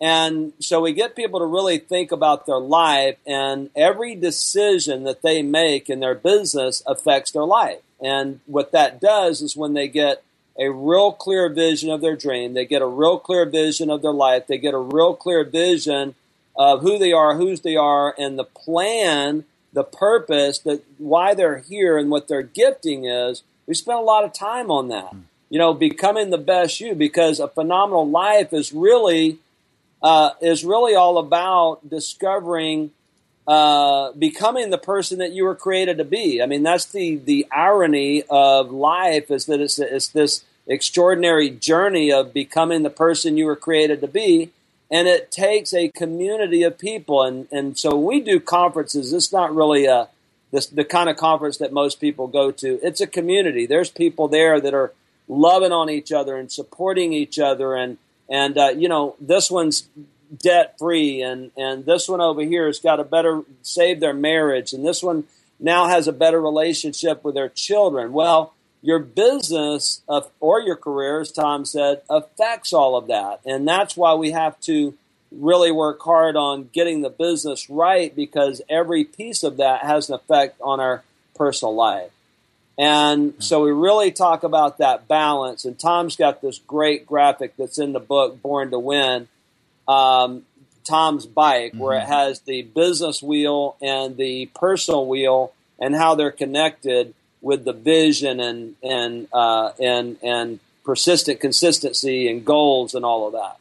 And 0.00 0.52
so 0.60 0.80
we 0.80 0.92
get 0.92 1.16
people 1.16 1.40
to 1.40 1.46
really 1.46 1.78
think 1.78 2.12
about 2.12 2.46
their 2.46 2.58
life, 2.58 3.16
and 3.26 3.70
every 3.74 4.14
decision 4.14 5.04
that 5.04 5.22
they 5.22 5.42
make 5.42 5.88
in 5.88 6.00
their 6.00 6.14
business 6.14 6.82
affects 6.86 7.32
their 7.32 7.44
life. 7.44 7.80
And 8.00 8.40
what 8.44 8.72
that 8.72 9.00
does 9.00 9.40
is 9.40 9.56
when 9.56 9.72
they 9.72 9.88
get 9.88 10.22
a 10.58 10.68
real 10.68 11.12
clear 11.12 11.48
vision 11.48 11.90
of 11.90 12.02
their 12.02 12.16
dream, 12.16 12.52
they 12.52 12.66
get 12.66 12.82
a 12.82 12.86
real 12.86 13.18
clear 13.18 13.46
vision 13.46 13.90
of 13.90 14.02
their 14.02 14.12
life, 14.12 14.46
they 14.46 14.58
get 14.58 14.74
a 14.74 14.78
real 14.78 15.14
clear 15.14 15.44
vision 15.44 16.14
of 16.56 16.82
who 16.82 16.98
they 16.98 17.12
are, 17.12 17.36
whose 17.36 17.60
they 17.60 17.76
are, 17.76 18.14
and 18.18 18.38
the 18.38 18.44
plan, 18.44 19.44
the 19.72 19.84
purpose, 19.84 20.58
that 20.60 20.82
why 20.98 21.34
they're 21.34 21.58
here, 21.58 21.98
and 21.98 22.10
what 22.10 22.28
their 22.28 22.42
gifting 22.42 23.04
is 23.04 23.42
we 23.66 23.74
spend 23.74 23.98
a 23.98 24.02
lot 24.02 24.24
of 24.24 24.32
time 24.32 24.70
on 24.70 24.88
that. 24.88 25.10
Hmm. 25.10 25.20
You 25.50 25.58
know, 25.58 25.74
becoming 25.74 26.30
the 26.30 26.38
best 26.38 26.80
you, 26.80 26.94
because 26.94 27.38
a 27.38 27.46
phenomenal 27.46 28.08
life 28.08 28.52
is 28.52 28.72
really 28.72 29.38
uh, 30.02 30.30
is 30.40 30.64
really 30.64 30.94
all 30.94 31.18
about 31.18 31.88
discovering, 31.88 32.90
uh, 33.46 34.12
becoming 34.12 34.70
the 34.70 34.78
person 34.78 35.18
that 35.18 35.32
you 35.32 35.44
were 35.44 35.54
created 35.54 35.98
to 35.98 36.04
be. 36.04 36.42
I 36.42 36.46
mean, 36.46 36.64
that's 36.64 36.86
the 36.86 37.16
the 37.16 37.46
irony 37.52 38.24
of 38.28 38.72
life 38.72 39.30
is 39.30 39.46
that 39.46 39.60
it's 39.60 39.78
it's 39.78 40.08
this 40.08 40.44
extraordinary 40.66 41.48
journey 41.48 42.10
of 42.10 42.32
becoming 42.32 42.82
the 42.82 42.90
person 42.90 43.36
you 43.36 43.46
were 43.46 43.56
created 43.56 44.00
to 44.00 44.08
be. 44.08 44.50
And 44.90 45.08
it 45.08 45.32
takes 45.32 45.74
a 45.74 45.88
community 45.88 46.62
of 46.62 46.78
people. 46.78 47.22
And, 47.22 47.48
and 47.50 47.76
so 47.78 47.96
we 47.96 48.20
do 48.20 48.38
conferences, 48.38 49.12
it's 49.12 49.32
not 49.32 49.54
really 49.54 49.86
a, 49.86 50.08
this, 50.52 50.66
the 50.66 50.84
kind 50.84 51.08
of 51.08 51.16
conference 51.16 51.56
that 51.58 51.72
most 51.72 52.00
people 52.00 52.28
go 52.28 52.50
to. 52.52 52.78
It's 52.82 53.00
a 53.00 53.06
community. 53.06 53.66
There's 53.66 53.90
people 53.90 54.28
there 54.28 54.60
that 54.60 54.74
are 54.74 54.92
loving 55.28 55.72
on 55.72 55.90
each 55.90 56.12
other 56.12 56.36
and 56.36 56.50
supporting 56.50 57.12
each 57.12 57.38
other, 57.38 57.74
and 57.74 57.98
and 58.28 58.56
uh, 58.58 58.68
you 58.68 58.88
know 58.88 59.16
this 59.20 59.50
one's 59.50 59.88
debt 60.36 60.76
free, 60.78 61.22
and 61.22 61.50
and 61.56 61.84
this 61.84 62.08
one 62.08 62.20
over 62.20 62.42
here 62.42 62.66
has 62.66 62.78
got 62.78 63.00
a 63.00 63.04
better 63.04 63.42
saved 63.62 64.00
their 64.00 64.14
marriage, 64.14 64.72
and 64.72 64.86
this 64.86 65.02
one 65.02 65.24
now 65.58 65.88
has 65.88 66.06
a 66.06 66.12
better 66.12 66.40
relationship 66.40 67.24
with 67.24 67.34
their 67.34 67.48
children. 67.48 68.12
Well, 68.12 68.54
your 68.86 69.00
business 69.00 70.02
or 70.38 70.60
your 70.60 70.76
career, 70.76 71.20
as 71.20 71.32
Tom 71.32 71.64
said, 71.64 72.02
affects 72.08 72.72
all 72.72 72.96
of 72.96 73.08
that, 73.08 73.40
and 73.44 73.66
that's 73.66 73.96
why 73.96 74.14
we 74.14 74.30
have 74.30 74.60
to 74.60 74.94
really 75.32 75.72
work 75.72 76.00
hard 76.00 76.36
on 76.36 76.70
getting 76.72 77.02
the 77.02 77.10
business 77.10 77.68
right 77.68 78.14
because 78.14 78.62
every 78.70 79.02
piece 79.02 79.42
of 79.42 79.56
that 79.56 79.82
has 79.82 80.08
an 80.08 80.14
effect 80.14 80.60
on 80.60 80.78
our 80.78 81.02
personal 81.34 81.74
life. 81.74 82.12
And 82.78 83.34
so 83.40 83.64
we 83.64 83.72
really 83.72 84.12
talk 84.12 84.44
about 84.44 84.78
that 84.78 85.08
balance. 85.08 85.64
And 85.64 85.76
Tom's 85.76 86.14
got 86.14 86.40
this 86.40 86.58
great 86.58 87.06
graphic 87.06 87.56
that's 87.56 87.78
in 87.78 87.92
the 87.92 88.00
book, 88.00 88.40
Born 88.40 88.70
to 88.70 88.78
Win, 88.78 89.26
um, 89.88 90.44
Tom's 90.84 91.26
bike, 91.26 91.72
mm-hmm. 91.72 91.80
where 91.80 91.96
it 91.96 92.02
mm-hmm. 92.02 92.12
has 92.12 92.40
the 92.40 92.62
business 92.62 93.20
wheel 93.20 93.76
and 93.82 94.16
the 94.16 94.46
personal 94.54 95.06
wheel 95.06 95.52
and 95.80 95.94
how 95.94 96.14
they're 96.14 96.30
connected 96.30 97.14
with 97.46 97.64
the 97.64 97.72
vision 97.72 98.40
and 98.40 98.74
and 98.82 99.28
uh, 99.32 99.70
and 99.80 100.18
and 100.22 100.60
persistent 100.84 101.40
consistency 101.40 102.28
and 102.28 102.44
goals 102.44 102.94
and 102.94 103.04
all 103.04 103.26
of 103.26 103.32
that. 103.32 103.56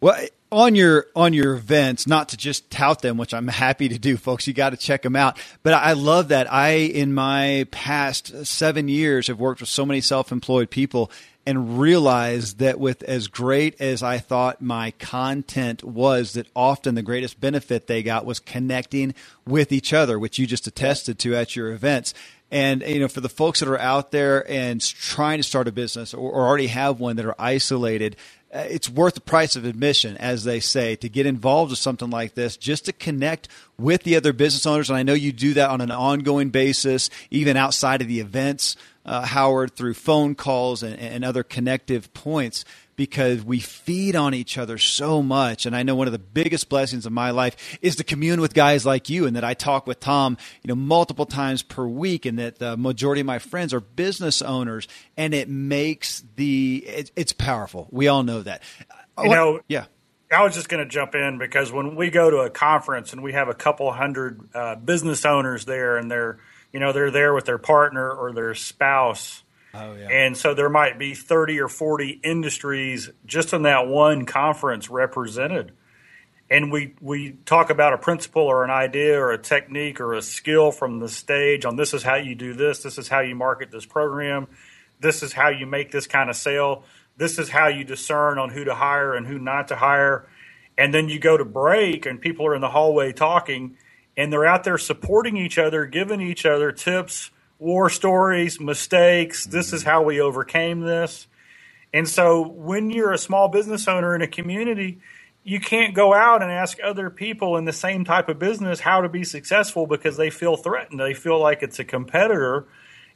Well, 0.00 0.26
on 0.50 0.74
your 0.74 1.06
on 1.14 1.32
your 1.32 1.54
events 1.54 2.06
not 2.06 2.30
to 2.30 2.36
just 2.36 2.70
tout 2.70 3.02
them 3.02 3.18
which 3.18 3.34
i'm 3.34 3.48
happy 3.48 3.88
to 3.88 3.98
do 3.98 4.16
folks 4.16 4.46
you 4.46 4.54
got 4.54 4.70
to 4.70 4.78
check 4.78 5.02
them 5.02 5.14
out 5.14 5.38
but 5.62 5.74
i 5.74 5.92
love 5.92 6.28
that 6.28 6.50
i 6.50 6.70
in 6.70 7.12
my 7.12 7.66
past 7.70 8.46
seven 8.46 8.88
years 8.88 9.26
have 9.26 9.38
worked 9.38 9.60
with 9.60 9.68
so 9.68 9.84
many 9.84 10.00
self-employed 10.00 10.70
people 10.70 11.10
and 11.44 11.78
realized 11.78 12.58
that 12.58 12.80
with 12.80 13.02
as 13.02 13.28
great 13.28 13.78
as 13.78 14.02
i 14.02 14.16
thought 14.16 14.62
my 14.62 14.90
content 14.92 15.84
was 15.84 16.32
that 16.32 16.46
often 16.56 16.94
the 16.94 17.02
greatest 17.02 17.38
benefit 17.38 17.86
they 17.86 18.02
got 18.02 18.24
was 18.24 18.40
connecting 18.40 19.14
with 19.46 19.70
each 19.70 19.92
other 19.92 20.18
which 20.18 20.38
you 20.38 20.46
just 20.46 20.66
attested 20.66 21.18
to 21.18 21.36
at 21.36 21.56
your 21.56 21.72
events 21.72 22.14
and 22.50 22.82
you 22.82 23.00
know, 23.00 23.08
for 23.08 23.20
the 23.20 23.28
folks 23.28 23.60
that 23.60 23.68
are 23.68 23.78
out 23.78 24.10
there 24.10 24.50
and 24.50 24.80
trying 24.80 25.38
to 25.38 25.42
start 25.42 25.68
a 25.68 25.72
business 25.72 26.14
or, 26.14 26.30
or 26.30 26.46
already 26.46 26.68
have 26.68 26.98
one 26.98 27.16
that 27.16 27.26
are 27.26 27.34
isolated, 27.38 28.16
uh, 28.52 28.64
it's 28.68 28.88
worth 28.88 29.14
the 29.14 29.20
price 29.20 29.56
of 29.56 29.66
admission, 29.66 30.16
as 30.16 30.44
they 30.44 30.58
say, 30.58 30.96
to 30.96 31.08
get 31.08 31.26
involved 31.26 31.70
with 31.70 31.78
something 31.78 32.08
like 32.08 32.34
this, 32.34 32.56
just 32.56 32.86
to 32.86 32.92
connect 32.92 33.48
with 33.76 34.04
the 34.04 34.16
other 34.16 34.32
business 34.32 34.64
owners. 34.64 34.88
And 34.88 34.96
I 34.96 35.02
know 35.02 35.12
you 35.12 35.32
do 35.32 35.52
that 35.54 35.68
on 35.68 35.82
an 35.82 35.90
ongoing 35.90 36.48
basis, 36.48 37.10
even 37.30 37.58
outside 37.58 38.00
of 38.00 38.08
the 38.08 38.20
events, 38.20 38.76
uh, 39.04 39.26
Howard, 39.26 39.74
through 39.74 39.94
phone 39.94 40.34
calls 40.34 40.82
and, 40.82 40.98
and 40.98 41.24
other 41.24 41.42
connective 41.42 42.12
points 42.14 42.64
because 42.98 43.44
we 43.44 43.60
feed 43.60 44.16
on 44.16 44.34
each 44.34 44.58
other 44.58 44.76
so 44.76 45.22
much. 45.22 45.66
And 45.66 45.76
I 45.76 45.84
know 45.84 45.94
one 45.94 46.08
of 46.08 46.12
the 46.12 46.18
biggest 46.18 46.68
blessings 46.68 47.06
of 47.06 47.12
my 47.12 47.30
life 47.30 47.78
is 47.80 47.94
to 47.96 48.04
commune 48.04 48.40
with 48.40 48.54
guys 48.54 48.84
like 48.84 49.08
you 49.08 49.24
and 49.24 49.36
that 49.36 49.44
I 49.44 49.54
talk 49.54 49.86
with 49.86 50.00
Tom, 50.00 50.36
you 50.64 50.68
know, 50.68 50.74
multiple 50.74 51.24
times 51.24 51.62
per 51.62 51.86
week 51.86 52.26
and 52.26 52.40
that 52.40 52.58
the 52.58 52.76
majority 52.76 53.20
of 53.20 53.26
my 53.26 53.38
friends 53.38 53.72
are 53.72 53.78
business 53.78 54.42
owners 54.42 54.88
and 55.16 55.32
it 55.32 55.48
makes 55.48 56.24
the, 56.34 56.84
it, 56.88 57.12
it's 57.14 57.32
powerful. 57.32 57.86
We 57.92 58.08
all 58.08 58.24
know 58.24 58.42
that. 58.42 58.62
You 59.16 59.28
know, 59.28 59.60
yeah. 59.68 59.84
I 60.32 60.42
was 60.42 60.54
just 60.54 60.68
going 60.68 60.82
to 60.82 60.90
jump 60.90 61.14
in 61.14 61.38
because 61.38 61.70
when 61.70 61.94
we 61.94 62.10
go 62.10 62.30
to 62.30 62.38
a 62.38 62.50
conference 62.50 63.12
and 63.12 63.22
we 63.22 63.32
have 63.32 63.46
a 63.48 63.54
couple 63.54 63.90
hundred 63.92 64.40
uh, 64.54 64.74
business 64.74 65.24
owners 65.24 65.64
there 65.66 65.96
and 65.96 66.10
they're, 66.10 66.40
you 66.72 66.80
know, 66.80 66.92
they're 66.92 67.12
there 67.12 67.32
with 67.32 67.44
their 67.44 67.58
partner 67.58 68.10
or 68.10 68.32
their 68.32 68.56
spouse 68.56 69.44
Oh, 69.74 69.94
yeah. 69.94 70.08
And 70.08 70.36
so 70.36 70.54
there 70.54 70.70
might 70.70 70.98
be 70.98 71.14
30 71.14 71.60
or 71.60 71.68
40 71.68 72.20
industries 72.24 73.10
just 73.26 73.52
in 73.52 73.62
that 73.62 73.86
one 73.86 74.24
conference 74.24 74.88
represented. 74.88 75.72
And 76.50 76.72
we, 76.72 76.94
we 77.00 77.32
talk 77.44 77.68
about 77.68 77.92
a 77.92 77.98
principle 77.98 78.42
or 78.42 78.64
an 78.64 78.70
idea 78.70 79.20
or 79.20 79.32
a 79.32 79.38
technique 79.38 80.00
or 80.00 80.14
a 80.14 80.22
skill 80.22 80.72
from 80.72 80.98
the 80.98 81.08
stage 81.08 81.66
on 81.66 81.76
this 81.76 81.92
is 81.92 82.02
how 82.02 82.14
you 82.14 82.34
do 82.34 82.54
this, 82.54 82.82
this 82.82 82.96
is 82.96 83.08
how 83.08 83.20
you 83.20 83.34
market 83.34 83.70
this 83.70 83.84
program, 83.84 84.48
this 84.98 85.22
is 85.22 85.34
how 85.34 85.50
you 85.50 85.66
make 85.66 85.90
this 85.90 86.06
kind 86.06 86.30
of 86.30 86.36
sale, 86.36 86.84
this 87.18 87.38
is 87.38 87.50
how 87.50 87.68
you 87.68 87.84
discern 87.84 88.38
on 88.38 88.48
who 88.48 88.64
to 88.64 88.74
hire 88.74 89.14
and 89.14 89.26
who 89.26 89.38
not 89.38 89.68
to 89.68 89.76
hire. 89.76 90.26
And 90.78 90.94
then 90.94 91.10
you 91.10 91.18
go 91.18 91.36
to 91.36 91.44
break 91.44 92.06
and 92.06 92.18
people 92.18 92.46
are 92.46 92.54
in 92.54 92.62
the 92.62 92.70
hallway 92.70 93.12
talking 93.12 93.76
and 94.16 94.32
they're 94.32 94.46
out 94.46 94.64
there 94.64 94.78
supporting 94.78 95.36
each 95.36 95.58
other, 95.58 95.84
giving 95.84 96.22
each 96.22 96.46
other 96.46 96.72
tips 96.72 97.30
war 97.58 97.90
stories, 97.90 98.60
mistakes. 98.60 99.44
This 99.44 99.72
is 99.72 99.82
how 99.82 100.02
we 100.02 100.20
overcame 100.20 100.80
this. 100.80 101.26
And 101.92 102.08
so 102.08 102.46
when 102.46 102.90
you're 102.90 103.12
a 103.12 103.18
small 103.18 103.48
business 103.48 103.88
owner 103.88 104.14
in 104.14 104.22
a 104.22 104.28
community, 104.28 104.98
you 105.42 105.60
can't 105.60 105.94
go 105.94 106.12
out 106.12 106.42
and 106.42 106.52
ask 106.52 106.78
other 106.84 107.08
people 107.08 107.56
in 107.56 107.64
the 107.64 107.72
same 107.72 108.04
type 108.04 108.28
of 108.28 108.38
business 108.38 108.80
how 108.80 109.00
to 109.00 109.08
be 109.08 109.24
successful 109.24 109.86
because 109.86 110.16
they 110.16 110.30
feel 110.30 110.56
threatened. 110.56 111.00
They 111.00 111.14
feel 111.14 111.40
like 111.40 111.62
it's 111.62 111.78
a 111.78 111.84
competitor. 111.84 112.66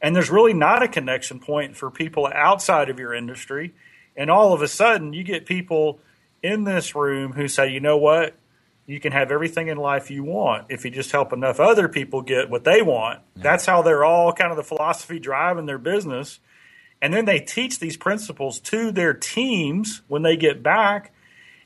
And 0.00 0.16
there's 0.16 0.30
really 0.30 0.54
not 0.54 0.82
a 0.82 0.88
connection 0.88 1.38
point 1.38 1.76
for 1.76 1.90
people 1.90 2.26
outside 2.34 2.88
of 2.88 2.98
your 2.98 3.12
industry. 3.12 3.74
And 4.16 4.30
all 4.30 4.52
of 4.52 4.62
a 4.62 4.68
sudden, 4.68 5.12
you 5.12 5.22
get 5.24 5.46
people 5.46 6.00
in 6.42 6.64
this 6.64 6.94
room 6.94 7.32
who 7.32 7.48
say, 7.48 7.70
you 7.70 7.80
know 7.80 7.98
what? 7.98 8.34
You 8.86 9.00
can 9.00 9.12
have 9.12 9.30
everything 9.30 9.68
in 9.68 9.76
life 9.76 10.10
you 10.10 10.24
want 10.24 10.66
if 10.68 10.84
you 10.84 10.90
just 10.90 11.12
help 11.12 11.32
enough 11.32 11.60
other 11.60 11.88
people 11.88 12.22
get 12.22 12.50
what 12.50 12.64
they 12.64 12.82
want. 12.82 13.20
Yeah. 13.36 13.42
That's 13.42 13.66
how 13.66 13.82
they're 13.82 14.04
all 14.04 14.32
kind 14.32 14.50
of 14.50 14.56
the 14.56 14.64
philosophy 14.64 15.18
driving 15.18 15.66
their 15.66 15.78
business. 15.78 16.40
And 17.00 17.12
then 17.12 17.24
they 17.24 17.40
teach 17.40 17.78
these 17.78 17.96
principles 17.96 18.60
to 18.60 18.92
their 18.92 19.14
teams 19.14 20.02
when 20.08 20.22
they 20.22 20.36
get 20.36 20.62
back. 20.62 21.12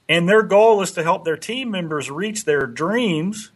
And 0.09 0.29
their 0.29 0.43
goal 0.43 0.83
is 0.83 0.93
to 0.93 1.03
help 1.03 1.25
their 1.25 1.37
team 1.37 1.71
members 1.71 2.11
reach 2.11 2.45
their 2.45 2.67
dreams. 2.67 3.51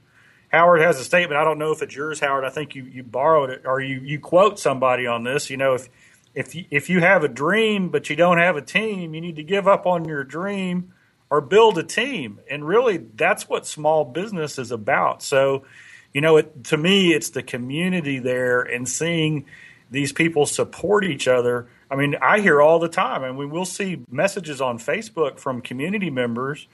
Howard 0.49 0.81
has 0.81 0.99
a 0.99 1.05
statement. 1.05 1.39
I 1.41 1.45
don't 1.45 1.59
know 1.59 1.71
if 1.71 1.81
it's 1.81 1.95
yours, 1.95 2.21
Howard. 2.21 2.45
I 2.45 2.51
think 2.51 2.75
you, 2.75 2.83
you 2.85 3.03
borrowed 3.03 3.51
it 3.51 3.63
or 3.65 3.81
you, 3.81 4.01
you 4.01 4.19
quote 4.19 4.59
somebody 4.59 5.07
on 5.07 5.23
this. 5.23 5.49
You 5.49 5.57
know, 5.57 5.75
if 5.75 5.89
if 6.35 6.55
you, 6.55 6.65
if 6.71 6.89
you 6.89 7.01
have 7.01 7.25
a 7.25 7.29
dream 7.29 7.89
but 7.89 8.09
you 8.09 8.17
don't 8.17 8.39
have 8.39 8.57
a 8.57 8.63
team, 8.63 9.15
you 9.15 9.21
need 9.21 9.37
to 9.37 9.43
give 9.43 9.67
up 9.67 9.87
on 9.87 10.05
your 10.05 10.25
dream 10.25 10.93
or 11.31 11.41
build 11.41 11.79
a 11.79 11.83
team. 11.83 12.41
And 12.51 12.67
really, 12.67 12.97
that's 12.99 13.49
what 13.49 13.67
small 13.67 14.05
business 14.05 14.59
is 14.59 14.73
about. 14.73 15.23
So, 15.23 15.65
you 16.13 16.21
know, 16.21 16.37
it, 16.39 16.65
to 16.65 16.77
me, 16.77 17.13
it's 17.13 17.31
the 17.31 17.43
community 17.43 18.19
there 18.19 18.61
and 18.63 18.89
seeing 18.89 19.47
these 19.91 20.13
people 20.13 20.45
support 20.47 21.05
each 21.05 21.29
other. 21.29 21.69
I 21.91 21.97
mean, 21.97 22.17
I 22.21 22.41
hear 22.41 22.61
all 22.61 22.79
the 22.79 22.89
time, 22.89 23.25
and 23.25 23.39
we 23.39 23.47
will 23.47 23.65
see 23.65 24.05
messages 24.11 24.61
on 24.61 24.79
Facebook 24.79 25.39
from 25.39 25.63
community 25.63 26.11
members 26.11 26.67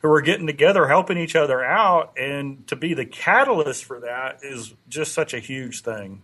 who 0.00 0.10
are 0.10 0.22
getting 0.22 0.46
together, 0.46 0.88
helping 0.88 1.18
each 1.18 1.36
other 1.36 1.64
out. 1.64 2.12
And 2.18 2.66
to 2.68 2.76
be 2.76 2.94
the 2.94 3.04
catalyst 3.04 3.84
for 3.84 4.00
that 4.00 4.40
is 4.42 4.74
just 4.88 5.12
such 5.12 5.34
a 5.34 5.38
huge 5.38 5.82
thing. 5.82 6.22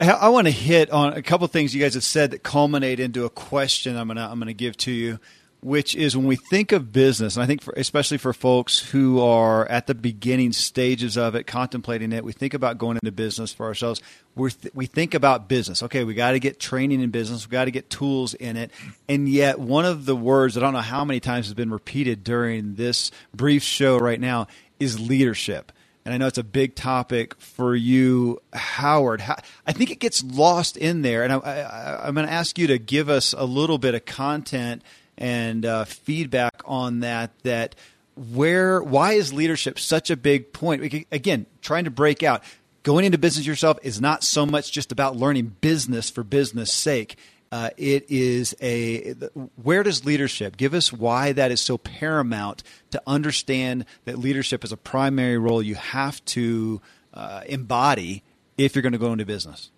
I 0.00 0.28
want 0.28 0.46
to 0.48 0.50
hit 0.52 0.90
on 0.90 1.12
a 1.12 1.22
couple 1.22 1.46
things 1.46 1.74
you 1.74 1.80
guys 1.80 1.94
have 1.94 2.04
said 2.04 2.32
that 2.32 2.42
culminate 2.42 2.98
into 2.98 3.24
a 3.24 3.30
question 3.30 3.96
I'm 3.96 4.08
to 4.08 4.20
I'm 4.20 4.38
going 4.38 4.48
to 4.48 4.54
give 4.54 4.76
to 4.78 4.90
you 4.90 5.20
which 5.64 5.96
is 5.96 6.14
when 6.14 6.26
we 6.26 6.36
think 6.36 6.72
of 6.72 6.92
business, 6.92 7.36
and 7.36 7.42
I 7.42 7.46
think 7.46 7.62
for, 7.62 7.72
especially 7.74 8.18
for 8.18 8.34
folks 8.34 8.78
who 8.78 9.22
are 9.22 9.66
at 9.70 9.86
the 9.86 9.94
beginning 9.94 10.52
stages 10.52 11.16
of 11.16 11.34
it, 11.34 11.46
contemplating 11.46 12.12
it, 12.12 12.22
we 12.22 12.32
think 12.32 12.52
about 12.52 12.76
going 12.76 12.98
into 12.98 13.10
business 13.10 13.54
for 13.54 13.64
ourselves. 13.64 14.02
we 14.34 14.50
th- 14.50 14.74
we 14.74 14.84
think 14.84 15.14
about 15.14 15.48
business. 15.48 15.82
Okay, 15.82 16.04
we 16.04 16.12
got 16.12 16.32
to 16.32 16.38
get 16.38 16.60
training 16.60 17.00
in 17.00 17.08
business. 17.08 17.48
We 17.48 17.52
got 17.52 17.64
to 17.64 17.70
get 17.70 17.88
tools 17.88 18.34
in 18.34 18.58
it. 18.58 18.72
And 19.08 19.26
yet, 19.26 19.58
one 19.58 19.86
of 19.86 20.04
the 20.04 20.14
words 20.14 20.58
I 20.58 20.60
don't 20.60 20.74
know 20.74 20.80
how 20.80 21.02
many 21.02 21.18
times 21.18 21.46
has 21.46 21.54
been 21.54 21.70
repeated 21.70 22.22
during 22.22 22.74
this 22.74 23.10
brief 23.34 23.62
show 23.62 23.96
right 23.98 24.20
now 24.20 24.48
is 24.78 25.00
leadership. 25.00 25.72
And 26.04 26.12
I 26.12 26.18
know 26.18 26.26
it's 26.26 26.36
a 26.36 26.44
big 26.44 26.74
topic 26.74 27.40
for 27.40 27.74
you, 27.74 28.42
Howard. 28.52 29.22
I 29.66 29.72
think 29.72 29.90
it 29.90 29.98
gets 29.98 30.22
lost 30.22 30.76
in 30.76 31.00
there. 31.00 31.24
And 31.24 31.32
I, 31.32 31.38
I, 31.38 32.06
I'm 32.06 32.14
going 32.14 32.26
to 32.26 32.32
ask 32.32 32.58
you 32.58 32.66
to 32.66 32.78
give 32.78 33.08
us 33.08 33.32
a 33.32 33.46
little 33.46 33.78
bit 33.78 33.94
of 33.94 34.04
content 34.04 34.82
and 35.18 35.64
uh, 35.64 35.84
feedback 35.84 36.62
on 36.64 37.00
that. 37.00 37.30
That 37.42 37.74
where 38.16 38.82
why 38.82 39.14
is 39.14 39.32
leadership 39.32 39.78
such 39.78 40.10
a 40.10 40.16
big 40.16 40.52
point? 40.52 41.06
Again, 41.10 41.46
trying 41.62 41.84
to 41.84 41.90
break 41.90 42.22
out. 42.22 42.42
Going 42.82 43.06
into 43.06 43.16
business 43.16 43.46
yourself 43.46 43.78
is 43.82 44.00
not 44.00 44.22
so 44.22 44.44
much 44.44 44.70
just 44.70 44.92
about 44.92 45.16
learning 45.16 45.56
business 45.62 46.10
for 46.10 46.22
business 46.22 46.70
sake. 46.70 47.16
Uh, 47.54 47.70
it 47.76 48.10
is 48.10 48.52
a 48.60 49.14
where 49.62 49.84
does 49.84 50.04
leadership 50.04 50.56
give 50.56 50.74
us 50.74 50.92
why 50.92 51.30
that 51.30 51.52
is 51.52 51.60
so 51.60 51.78
paramount 51.78 52.64
to 52.90 53.00
understand 53.06 53.84
that 54.06 54.18
leadership 54.18 54.64
is 54.64 54.72
a 54.72 54.76
primary 54.76 55.38
role 55.38 55.62
you 55.62 55.76
have 55.76 56.24
to 56.24 56.80
uh, 57.12 57.42
embody 57.46 58.24
if 58.58 58.74
you're 58.74 58.82
going 58.82 58.92
to 58.92 58.98
go 58.98 59.12
into 59.12 59.24
business 59.24 59.70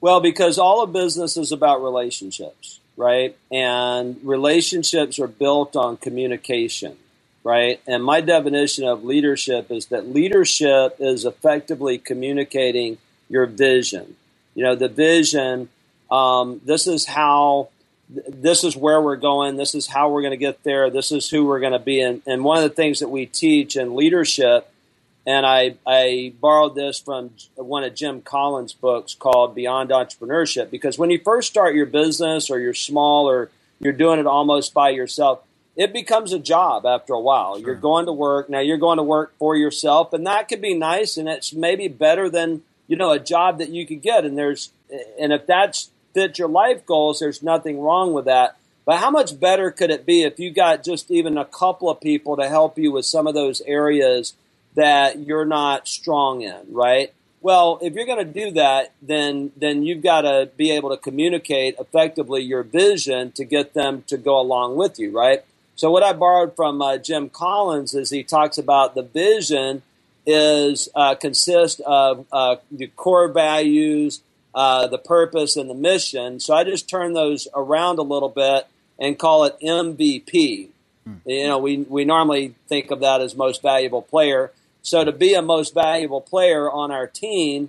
well 0.00 0.18
because 0.18 0.56
all 0.56 0.82
of 0.82 0.90
business 0.90 1.36
is 1.36 1.52
about 1.52 1.82
relationships 1.82 2.77
right? 2.98 3.36
And 3.50 4.18
relationships 4.24 5.20
are 5.20 5.28
built 5.28 5.76
on 5.76 5.96
communication, 5.96 6.96
right? 7.44 7.80
And 7.86 8.04
my 8.04 8.20
definition 8.20 8.86
of 8.86 9.04
leadership 9.04 9.70
is 9.70 9.86
that 9.86 10.08
leadership 10.08 10.96
is 10.98 11.24
effectively 11.24 11.98
communicating 11.98 12.98
your 13.30 13.46
vision. 13.46 14.16
You 14.56 14.64
know, 14.64 14.74
the 14.74 14.88
vision, 14.88 15.68
um, 16.10 16.60
this 16.64 16.88
is 16.88 17.06
how, 17.06 17.68
this 18.10 18.64
is 18.64 18.76
where 18.76 19.00
we're 19.00 19.16
going, 19.16 19.56
this 19.56 19.76
is 19.76 19.86
how 19.86 20.10
we're 20.10 20.22
going 20.22 20.32
to 20.32 20.36
get 20.36 20.64
there, 20.64 20.90
this 20.90 21.12
is 21.12 21.30
who 21.30 21.46
we're 21.46 21.60
going 21.60 21.74
to 21.74 21.78
be. 21.78 22.00
And, 22.00 22.20
and 22.26 22.42
one 22.42 22.56
of 22.56 22.64
the 22.64 22.74
things 22.74 22.98
that 22.98 23.10
we 23.10 23.26
teach 23.26 23.76
in 23.76 23.94
leadership 23.94 24.68
and 25.28 25.44
I, 25.44 25.74
I 25.86 26.32
borrowed 26.40 26.74
this 26.74 26.98
from 26.98 27.32
one 27.54 27.84
of 27.84 27.94
Jim 27.94 28.22
Collins' 28.22 28.72
books 28.72 29.14
called 29.14 29.54
Beyond 29.54 29.90
Entrepreneurship 29.90 30.70
because 30.70 30.98
when 30.98 31.10
you 31.10 31.20
first 31.22 31.48
start 31.50 31.74
your 31.74 31.84
business 31.84 32.48
or 32.48 32.58
you're 32.58 32.72
small 32.72 33.28
or 33.28 33.50
you're 33.78 33.92
doing 33.92 34.18
it 34.18 34.26
almost 34.26 34.72
by 34.72 34.88
yourself, 34.88 35.42
it 35.76 35.92
becomes 35.92 36.32
a 36.32 36.38
job 36.38 36.86
after 36.86 37.12
a 37.12 37.20
while. 37.20 37.56
Sure. 37.56 37.66
You're 37.66 37.74
going 37.74 38.06
to 38.06 38.12
work. 38.12 38.48
Now 38.48 38.60
you're 38.60 38.78
going 38.78 38.96
to 38.96 39.02
work 39.02 39.34
for 39.38 39.54
yourself 39.54 40.14
and 40.14 40.26
that 40.26 40.48
could 40.48 40.62
be 40.62 40.72
nice 40.72 41.18
and 41.18 41.28
it's 41.28 41.52
maybe 41.52 41.88
better 41.88 42.30
than, 42.30 42.62
you 42.86 42.96
know, 42.96 43.10
a 43.10 43.18
job 43.18 43.58
that 43.58 43.68
you 43.68 43.86
could 43.86 44.00
get. 44.00 44.24
And 44.24 44.38
there's, 44.38 44.70
and 45.20 45.30
if 45.30 45.46
that's 45.46 45.90
fit 46.14 46.38
your 46.38 46.48
life 46.48 46.86
goals, 46.86 47.20
there's 47.20 47.42
nothing 47.42 47.78
wrong 47.78 48.14
with 48.14 48.24
that. 48.24 48.56
But 48.86 48.96
how 48.96 49.10
much 49.10 49.38
better 49.38 49.70
could 49.70 49.90
it 49.90 50.06
be 50.06 50.22
if 50.22 50.38
you 50.38 50.50
got 50.50 50.84
just 50.84 51.10
even 51.10 51.36
a 51.36 51.44
couple 51.44 51.90
of 51.90 52.00
people 52.00 52.38
to 52.38 52.48
help 52.48 52.78
you 52.78 52.92
with 52.92 53.04
some 53.04 53.26
of 53.26 53.34
those 53.34 53.60
areas 53.66 54.32
that 54.78 55.18
you're 55.18 55.44
not 55.44 55.88
strong 55.88 56.42
in, 56.42 56.62
right? 56.70 57.12
Well, 57.40 57.78
if 57.82 57.94
you're 57.94 58.06
going 58.06 58.24
to 58.24 58.32
do 58.32 58.52
that, 58.52 58.92
then 59.02 59.52
then 59.56 59.82
you've 59.82 60.02
got 60.02 60.22
to 60.22 60.50
be 60.56 60.70
able 60.70 60.90
to 60.90 60.96
communicate 60.96 61.76
effectively 61.78 62.42
your 62.42 62.62
vision 62.62 63.32
to 63.32 63.44
get 63.44 63.74
them 63.74 64.04
to 64.06 64.16
go 64.16 64.40
along 64.40 64.76
with 64.76 64.98
you, 64.98 65.10
right? 65.10 65.44
So 65.74 65.90
what 65.90 66.02
I 66.02 66.12
borrowed 66.12 66.54
from 66.56 66.80
uh, 66.80 66.98
Jim 66.98 67.28
Collins 67.28 67.94
is 67.94 68.10
he 68.10 68.22
talks 68.22 68.58
about 68.58 68.94
the 68.94 69.02
vision 69.02 69.82
is 70.26 70.88
uh, 70.94 71.14
consists 71.14 71.80
of 71.86 72.26
uh, 72.32 72.56
the 72.70 72.88
core 72.88 73.28
values, 73.28 74.20
uh, 74.54 74.86
the 74.86 74.98
purpose, 74.98 75.56
and 75.56 75.68
the 75.68 75.74
mission. 75.74 76.38
So 76.40 76.54
I 76.54 76.64
just 76.64 76.88
turn 76.88 77.14
those 77.14 77.48
around 77.54 77.98
a 77.98 78.02
little 78.02 78.28
bit 78.28 78.66
and 78.98 79.18
call 79.18 79.44
it 79.44 79.56
MVP. 79.60 80.68
Hmm. 81.04 81.14
You 81.24 81.46
know, 81.48 81.58
we 81.58 81.78
we 81.78 82.04
normally 82.04 82.54
think 82.68 82.90
of 82.90 83.00
that 83.00 83.20
as 83.20 83.34
most 83.34 83.62
valuable 83.62 84.02
player. 84.02 84.52
So 84.88 85.04
to 85.04 85.12
be 85.12 85.34
a 85.34 85.42
most 85.42 85.74
valuable 85.74 86.22
player 86.22 86.70
on 86.70 86.90
our 86.90 87.06
team, 87.06 87.68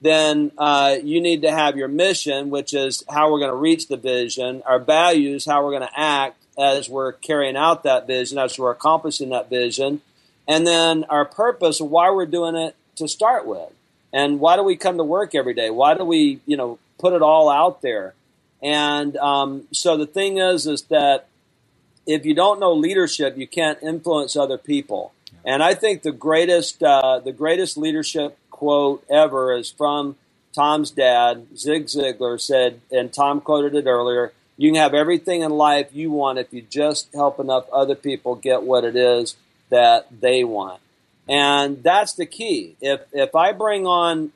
then 0.00 0.52
uh, 0.56 0.96
you 1.02 1.20
need 1.20 1.42
to 1.42 1.50
have 1.50 1.76
your 1.76 1.88
mission, 1.88 2.48
which 2.48 2.72
is 2.72 3.04
how 3.10 3.30
we're 3.30 3.40
going 3.40 3.50
to 3.50 3.56
reach 3.56 3.88
the 3.88 3.98
vision, 3.98 4.62
our 4.64 4.78
values, 4.78 5.44
how 5.44 5.62
we're 5.62 5.72
going 5.78 5.86
to 5.86 6.00
act 6.00 6.38
as 6.58 6.88
we're 6.88 7.12
carrying 7.12 7.56
out 7.58 7.82
that 7.82 8.06
vision, 8.06 8.38
as 8.38 8.58
we're 8.58 8.70
accomplishing 8.70 9.28
that 9.28 9.50
vision, 9.50 10.00
and 10.48 10.66
then 10.66 11.04
our 11.04 11.26
purpose, 11.26 11.78
why 11.78 12.10
we're 12.10 12.24
doing 12.24 12.56
it 12.56 12.74
to 12.94 13.06
start 13.06 13.46
with, 13.46 13.70
and 14.10 14.40
why 14.40 14.56
do 14.56 14.62
we 14.62 14.76
come 14.76 14.96
to 14.96 15.04
work 15.04 15.34
every 15.34 15.52
day? 15.52 15.68
Why 15.68 15.92
do 15.92 16.04
we, 16.04 16.40
you 16.46 16.56
know, 16.56 16.78
put 16.98 17.12
it 17.12 17.20
all 17.20 17.50
out 17.50 17.82
there? 17.82 18.14
And 18.62 19.14
um, 19.18 19.68
so 19.72 19.98
the 19.98 20.06
thing 20.06 20.38
is, 20.38 20.66
is 20.66 20.82
that 20.84 21.28
if 22.06 22.24
you 22.24 22.34
don't 22.34 22.58
know 22.58 22.72
leadership, 22.72 23.36
you 23.36 23.46
can't 23.46 23.82
influence 23.82 24.36
other 24.36 24.56
people. 24.56 25.12
And 25.46 25.62
I 25.62 25.74
think 25.74 26.02
the 26.02 26.12
greatest, 26.12 26.82
uh, 26.82 27.20
the 27.20 27.32
greatest 27.32 27.78
leadership 27.78 28.36
quote 28.50 29.04
ever 29.08 29.52
is 29.56 29.70
from 29.70 30.16
Tom's 30.52 30.90
dad, 30.90 31.46
Zig 31.56 31.86
Ziglar 31.86 32.40
said, 32.40 32.80
and 32.90 33.12
Tom 33.12 33.40
quoted 33.40 33.74
it 33.76 33.86
earlier. 33.86 34.32
You 34.56 34.72
can 34.72 34.80
have 34.80 34.94
everything 34.94 35.42
in 35.42 35.52
life 35.52 35.90
you 35.92 36.10
want 36.10 36.38
if 36.38 36.52
you 36.52 36.62
just 36.62 37.12
help 37.14 37.38
enough 37.38 37.66
other 37.72 37.94
people 37.94 38.34
get 38.34 38.62
what 38.62 38.84
it 38.84 38.96
is 38.96 39.36
that 39.68 40.08
they 40.20 40.42
want. 40.42 40.80
And 41.28 41.82
that's 41.82 42.14
the 42.14 42.26
key. 42.26 42.76
If 42.80 43.02
if 43.12 43.34
I 43.34 43.52
bring 43.52 43.86
on, 43.86 44.32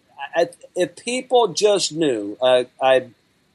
if 0.76 0.96
people 0.96 1.48
just 1.48 1.92
knew, 1.92 2.36
uh, 2.42 2.64
I 2.82 3.08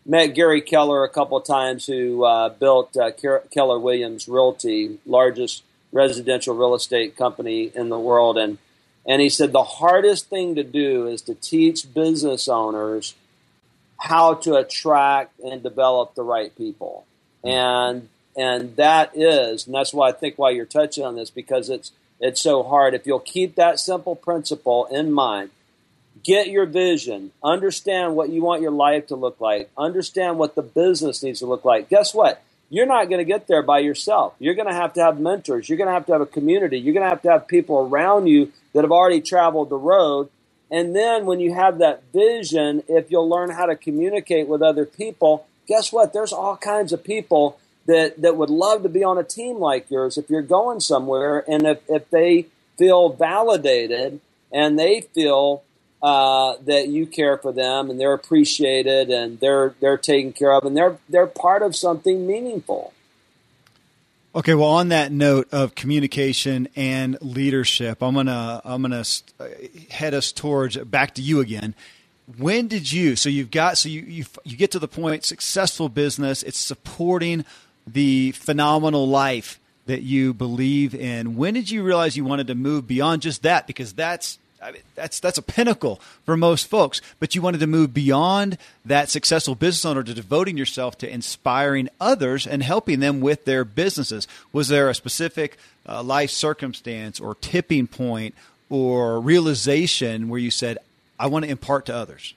met 0.06 0.28
Gary 0.34 0.62
Keller 0.62 1.04
a 1.04 1.10
couple 1.10 1.40
times, 1.42 1.86
who 1.86 2.24
uh, 2.24 2.50
built 2.50 2.96
uh, 2.98 3.12
Keller 3.52 3.78
Williams 3.78 4.28
Realty, 4.28 5.00
largest 5.06 5.64
residential 5.96 6.54
real 6.54 6.76
estate 6.76 7.16
company 7.16 7.72
in 7.74 7.90
the 7.90 8.00
world, 8.00 8.38
and 8.38 8.60
and 9.08 9.22
he 9.22 9.30
said 9.30 9.52
the 9.52 9.64
hardest 9.64 10.30
thing 10.30 10.56
to 10.56 10.64
do 10.64 11.08
is 11.08 11.22
to 11.24 11.34
teach 11.34 11.92
business 11.94 12.48
owners 12.48 13.16
how 13.98 14.34
to 14.34 14.56
attract 14.56 15.40
and 15.40 15.64
develop 15.64 16.14
the 16.14 16.24
right 16.24 16.56
people. 16.56 17.06
Hmm. 17.44 17.50
And 17.50 18.10
and 18.38 18.76
that 18.76 19.12
is, 19.16 19.66
and 19.66 19.74
that's 19.74 19.94
why 19.94 20.10
I 20.10 20.12
think 20.12 20.38
why 20.38 20.50
you're 20.50 20.66
touching 20.66 21.06
on 21.06 21.16
this 21.16 21.30
because 21.30 21.70
it's 21.70 21.92
it's 22.20 22.42
so 22.42 22.64
hard. 22.64 22.94
If 22.94 23.06
you'll 23.06 23.20
keep 23.20 23.56
that 23.56 23.80
simple 23.80 24.16
principle 24.16 24.86
in 24.86 25.12
mind, 25.12 25.52
get 26.24 26.50
your 26.50 26.66
vision, 26.66 27.32
understand 27.44 28.16
what 28.16 28.30
you 28.30 28.44
want 28.44 28.62
your 28.62 28.72
life 28.72 29.08
to 29.08 29.16
look 29.16 29.40
like, 29.40 29.70
understand 29.78 30.38
what 30.38 30.56
the 30.56 30.62
business 30.62 31.24
needs 31.24 31.40
to 31.40 31.46
look 31.46 31.64
like. 31.64 31.90
Guess 31.90 32.14
what? 32.14 32.42
You're 32.70 32.86
not 32.86 33.10
going 33.10 33.20
to 33.20 33.26
get 33.26 33.48
there 33.48 33.62
by 33.62 33.80
yourself. 33.80 34.34
You're 34.40 34.56
going 34.56 34.68
to 34.68 34.74
have 34.74 34.94
to 34.94 35.04
have 35.04 35.20
mentors. 35.20 35.70
You're 35.70 35.78
going 35.78 35.88
to 35.88 35.94
have 35.94 36.06
to 36.08 36.14
have 36.14 36.22
a 36.22 36.26
community. 36.26 36.80
You're 36.80 36.94
going 36.94 37.06
to 37.06 37.10
have 37.10 37.22
to 37.22 37.32
have 37.32 37.48
people 37.48 37.78
around 37.78 38.28
you 38.28 38.52
that 38.74 38.84
have 38.84 38.92
already 38.92 39.22
traveled 39.22 39.70
the 39.70 39.78
road. 39.78 40.30
And 40.72 40.96
then 40.96 41.26
when 41.26 41.40
you 41.40 41.54
have 41.54 41.78
that 41.78 42.04
vision, 42.12 42.84
if 42.88 43.12
you'll 43.12 43.30
learn 43.30 43.52
how 43.52 43.68
to 43.68 43.76
communicate 43.76 44.48
with 44.48 44.62
other 44.62 44.86
people, 44.86 45.48
guess 45.68 45.94
what? 45.94 46.12
There's 46.12 46.34
all 46.34 46.58
kinds 46.58 46.92
of 46.92 47.04
people 47.04 47.60
that, 47.86 48.22
that 48.22 48.36
would 48.36 48.50
love 48.50 48.84
to 48.84 48.90
be 48.90 49.04
on 49.04 49.18
a 49.18 49.24
team 49.24 49.58
like 49.58 49.90
yours 49.92 50.18
if 50.18 50.30
you're 50.30 50.42
going 50.42 50.80
somewhere. 50.80 51.44
And 51.48 51.66
if, 51.68 51.80
if 51.88 52.10
they 52.10 52.48
feel 52.78 53.10
validated 53.10 54.20
and 54.52 54.78
they 54.78 55.02
feel 55.02 55.64
uh, 56.06 56.56
that 56.66 56.88
you 56.88 57.08
care 57.08 57.36
for 57.36 57.52
them 57.52 57.90
and 57.90 58.00
they're 58.00 58.14
appreciated 58.14 59.10
and 59.10 59.40
they're 59.40 59.74
they're 59.80 59.98
taken 59.98 60.32
care 60.32 60.54
of 60.54 60.64
and 60.64 60.78
they're 60.78 61.00
they're 61.10 61.26
part 61.26 61.64
of 61.64 61.76
something 61.76 62.28
meaningful. 62.28 62.94
Okay, 64.36 64.54
well, 64.54 64.70
on 64.70 64.90
that 64.90 65.12
note 65.12 65.48
of 65.52 65.74
communication 65.74 66.68
and 66.76 67.18
leadership, 67.22 68.04
I'm 68.04 68.14
gonna 68.14 68.62
I'm 68.64 68.84
gonna 68.84 69.04
head 69.90 70.14
us 70.14 70.32
towards 70.32 70.78
back 70.78 71.16
to 71.16 71.24
you 71.24 71.40
again. 71.40 71.74
When 72.38 72.68
did 72.68 72.92
you? 72.92 73.16
So 73.16 73.28
you've 73.28 73.50
got 73.50 73.80
so 73.80 73.90
you 73.90 74.02
you 74.02 74.26
you 74.44 74.58
get 74.58 74.70
to 74.72 74.80
the 74.80 74.88
point 74.88 75.26
successful 75.26 75.90
business. 75.90 76.44
It's 76.44 76.60
supporting 76.60 77.46
the 77.88 78.32
phenomenal 78.34 79.08
life 79.08 79.60
that 79.88 80.04
you 80.04 80.36
believe 80.36 80.94
in. 80.94 81.36
When 81.36 81.56
did 81.56 81.72
you 81.72 81.82
realize 81.82 82.16
you 82.16 82.26
wanted 82.26 82.46
to 82.46 82.56
move 82.56 82.86
beyond 82.86 83.24
just 83.24 83.42
that? 83.42 83.66
Because 83.66 83.94
that's 83.94 84.38
I 84.66 84.72
mean, 84.72 84.82
that's 84.96 85.20
that's 85.20 85.38
a 85.38 85.44
pinnacle 85.44 86.02
for 86.26 86.36
most 86.36 86.68
folks. 86.68 87.00
But 87.20 87.36
you 87.36 87.42
wanted 87.42 87.60
to 87.60 87.68
move 87.68 87.94
beyond 87.94 88.58
that 88.84 89.10
successful 89.10 89.54
business 89.54 89.86
owner 89.86 90.02
to 90.02 90.14
devoting 90.14 90.58
yourself 90.58 90.98
to 91.00 91.10
inspiring 91.10 91.88
others 92.02 92.48
and 92.48 92.64
helping 92.64 93.00
them 93.00 93.22
with 93.22 93.46
their 93.46 93.64
businesses. 93.64 94.28
Was 94.52 94.68
there 94.68 94.90
a 94.90 94.96
specific 94.96 95.58
uh, 95.88 96.02
life 96.02 96.32
circumstance 96.32 97.20
or 97.20 97.36
tipping 97.36 97.86
point 97.86 98.34
or 98.68 99.20
realization 99.20 100.30
where 100.30 100.40
you 100.40 100.50
said, 100.50 100.80
"I 101.20 101.28
want 101.28 101.46
to 101.46 101.52
impart 101.52 101.86
to 101.86 101.96
others"? 101.96 102.34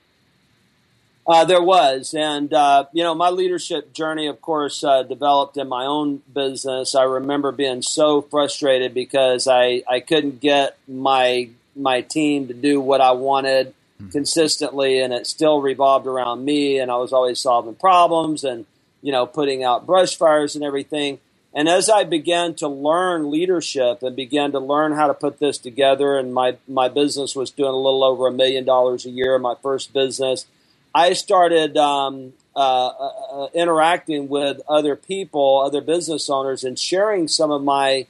Uh, 1.25 1.45
there 1.45 1.61
was, 1.61 2.13
and 2.15 2.53
uh, 2.53 2.85
you 2.93 3.03
know, 3.03 3.15
my 3.15 3.29
leadership 3.29 3.91
journey, 3.93 4.27
of 4.27 4.39
course, 4.41 4.83
uh, 4.83 5.01
developed 5.01 5.57
in 5.57 5.67
my 5.67 5.85
own 5.85 6.21
business. 6.31 6.93
I 6.93 7.03
remember 7.03 7.51
being 7.51 7.81
so 7.81 8.21
frustrated 8.21 8.93
because 8.93 9.47
I 9.47 9.81
I 9.87 9.99
couldn't 9.99 10.41
get 10.41 10.77
my 10.87 11.49
my 11.79 12.01
team 12.01 12.47
to 12.47 12.53
do 12.53 12.79
what 12.79 13.01
I 13.01 13.11
wanted 13.11 13.73
mm-hmm. 13.99 14.09
consistently, 14.09 14.99
and 15.01 15.13
it 15.13 15.27
still 15.27 15.61
revolved 15.61 16.07
around 16.07 16.45
me. 16.45 16.79
And 16.79 16.91
I 16.91 16.97
was 16.97 17.13
always 17.13 17.39
solving 17.39 17.75
problems 17.75 18.43
and 18.43 18.65
you 19.01 19.11
know 19.11 19.25
putting 19.25 19.63
out 19.63 19.85
brush 19.85 20.15
fires 20.15 20.55
and 20.55 20.63
everything. 20.63 21.19
And 21.51 21.67
as 21.67 21.89
I 21.89 22.03
began 22.03 22.53
to 22.55 22.67
learn 22.67 23.31
leadership 23.31 24.03
and 24.03 24.15
began 24.15 24.51
to 24.51 24.59
learn 24.59 24.93
how 24.93 25.07
to 25.07 25.15
put 25.15 25.39
this 25.39 25.57
together, 25.57 26.17
and 26.17 26.33
my 26.33 26.57
my 26.67 26.89
business 26.89 27.35
was 27.35 27.49
doing 27.51 27.73
a 27.73 27.77
little 27.77 28.03
over 28.03 28.27
a 28.27 28.31
million 28.31 28.65
dollars 28.65 29.05
a 29.05 29.09
year, 29.09 29.37
my 29.39 29.55
first 29.61 29.91
business, 29.91 30.45
I 30.93 31.13
started 31.13 31.77
um, 31.77 32.33
uh, 32.55 32.87
uh, 32.87 33.11
uh 33.31 33.47
interacting 33.53 34.29
with 34.29 34.61
other 34.67 34.95
people, 34.95 35.61
other 35.65 35.81
business 35.81 36.29
owners, 36.29 36.63
and 36.63 36.77
sharing 36.77 37.27
some 37.27 37.51
of 37.51 37.63
my 37.63 38.05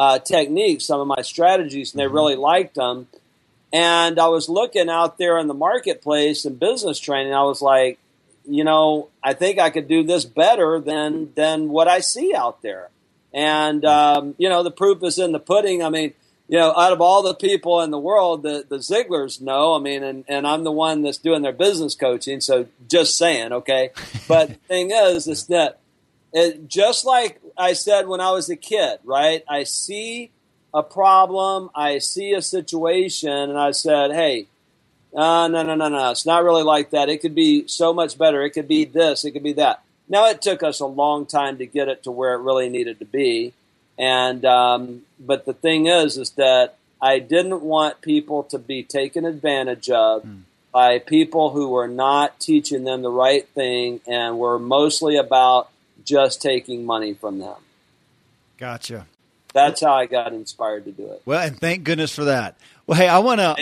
uh, 0.00 0.18
techniques, 0.18 0.86
some 0.86 0.98
of 0.98 1.06
my 1.06 1.20
strategies, 1.20 1.92
and 1.92 2.00
they 2.00 2.06
mm-hmm. 2.06 2.14
really 2.14 2.36
liked 2.36 2.76
them. 2.76 3.06
And 3.70 4.18
I 4.18 4.28
was 4.28 4.48
looking 4.48 4.88
out 4.88 5.18
there 5.18 5.38
in 5.38 5.46
the 5.46 5.52
marketplace 5.52 6.46
and 6.46 6.58
business 6.58 6.98
training. 6.98 7.34
I 7.34 7.42
was 7.42 7.60
like, 7.60 7.98
you 8.48 8.64
know, 8.64 9.10
I 9.22 9.34
think 9.34 9.58
I 9.58 9.68
could 9.68 9.88
do 9.88 10.02
this 10.02 10.24
better 10.24 10.80
than 10.80 11.34
than 11.34 11.68
what 11.68 11.86
I 11.86 12.00
see 12.00 12.34
out 12.34 12.62
there. 12.62 12.88
And 13.34 13.82
mm-hmm. 13.82 14.18
um, 14.18 14.34
you 14.38 14.48
know, 14.48 14.62
the 14.62 14.70
proof 14.70 15.02
is 15.02 15.18
in 15.18 15.32
the 15.32 15.38
pudding. 15.38 15.82
I 15.82 15.90
mean, 15.90 16.14
you 16.48 16.56
know, 16.56 16.72
out 16.74 16.94
of 16.94 17.02
all 17.02 17.22
the 17.22 17.34
people 17.34 17.82
in 17.82 17.90
the 17.90 17.98
world, 17.98 18.42
the 18.42 18.64
the 18.66 19.38
know. 19.42 19.74
I 19.74 19.80
mean, 19.80 20.02
and 20.02 20.24
and 20.28 20.46
I'm 20.46 20.64
the 20.64 20.72
one 20.72 21.02
that's 21.02 21.18
doing 21.18 21.42
their 21.42 21.52
business 21.52 21.94
coaching. 21.94 22.40
So 22.40 22.68
just 22.88 23.18
saying, 23.18 23.52
okay. 23.52 23.90
But 24.26 24.48
the 24.48 24.54
thing 24.54 24.92
is, 24.92 25.28
is 25.28 25.46
that 25.48 25.79
it, 26.32 26.68
just 26.68 27.04
like 27.04 27.40
I 27.56 27.72
said 27.72 28.06
when 28.06 28.20
I 28.20 28.30
was 28.32 28.48
a 28.48 28.56
kid, 28.56 28.98
right? 29.04 29.44
I 29.48 29.64
see 29.64 30.30
a 30.72 30.82
problem, 30.82 31.70
I 31.74 31.98
see 31.98 32.32
a 32.32 32.42
situation, 32.42 33.30
and 33.30 33.58
I 33.58 33.72
said, 33.72 34.12
hey, 34.12 34.46
uh, 35.14 35.48
no, 35.48 35.62
no, 35.62 35.74
no, 35.74 35.88
no, 35.88 36.10
it's 36.10 36.26
not 36.26 36.44
really 36.44 36.62
like 36.62 36.90
that. 36.90 37.08
It 37.08 37.20
could 37.20 37.34
be 37.34 37.66
so 37.66 37.92
much 37.92 38.16
better. 38.16 38.42
It 38.42 38.50
could 38.50 38.68
be 38.68 38.84
this, 38.84 39.24
it 39.24 39.32
could 39.32 39.42
be 39.42 39.54
that. 39.54 39.82
Now, 40.08 40.28
it 40.28 40.42
took 40.42 40.62
us 40.62 40.80
a 40.80 40.86
long 40.86 41.26
time 41.26 41.58
to 41.58 41.66
get 41.66 41.88
it 41.88 42.04
to 42.04 42.10
where 42.10 42.34
it 42.34 42.42
really 42.42 42.68
needed 42.68 42.98
to 42.98 43.04
be. 43.04 43.52
And, 43.98 44.44
um, 44.44 45.02
but 45.18 45.44
the 45.44 45.52
thing 45.52 45.86
is, 45.86 46.16
is 46.16 46.30
that 46.32 46.76
I 47.02 47.18
didn't 47.18 47.62
want 47.62 48.00
people 48.00 48.42
to 48.44 48.58
be 48.58 48.82
taken 48.82 49.24
advantage 49.24 49.88
of 49.90 50.22
mm. 50.22 50.40
by 50.72 50.98
people 50.98 51.50
who 51.50 51.68
were 51.68 51.88
not 51.88 52.40
teaching 52.40 52.84
them 52.84 53.02
the 53.02 53.10
right 53.10 53.46
thing 53.48 54.00
and 54.06 54.38
were 54.38 54.58
mostly 54.58 55.16
about 55.16 55.70
just 56.10 56.42
taking 56.42 56.84
money 56.84 57.14
from 57.14 57.38
them. 57.38 57.56
Gotcha. 58.58 59.06
That's 59.54 59.80
how 59.80 59.92
I 59.92 60.06
got 60.06 60.32
inspired 60.32 60.84
to 60.84 60.92
do 60.92 61.06
it. 61.06 61.22
Well, 61.24 61.40
and 61.40 61.58
thank 61.58 61.84
goodness 61.84 62.14
for 62.14 62.24
that. 62.24 62.56
Well, 62.86 62.98
hey, 62.98 63.08
I 63.08 63.18
want 63.20 63.40
to 63.40 63.56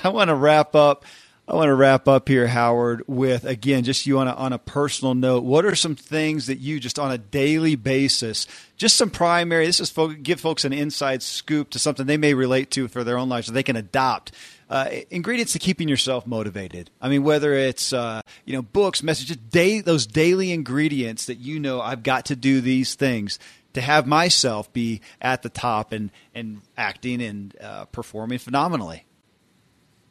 I 0.04 0.08
want 0.08 0.28
to 0.28 0.34
wrap 0.34 0.74
up 0.74 1.04
I 1.48 1.54
want 1.54 1.68
to 1.68 1.74
wrap 1.74 2.08
up 2.08 2.28
here, 2.28 2.48
Howard, 2.48 3.04
with 3.06 3.44
again, 3.44 3.84
just 3.84 4.04
you 4.04 4.18
on 4.18 4.26
a, 4.26 4.32
on 4.32 4.52
a 4.52 4.58
personal 4.58 5.14
note. 5.14 5.44
What 5.44 5.64
are 5.64 5.76
some 5.76 5.94
things 5.94 6.46
that 6.46 6.58
you 6.58 6.80
just 6.80 6.98
on 6.98 7.12
a 7.12 7.18
daily 7.18 7.76
basis, 7.76 8.48
just 8.76 8.96
some 8.96 9.10
primary, 9.10 9.66
this 9.66 9.78
is 9.78 9.88
folk, 9.88 10.20
give 10.24 10.40
folks 10.40 10.64
an 10.64 10.72
inside 10.72 11.22
scoop 11.22 11.70
to 11.70 11.78
something 11.78 12.06
they 12.06 12.16
may 12.16 12.34
relate 12.34 12.72
to 12.72 12.88
for 12.88 13.04
their 13.04 13.16
own 13.16 13.28
lives 13.28 13.46
so 13.46 13.52
they 13.52 13.62
can 13.62 13.76
adopt 13.76 14.32
uh, 14.68 14.88
ingredients 15.10 15.52
to 15.52 15.58
keeping 15.58 15.88
yourself 15.88 16.26
motivated. 16.26 16.90
I 17.00 17.08
mean, 17.08 17.22
whether 17.22 17.54
it's 17.54 17.92
uh, 17.92 18.20
you 18.44 18.54
know 18.54 18.62
books, 18.62 19.02
messages, 19.02 19.36
day, 19.36 19.80
those 19.80 20.06
daily 20.06 20.52
ingredients 20.52 21.26
that 21.26 21.38
you 21.38 21.60
know 21.60 21.80
I've 21.80 22.02
got 22.02 22.26
to 22.26 22.36
do 22.36 22.60
these 22.60 22.94
things 22.94 23.38
to 23.74 23.80
have 23.80 24.06
myself 24.06 24.72
be 24.72 25.00
at 25.20 25.42
the 25.42 25.48
top 25.48 25.92
and 25.92 26.10
and 26.34 26.62
acting 26.76 27.22
and 27.22 27.54
uh, 27.60 27.84
performing 27.86 28.38
phenomenally. 28.38 29.04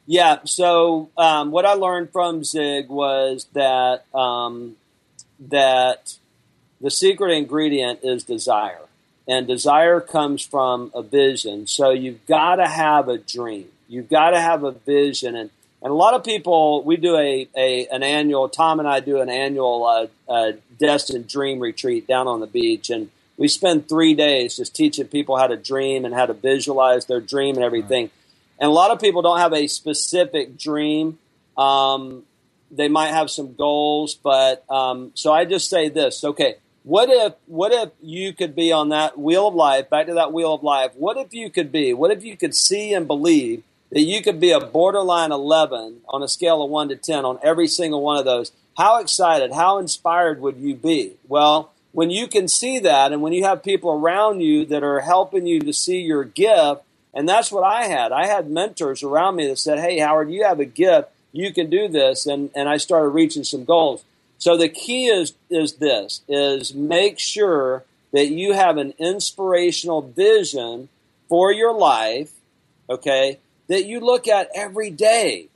Yeah. 0.06 0.38
So 0.44 1.10
um, 1.16 1.50
what 1.50 1.66
I 1.66 1.72
learned 1.72 2.12
from 2.12 2.44
Zig 2.44 2.88
was 2.88 3.48
that 3.52 4.04
um, 4.14 4.76
that 5.38 6.16
the 6.80 6.90
secret 6.90 7.32
ingredient 7.32 8.00
is 8.02 8.24
desire, 8.24 8.86
and 9.26 9.46
desire 9.46 10.00
comes 10.00 10.42
from 10.46 10.92
a 10.94 11.02
vision. 11.02 11.66
So 11.66 11.90
you've 11.90 12.24
got 12.26 12.56
to 12.56 12.68
have 12.68 13.08
a 13.08 13.18
dream. 13.18 13.68
You've 13.88 14.08
got 14.08 14.30
to 14.30 14.40
have 14.40 14.64
a 14.64 14.72
vision, 14.72 15.36
and 15.36 15.50
and 15.82 15.90
a 15.90 15.94
lot 15.94 16.14
of 16.14 16.24
people 16.24 16.82
we 16.82 16.96
do 16.96 17.16
a, 17.16 17.48
a 17.56 17.86
an 17.88 18.02
annual. 18.02 18.48
Tom 18.48 18.78
and 18.78 18.88
I 18.88 19.00
do 19.00 19.20
an 19.20 19.28
annual 19.28 19.84
uh, 19.86 20.32
uh, 20.32 20.52
destined 20.78 21.28
dream 21.28 21.60
retreat 21.60 22.06
down 22.06 22.26
on 22.26 22.40
the 22.40 22.46
beach, 22.46 22.90
and 22.90 23.10
we 23.36 23.48
spend 23.48 23.88
three 23.88 24.14
days 24.14 24.56
just 24.56 24.74
teaching 24.74 25.06
people 25.06 25.36
how 25.36 25.46
to 25.46 25.56
dream 25.56 26.04
and 26.04 26.14
how 26.14 26.26
to 26.26 26.34
visualize 26.34 27.06
their 27.06 27.20
dream 27.20 27.56
and 27.56 27.64
everything. 27.64 28.04
Right. 28.04 28.12
And 28.58 28.68
a 28.70 28.72
lot 28.72 28.90
of 28.90 29.00
people 29.00 29.22
don't 29.22 29.38
have 29.38 29.52
a 29.52 29.66
specific 29.66 30.56
dream. 30.56 31.18
Um, 31.56 32.24
they 32.70 32.88
might 32.88 33.10
have 33.10 33.30
some 33.30 33.54
goals, 33.54 34.14
but 34.14 34.64
um, 34.70 35.12
so 35.14 35.32
I 35.32 35.44
just 35.44 35.70
say 35.70 35.88
this: 35.88 36.24
okay, 36.24 36.56
what 36.82 37.10
if 37.10 37.34
what 37.46 37.72
if 37.72 37.90
you 38.00 38.32
could 38.32 38.54
be 38.54 38.72
on 38.72 38.90
that 38.90 39.18
wheel 39.18 39.48
of 39.48 39.54
life? 39.54 39.90
Back 39.90 40.06
to 40.06 40.14
that 40.14 40.32
wheel 40.32 40.54
of 40.54 40.62
life. 40.62 40.92
What 40.94 41.16
if 41.16 41.34
you 41.34 41.50
could 41.50 41.70
be? 41.70 41.92
What 41.92 42.10
if 42.10 42.24
you 42.24 42.36
could 42.36 42.54
see 42.54 42.94
and 42.94 43.06
believe 43.06 43.62
that 43.90 44.02
you 44.02 44.22
could 44.22 44.40
be 44.40 44.52
a 44.52 44.60
borderline 44.60 45.32
eleven 45.32 46.00
on 46.08 46.22
a 46.22 46.28
scale 46.28 46.62
of 46.62 46.70
one 46.70 46.88
to 46.88 46.96
ten 46.96 47.24
on 47.24 47.38
every 47.42 47.68
single 47.68 48.02
one 48.02 48.16
of 48.16 48.24
those? 48.24 48.52
How 48.76 49.00
excited, 49.00 49.52
how 49.52 49.78
inspired 49.78 50.40
would 50.40 50.56
you 50.58 50.74
be? 50.74 51.14
Well, 51.28 51.72
when 51.92 52.10
you 52.10 52.26
can 52.28 52.46
see 52.46 52.78
that, 52.80 53.12
and 53.12 53.22
when 53.22 53.32
you 53.32 53.44
have 53.44 53.62
people 53.62 53.90
around 53.90 54.40
you 54.40 54.66
that 54.66 54.82
are 54.82 55.00
helping 55.00 55.46
you 55.46 55.60
to 55.60 55.72
see 55.72 56.00
your 56.00 56.24
gift 56.24 56.82
and 57.16 57.26
that's 57.26 57.50
what 57.50 57.64
I 57.64 57.86
had. 57.86 58.12
I 58.12 58.26
had 58.26 58.50
mentors 58.50 59.02
around 59.02 59.36
me 59.36 59.46
that 59.48 59.58
said, 59.58 59.78
Hey, 59.78 59.98
Howard, 59.98 60.30
you 60.30 60.44
have 60.44 60.60
a 60.60 60.66
gift. 60.66 61.08
You 61.32 61.50
can 61.50 61.70
do 61.70 61.88
this. 61.88 62.26
And, 62.26 62.50
and 62.54 62.68
I 62.68 62.76
started 62.76 63.08
reaching 63.08 63.42
some 63.42 63.64
goals. 63.64 64.04
So 64.36 64.58
the 64.58 64.68
key 64.68 65.06
is, 65.06 65.32
is 65.48 65.76
this, 65.76 66.20
is 66.28 66.74
make 66.74 67.18
sure 67.18 67.84
that 68.12 68.26
you 68.26 68.52
have 68.52 68.76
an 68.76 68.92
inspirational 68.98 70.02
vision 70.02 70.90
for 71.26 71.50
your 71.50 71.72
life. 71.72 72.32
Okay. 72.90 73.38
That 73.68 73.86
you 73.86 74.00
look 74.00 74.28
at 74.28 74.50
every 74.54 74.90
day. 74.90 75.48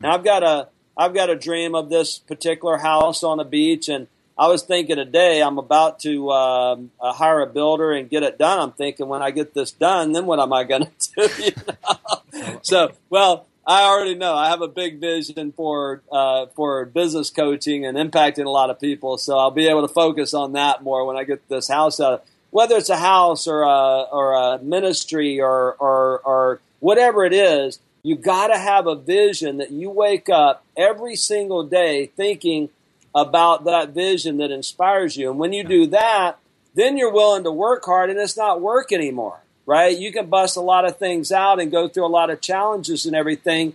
Now 0.00 0.14
I've 0.14 0.24
got 0.24 0.42
a, 0.42 0.68
I've 0.96 1.14
got 1.14 1.30
a 1.30 1.36
dream 1.36 1.74
of 1.74 1.88
this 1.88 2.18
particular 2.18 2.78
house 2.78 3.22
on 3.22 3.40
a 3.40 3.44
beach 3.44 3.88
and 3.88 4.08
I 4.38 4.48
was 4.48 4.62
thinking 4.62 4.96
today 4.96 5.42
I'm 5.42 5.56
about 5.56 6.00
to 6.00 6.30
um, 6.30 6.90
uh, 7.00 7.12
hire 7.14 7.40
a 7.40 7.46
builder 7.46 7.92
and 7.92 8.10
get 8.10 8.22
it 8.22 8.38
done. 8.38 8.58
I'm 8.58 8.72
thinking 8.72 9.08
when 9.08 9.22
I 9.22 9.30
get 9.30 9.54
this 9.54 9.70
done, 9.70 10.12
then 10.12 10.26
what 10.26 10.38
am 10.38 10.52
I 10.52 10.64
going 10.64 10.86
to 10.98 11.28
do? 11.28 11.42
You 11.42 11.52
know? 11.66 12.60
so, 12.62 12.92
well, 13.08 13.46
I 13.66 13.84
already 13.84 14.14
know 14.14 14.34
I 14.34 14.50
have 14.50 14.60
a 14.60 14.68
big 14.68 15.00
vision 15.00 15.52
for 15.52 16.02
uh, 16.12 16.46
for 16.54 16.84
business 16.84 17.30
coaching 17.30 17.84
and 17.84 17.96
impacting 17.96 18.44
a 18.44 18.50
lot 18.50 18.70
of 18.70 18.78
people. 18.78 19.18
So 19.18 19.38
I'll 19.38 19.50
be 19.50 19.66
able 19.66 19.86
to 19.86 19.92
focus 19.92 20.34
on 20.34 20.52
that 20.52 20.84
more 20.84 21.04
when 21.04 21.16
I 21.16 21.24
get 21.24 21.48
this 21.48 21.68
house 21.68 21.98
out. 21.98 22.24
Whether 22.50 22.76
it's 22.76 22.90
a 22.90 22.96
house 22.96 23.48
or 23.48 23.62
a 23.62 24.02
or 24.02 24.34
a 24.34 24.58
ministry 24.62 25.40
or 25.40 25.74
or, 25.80 26.20
or 26.20 26.60
whatever 26.86 27.24
it 27.24 27.32
is, 27.32 27.80
you 28.04 28.14
got 28.14 28.46
to 28.46 28.56
have 28.56 28.86
a 28.86 28.94
vision 28.94 29.56
that 29.56 29.72
you 29.72 29.90
wake 29.90 30.28
up 30.28 30.64
every 30.76 31.16
single 31.16 31.64
day 31.64 32.06
thinking 32.16 32.68
about 33.12 33.64
that 33.64 33.88
vision 33.88 34.36
that 34.36 34.52
inspires 34.52 35.16
you. 35.16 35.28
And 35.28 35.40
when 35.40 35.52
you 35.52 35.64
do 35.64 35.88
that, 35.88 36.38
then 36.74 36.96
you're 36.96 37.12
willing 37.12 37.42
to 37.42 37.50
work 37.50 37.84
hard 37.84 38.08
and 38.08 38.20
it's 38.20 38.36
not 38.36 38.60
work 38.60 38.92
anymore, 38.92 39.40
right? 39.66 39.98
You 39.98 40.12
can 40.12 40.26
bust 40.26 40.56
a 40.56 40.60
lot 40.60 40.84
of 40.84 40.96
things 40.96 41.32
out 41.32 41.58
and 41.60 41.72
go 41.72 41.88
through 41.88 42.06
a 42.06 42.16
lot 42.20 42.30
of 42.30 42.40
challenges 42.40 43.04
and 43.04 43.16
everything 43.16 43.74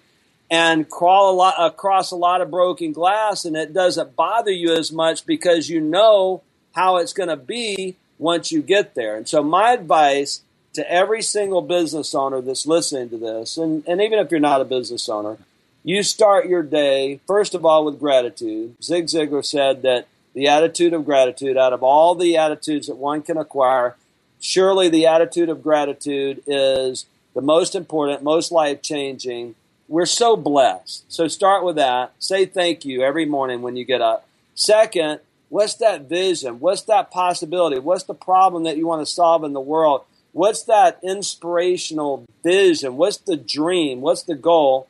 and 0.49 0.89
crawl 0.89 1.33
a 1.33 1.35
lot 1.35 1.55
across 1.57 2.11
a 2.11 2.15
lot 2.15 2.39
of 2.39 2.49
broken 2.49 2.93
glass 2.93 3.43
and 3.43 3.57
it 3.57 3.73
doesn't 3.73 4.15
bother 4.15 4.51
you 4.51 4.71
as 4.71 4.89
much 4.89 5.25
because 5.25 5.69
you 5.69 5.81
know 5.81 6.43
how 6.75 6.95
it's 6.95 7.11
going 7.11 7.27
to 7.27 7.35
be 7.35 7.97
once 8.17 8.53
you 8.53 8.61
get 8.61 8.95
there. 8.95 9.17
And 9.17 9.27
so 9.27 9.43
my 9.43 9.73
advice 9.73 10.43
to 10.73 10.91
every 10.91 11.21
single 11.21 11.61
business 11.61 12.15
owner 12.15 12.41
that's 12.41 12.65
listening 12.65 13.09
to 13.09 13.17
this, 13.17 13.57
and, 13.57 13.83
and 13.87 14.01
even 14.01 14.19
if 14.19 14.31
you're 14.31 14.39
not 14.39 14.61
a 14.61 14.65
business 14.65 15.09
owner, 15.09 15.37
you 15.83 16.03
start 16.03 16.47
your 16.47 16.63
day, 16.63 17.19
first 17.25 17.55
of 17.55 17.65
all, 17.65 17.85
with 17.85 17.99
gratitude. 17.99 18.75
Zig 18.83 19.05
Ziglar 19.05 19.43
said 19.43 19.81
that 19.81 20.07
the 20.33 20.47
attitude 20.47 20.93
of 20.93 21.05
gratitude, 21.05 21.57
out 21.57 21.73
of 21.73 21.83
all 21.83 22.15
the 22.15 22.37
attitudes 22.37 22.87
that 22.87 22.95
one 22.95 23.21
can 23.21 23.37
acquire, 23.37 23.95
surely 24.39 24.89
the 24.89 25.07
attitude 25.07 25.49
of 25.49 25.63
gratitude 25.63 26.41
is 26.47 27.05
the 27.33 27.41
most 27.41 27.75
important, 27.75 28.23
most 28.23 28.51
life 28.51 28.81
changing. 28.81 29.55
We're 29.87 30.05
so 30.05 30.37
blessed. 30.37 31.11
So 31.11 31.27
start 31.27 31.65
with 31.65 31.75
that. 31.75 32.13
Say 32.19 32.45
thank 32.45 32.85
you 32.85 33.01
every 33.01 33.25
morning 33.25 33.61
when 33.61 33.75
you 33.75 33.83
get 33.83 34.01
up. 34.01 34.27
Second, 34.55 35.19
what's 35.49 35.75
that 35.75 36.07
vision? 36.07 36.59
What's 36.59 36.83
that 36.83 37.11
possibility? 37.11 37.79
What's 37.79 38.03
the 38.03 38.13
problem 38.13 38.63
that 38.63 38.77
you 38.77 38.87
want 38.87 39.05
to 39.05 39.11
solve 39.11 39.43
in 39.43 39.53
the 39.53 39.59
world? 39.59 40.03
What's 40.33 40.63
that 40.63 40.99
inspirational 41.03 42.25
vision? 42.43 42.97
What's 42.97 43.17
the 43.17 43.37
dream? 43.37 44.01
What's 44.01 44.23
the 44.23 44.35
goal? 44.35 44.87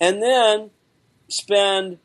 and 0.00 0.22
then 0.22 0.70
spend 1.28 1.98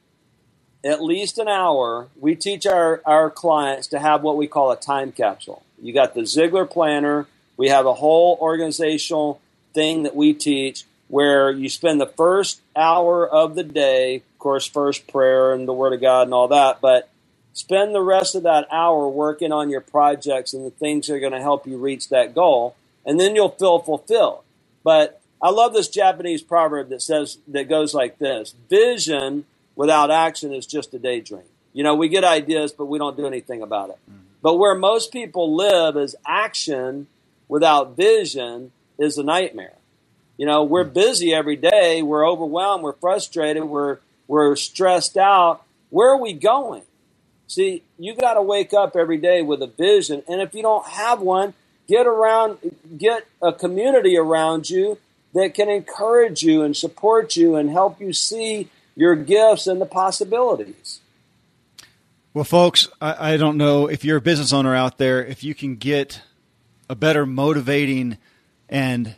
at 0.84 1.02
least 1.02 1.40
an 1.40 1.48
hour. 1.48 2.10
We 2.20 2.36
teach 2.36 2.68
our, 2.68 3.02
our 3.06 3.32
clients 3.32 3.88
to 3.88 4.00
have 4.00 4.22
what 4.22 4.38
we 4.38 4.48
call 4.48 4.72
a 4.72 4.76
time 4.76 5.12
capsule. 5.12 5.64
You 5.82 5.94
got 5.94 6.14
the 6.14 6.22
Ziglar 6.22 6.70
Planner. 6.70 7.28
We 7.58 7.70
have 7.70 7.86
a 7.86 7.94
whole 7.94 8.38
organizational 8.42 9.42
thing 9.74 10.04
that 10.04 10.16
we 10.16 10.34
teach 10.34 10.84
where 11.08 11.50
you 11.50 11.70
spend 11.70 12.02
the 12.02 12.06
first 12.06 12.62
hour 12.76 13.28
of 13.28 13.56
the 13.56 13.64
day, 13.64 14.18
of 14.18 14.40
course, 14.40 14.68
first 14.68 15.08
prayer 15.08 15.54
and 15.54 15.68
the 15.68 15.74
Word 15.74 15.94
of 15.94 16.02
God 16.02 16.24
and 16.24 16.34
all 16.34 16.50
that, 16.50 16.82
but 16.82 17.10
spend 17.56 17.96
the 17.96 18.02
rest 18.02 18.36
of 18.36 18.44
that 18.44 18.68
hour 18.72 19.08
working 19.08 19.52
on 19.52 19.70
your 19.70 19.82
projects 19.82 20.54
and 20.54 20.64
the 20.64 20.72
things 20.72 21.08
that 21.08 21.16
are 21.16 21.20
going 21.20 21.32
to 21.32 21.42
help 21.42 21.66
you 21.66 21.78
reach 21.78 22.10
that 22.10 22.36
goal, 22.36 22.76
and 23.04 23.20
then 23.20 23.34
you'll 23.34 23.50
feel 23.50 23.80
fulfilled. 23.80 24.44
But 24.84 25.22
I 25.42 25.50
love 25.50 25.74
this 25.74 25.88
Japanese 25.88 26.44
proverb 26.44 26.90
that 26.90 27.02
says 27.02 27.40
that 27.48 27.68
goes 27.68 27.96
like 27.96 28.20
this: 28.20 28.54
"Vision 28.70 29.46
without 29.76 30.12
action 30.12 30.54
is 30.54 30.68
just 30.68 30.94
a 30.94 31.00
daydream." 31.00 31.46
You 31.74 31.84
know, 31.84 31.96
we 31.96 32.10
get 32.10 32.24
ideas, 32.24 32.72
but 32.72 32.86
we 32.86 33.00
don't 33.00 33.18
do 33.18 33.26
anything 33.26 33.62
about 33.62 33.90
it. 33.90 33.98
Mm-hmm. 34.10 34.20
But 34.42 34.58
where 34.58 34.76
most 34.76 35.12
people 35.12 35.56
live 35.56 35.98
is 35.98 36.16
action 36.28 37.08
without 37.48 37.96
vision 37.96 38.72
is 39.00 39.18
a 39.18 39.24
nightmare. 39.24 39.74
You 40.38 40.46
know, 40.46 40.64
we're 40.64 40.84
mm-hmm. 40.84 40.94
busy 40.94 41.34
every 41.34 41.56
day, 41.56 42.02
we're 42.02 42.28
overwhelmed, 42.28 42.84
we're 42.84 42.94
frustrated, 42.94 43.64
we're 43.64 44.00
we're 44.28 44.56
stressed 44.56 45.18
out. 45.18 45.64
Where 45.90 46.10
are 46.10 46.22
we 46.22 46.34
going? 46.34 46.84
See, 47.48 47.84
you 48.00 48.16
got 48.16 48.34
to 48.36 48.42
wake 48.42 48.74
up 48.74 48.96
every 48.96 49.18
day 49.18 49.42
with 49.42 49.62
a 49.62 49.68
vision, 49.68 50.24
and 50.28 50.42
if 50.42 50.54
you 50.54 50.62
don't 50.62 50.88
have 50.88 51.22
one, 51.22 51.54
get 51.88 52.08
around, 52.08 52.58
get 52.98 53.28
a 53.42 53.54
community 53.54 54.18
around 54.18 54.70
you 54.70 54.98
that 55.34 55.54
can 55.54 55.70
encourage 55.70 56.44
you 56.44 56.64
and 56.64 56.76
support 56.76 57.36
you 57.36 57.56
and 57.56 57.70
help 57.70 58.00
you 58.00 58.14
see 58.14 58.70
your 58.96 59.16
gifts 59.16 59.68
and 59.68 59.80
the 59.82 59.86
possibilities. 59.86 61.02
Well, 62.34 62.46
folks, 62.46 62.90
I, 63.00 63.34
I, 63.34 63.38
don't 63.38 63.58
know 63.58 63.88
if 63.88 64.04
you're 64.04 64.18
a 64.18 64.22
business 64.22 64.52
owner 64.52 64.76
out 64.76 64.98
there, 64.98 65.24
if 65.24 65.44
you 65.44 65.54
can 65.54 65.76
get 65.76 66.22
a 66.90 66.96
better 66.96 67.26
motivating 67.26 68.18
and 68.70 69.16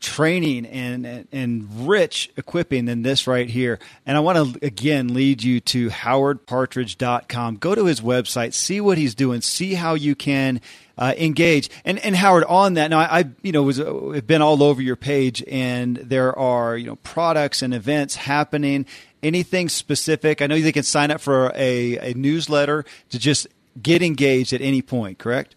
training 0.00 0.66
and, 0.66 1.06
and, 1.06 1.28
and 1.30 1.88
rich 1.88 2.30
equipping 2.36 2.86
than 2.86 3.02
this 3.02 3.26
right 3.26 3.48
here. 3.48 3.78
And 4.06 4.16
I 4.16 4.20
want 4.20 4.54
to 4.60 4.66
again 4.66 5.14
lead 5.14 5.42
you 5.42 5.60
to 5.60 5.90
howardpartridge.com. 5.90 7.56
Go 7.56 7.74
to 7.74 7.84
his 7.84 8.00
website, 8.00 8.54
see 8.54 8.80
what 8.80 8.98
he's 8.98 9.14
doing, 9.14 9.42
see 9.42 9.74
how 9.74 9.94
you 9.94 10.14
can 10.14 10.60
uh, 10.96 11.14
engage. 11.16 11.70
And 11.84 11.98
and 12.00 12.16
Howard, 12.16 12.44
on 12.44 12.74
that, 12.74 12.88
now 12.90 12.98
I, 12.98 13.20
I 13.20 13.24
you 13.42 13.52
know 13.52 13.62
was 13.62 13.80
uh, 13.80 14.20
been 14.26 14.42
all 14.42 14.62
over 14.62 14.82
your 14.82 14.96
page, 14.96 15.42
and 15.48 15.96
there 15.96 16.36
are 16.38 16.76
you 16.76 16.86
know 16.86 16.96
products 16.96 17.62
and 17.62 17.74
events 17.74 18.16
happening. 18.16 18.86
Anything 19.22 19.68
specific? 19.68 20.40
I 20.40 20.46
know 20.46 20.58
they 20.58 20.72
can 20.72 20.82
sign 20.82 21.10
up 21.10 21.20
for 21.20 21.52
a, 21.54 22.12
a 22.12 22.14
newsletter 22.14 22.86
to 23.10 23.18
just 23.18 23.46
get 23.80 24.02
engaged 24.02 24.54
at 24.54 24.62
any 24.62 24.80
point. 24.80 25.18
Correct? 25.18 25.56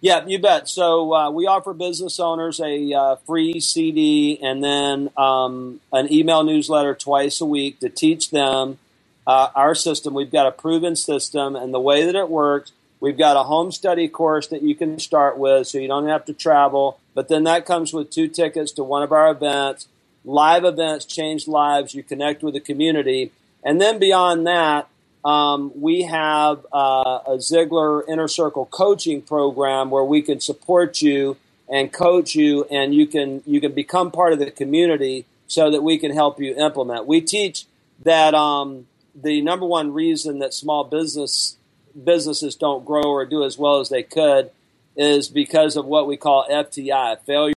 Yeah, 0.00 0.24
you 0.26 0.38
bet. 0.38 0.68
So 0.68 1.12
uh, 1.12 1.30
we 1.30 1.46
offer 1.46 1.74
business 1.74 2.20
owners 2.20 2.60
a 2.60 2.92
uh, 2.92 3.16
free 3.26 3.58
CD 3.58 4.38
and 4.40 4.62
then 4.62 5.10
um, 5.16 5.80
an 5.92 6.12
email 6.12 6.44
newsletter 6.44 6.94
twice 6.94 7.40
a 7.40 7.46
week 7.46 7.80
to 7.80 7.88
teach 7.88 8.30
them 8.30 8.78
uh, 9.26 9.48
our 9.54 9.74
system. 9.74 10.14
We've 10.14 10.30
got 10.30 10.46
a 10.46 10.52
proven 10.52 10.94
system, 10.94 11.56
and 11.56 11.74
the 11.74 11.80
way 11.80 12.04
that 12.04 12.14
it 12.14 12.28
works 12.30 12.72
We've 13.00 13.16
got 13.16 13.36
a 13.36 13.44
home 13.44 13.70
study 13.70 14.08
course 14.08 14.48
that 14.48 14.62
you 14.62 14.74
can 14.74 14.98
start 14.98 15.38
with 15.38 15.68
so 15.68 15.78
you 15.78 15.88
don't 15.88 16.08
have 16.08 16.24
to 16.26 16.32
travel. 16.32 16.98
But 17.14 17.28
then 17.28 17.44
that 17.44 17.64
comes 17.64 17.92
with 17.92 18.10
two 18.10 18.28
tickets 18.28 18.72
to 18.72 18.84
one 18.84 19.02
of 19.02 19.12
our 19.12 19.30
events. 19.30 19.86
Live 20.24 20.64
events 20.64 21.04
change 21.04 21.46
lives. 21.46 21.94
You 21.94 22.02
connect 22.02 22.42
with 22.42 22.54
the 22.54 22.60
community. 22.60 23.32
And 23.62 23.80
then 23.80 23.98
beyond 23.98 24.46
that, 24.46 24.88
um, 25.24 25.72
we 25.74 26.02
have 26.02 26.66
uh, 26.72 27.20
a 27.26 27.36
Ziglar 27.38 28.02
Inner 28.08 28.28
Circle 28.28 28.66
coaching 28.66 29.22
program 29.22 29.90
where 29.90 30.04
we 30.04 30.22
can 30.22 30.40
support 30.40 31.02
you 31.02 31.36
and 31.68 31.92
coach 31.92 32.34
you, 32.34 32.64
and 32.70 32.94
you 32.94 33.06
can 33.06 33.42
you 33.44 33.60
can 33.60 33.72
become 33.72 34.10
part 34.10 34.32
of 34.32 34.38
the 34.38 34.50
community 34.50 35.26
so 35.46 35.70
that 35.70 35.82
we 35.82 35.98
can 35.98 36.12
help 36.12 36.40
you 36.40 36.54
implement. 36.54 37.06
We 37.06 37.20
teach 37.20 37.66
that 38.04 38.34
um, 38.34 38.86
the 39.14 39.40
number 39.40 39.66
one 39.66 39.92
reason 39.92 40.38
that 40.38 40.54
small 40.54 40.84
business 40.84 41.56
businesses 42.04 42.54
don't 42.54 42.84
grow 42.84 43.02
or 43.02 43.26
do 43.26 43.44
as 43.44 43.58
well 43.58 43.80
as 43.80 43.88
they 43.88 44.02
could 44.02 44.50
is 44.96 45.28
because 45.28 45.76
of 45.76 45.86
what 45.86 46.06
we 46.06 46.16
call 46.16 46.46
FTI, 46.50 47.20
failure. 47.24 47.54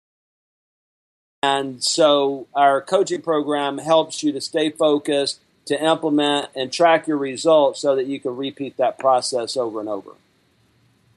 And 1.42 1.82
so 1.82 2.48
our 2.54 2.80
coaching 2.80 3.22
program 3.22 3.78
helps 3.78 4.22
you 4.22 4.32
to 4.32 4.40
stay 4.40 4.70
focused, 4.70 5.40
to 5.68 5.82
implement 5.82 6.48
and 6.54 6.72
track 6.72 7.06
your 7.06 7.16
results 7.16 7.80
so 7.80 7.96
that 7.96 8.06
you 8.06 8.20
can 8.20 8.36
repeat 8.36 8.76
that 8.76 8.98
process 8.98 9.56
over 9.56 9.80
and 9.80 9.88
over. 9.88 10.10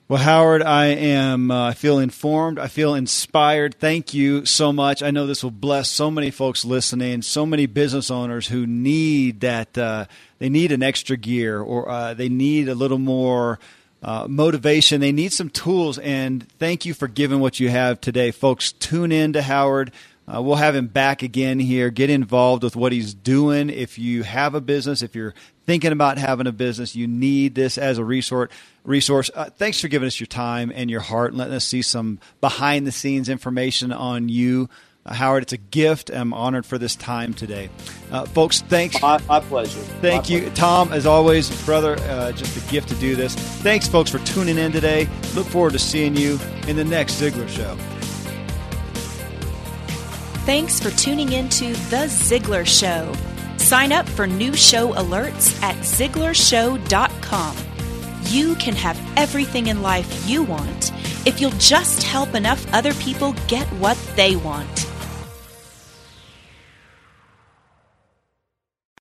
Well, 0.08 0.22
Howard, 0.22 0.62
I 0.62 0.88
am. 0.88 1.52
Uh, 1.52 1.70
I 1.70 1.74
feel 1.74 1.98
informed. 1.98 2.60
I 2.60 2.68
feel 2.68 2.96
inspired. 2.96 3.76
Thank 3.76 4.14
you 4.14 4.46
so 4.46 4.74
much. 4.74 5.02
I 5.02 5.10
know 5.10 5.26
this 5.26 5.42
will 5.42 5.52
bless 5.52 5.90
so 5.90 6.12
many 6.12 6.32
folks 6.32 6.66
listening, 6.66 7.22
so 7.22 7.46
many 7.46 7.66
business 7.66 8.12
owners 8.12 8.48
who 8.48 8.68
need 8.68 9.40
that. 9.40 9.78
Uh, 9.78 10.08
they 10.40 10.50
need 10.50 10.74
an 10.74 10.84
extra 10.84 11.16
gear, 11.16 11.62
or 11.62 11.88
uh, 11.90 12.14
they 12.14 12.28
need 12.28 12.68
a 12.68 12.76
little 12.76 12.98
more 12.98 13.58
uh, 14.04 14.28
motivation. 14.28 15.00
They 15.00 15.14
need 15.14 15.32
some 15.32 15.50
tools. 15.50 15.98
And 16.00 16.46
thank 16.60 16.86
you 16.86 16.94
for 16.94 17.08
giving 17.08 17.40
what 17.40 17.62
you 17.62 17.70
have 17.70 18.02
today, 18.02 18.32
folks. 18.32 18.74
Tune 18.74 19.14
in 19.14 19.32
to 19.34 19.42
Howard. 19.42 19.94
Uh, 20.28 20.42
we'll 20.42 20.56
have 20.56 20.76
him 20.76 20.88
back 20.88 21.24
again 21.24 21.60
here. 21.60 21.90
Get 21.90 22.10
involved 22.10 22.64
with 22.64 22.76
what 22.76 22.92
he's 22.92 23.14
doing. 23.14 23.70
If 23.70 23.98
you 23.98 24.24
have 24.24 24.56
a 24.56 24.62
business, 24.62 25.02
if 25.02 25.16
you're 25.16 25.34
thinking 25.66 25.92
about 25.92 26.18
having 26.18 26.48
a 26.48 26.52
business, 26.52 26.96
you 26.96 27.08
need 27.08 27.56
this 27.56 27.78
as 27.78 27.98
a 27.98 28.06
resource. 28.06 28.50
Resource. 28.84 29.30
Uh, 29.34 29.50
thanks 29.50 29.82
for 29.82 29.88
giving 29.88 30.08
us 30.08 30.20
your 30.20 30.28
time 30.28 30.72
and 30.74 30.90
your 30.90 31.02
heart, 31.02 31.32
and 31.32 31.38
letting 31.38 31.54
us 31.54 31.66
see 31.66 31.82
some 31.82 32.20
behind 32.40 32.88
the 32.88 32.92
scenes 32.92 33.30
information 33.30 33.92
on 33.92 34.30
you. 34.30 34.70
Uh, 35.06 35.16
Howard, 35.16 35.44
it's 35.44 35.54
a 35.54 35.58
gift. 35.58 36.12
I'm 36.12 36.34
honored 36.34 36.66
for 36.66 36.78
this 36.78 36.96
time 36.96 37.34
today. 37.34 37.70
Uh, 38.12 38.26
folks, 38.26 38.62
thanks. 38.62 39.02
My, 39.02 39.20
my 39.28 39.40
pleasure. 39.40 39.80
Thank 39.80 40.30
my 40.30 40.30
you. 40.30 40.42
Pleasure. 40.42 40.56
Tom, 40.56 40.94
as 40.94 41.06
always, 41.08 41.50
brother, 41.66 41.98
uh, 42.02 42.32
just 42.34 42.56
a 42.56 42.72
gift 42.72 42.90
to 42.90 42.96
do 42.96 43.16
this. 43.16 43.34
Thanks, 43.36 43.88
folks, 43.88 44.12
for 44.12 44.20
tuning 44.20 44.60
in 44.60 44.72
today. 44.72 45.10
Look 45.34 45.48
forward 45.48 45.74
to 45.74 45.80
seeing 45.80 46.16
you 46.16 46.40
in 46.68 46.76
the 46.76 46.86
next 46.86 47.20
Ziglar 47.20 47.50
Show. 47.50 47.76
Thanks 50.46 50.80
for 50.80 50.90
tuning 50.90 51.34
in 51.34 51.50
to 51.50 51.68
The 51.92 52.08
Ziglar 52.08 52.66
Show. 52.66 53.14
Sign 53.58 53.92
up 53.92 54.10
for 54.10 54.26
new 54.26 54.56
show 54.56 54.92
alerts 54.94 55.62
at 55.62 55.76
ZiglarShow.com. 55.78 57.58
You 58.24 58.56
can 58.56 58.76
have 58.76 59.00
everything 59.16 59.68
in 59.68 59.84
life 59.84 60.28
you 60.28 60.42
want 60.42 60.92
if 61.28 61.40
you'll 61.40 61.52
just 61.60 62.02
help 62.02 62.34
enough 62.34 62.66
other 62.74 62.96
people 62.96 63.36
get 63.48 63.68
what 63.74 63.98
they 64.16 64.36
want. 64.36 64.91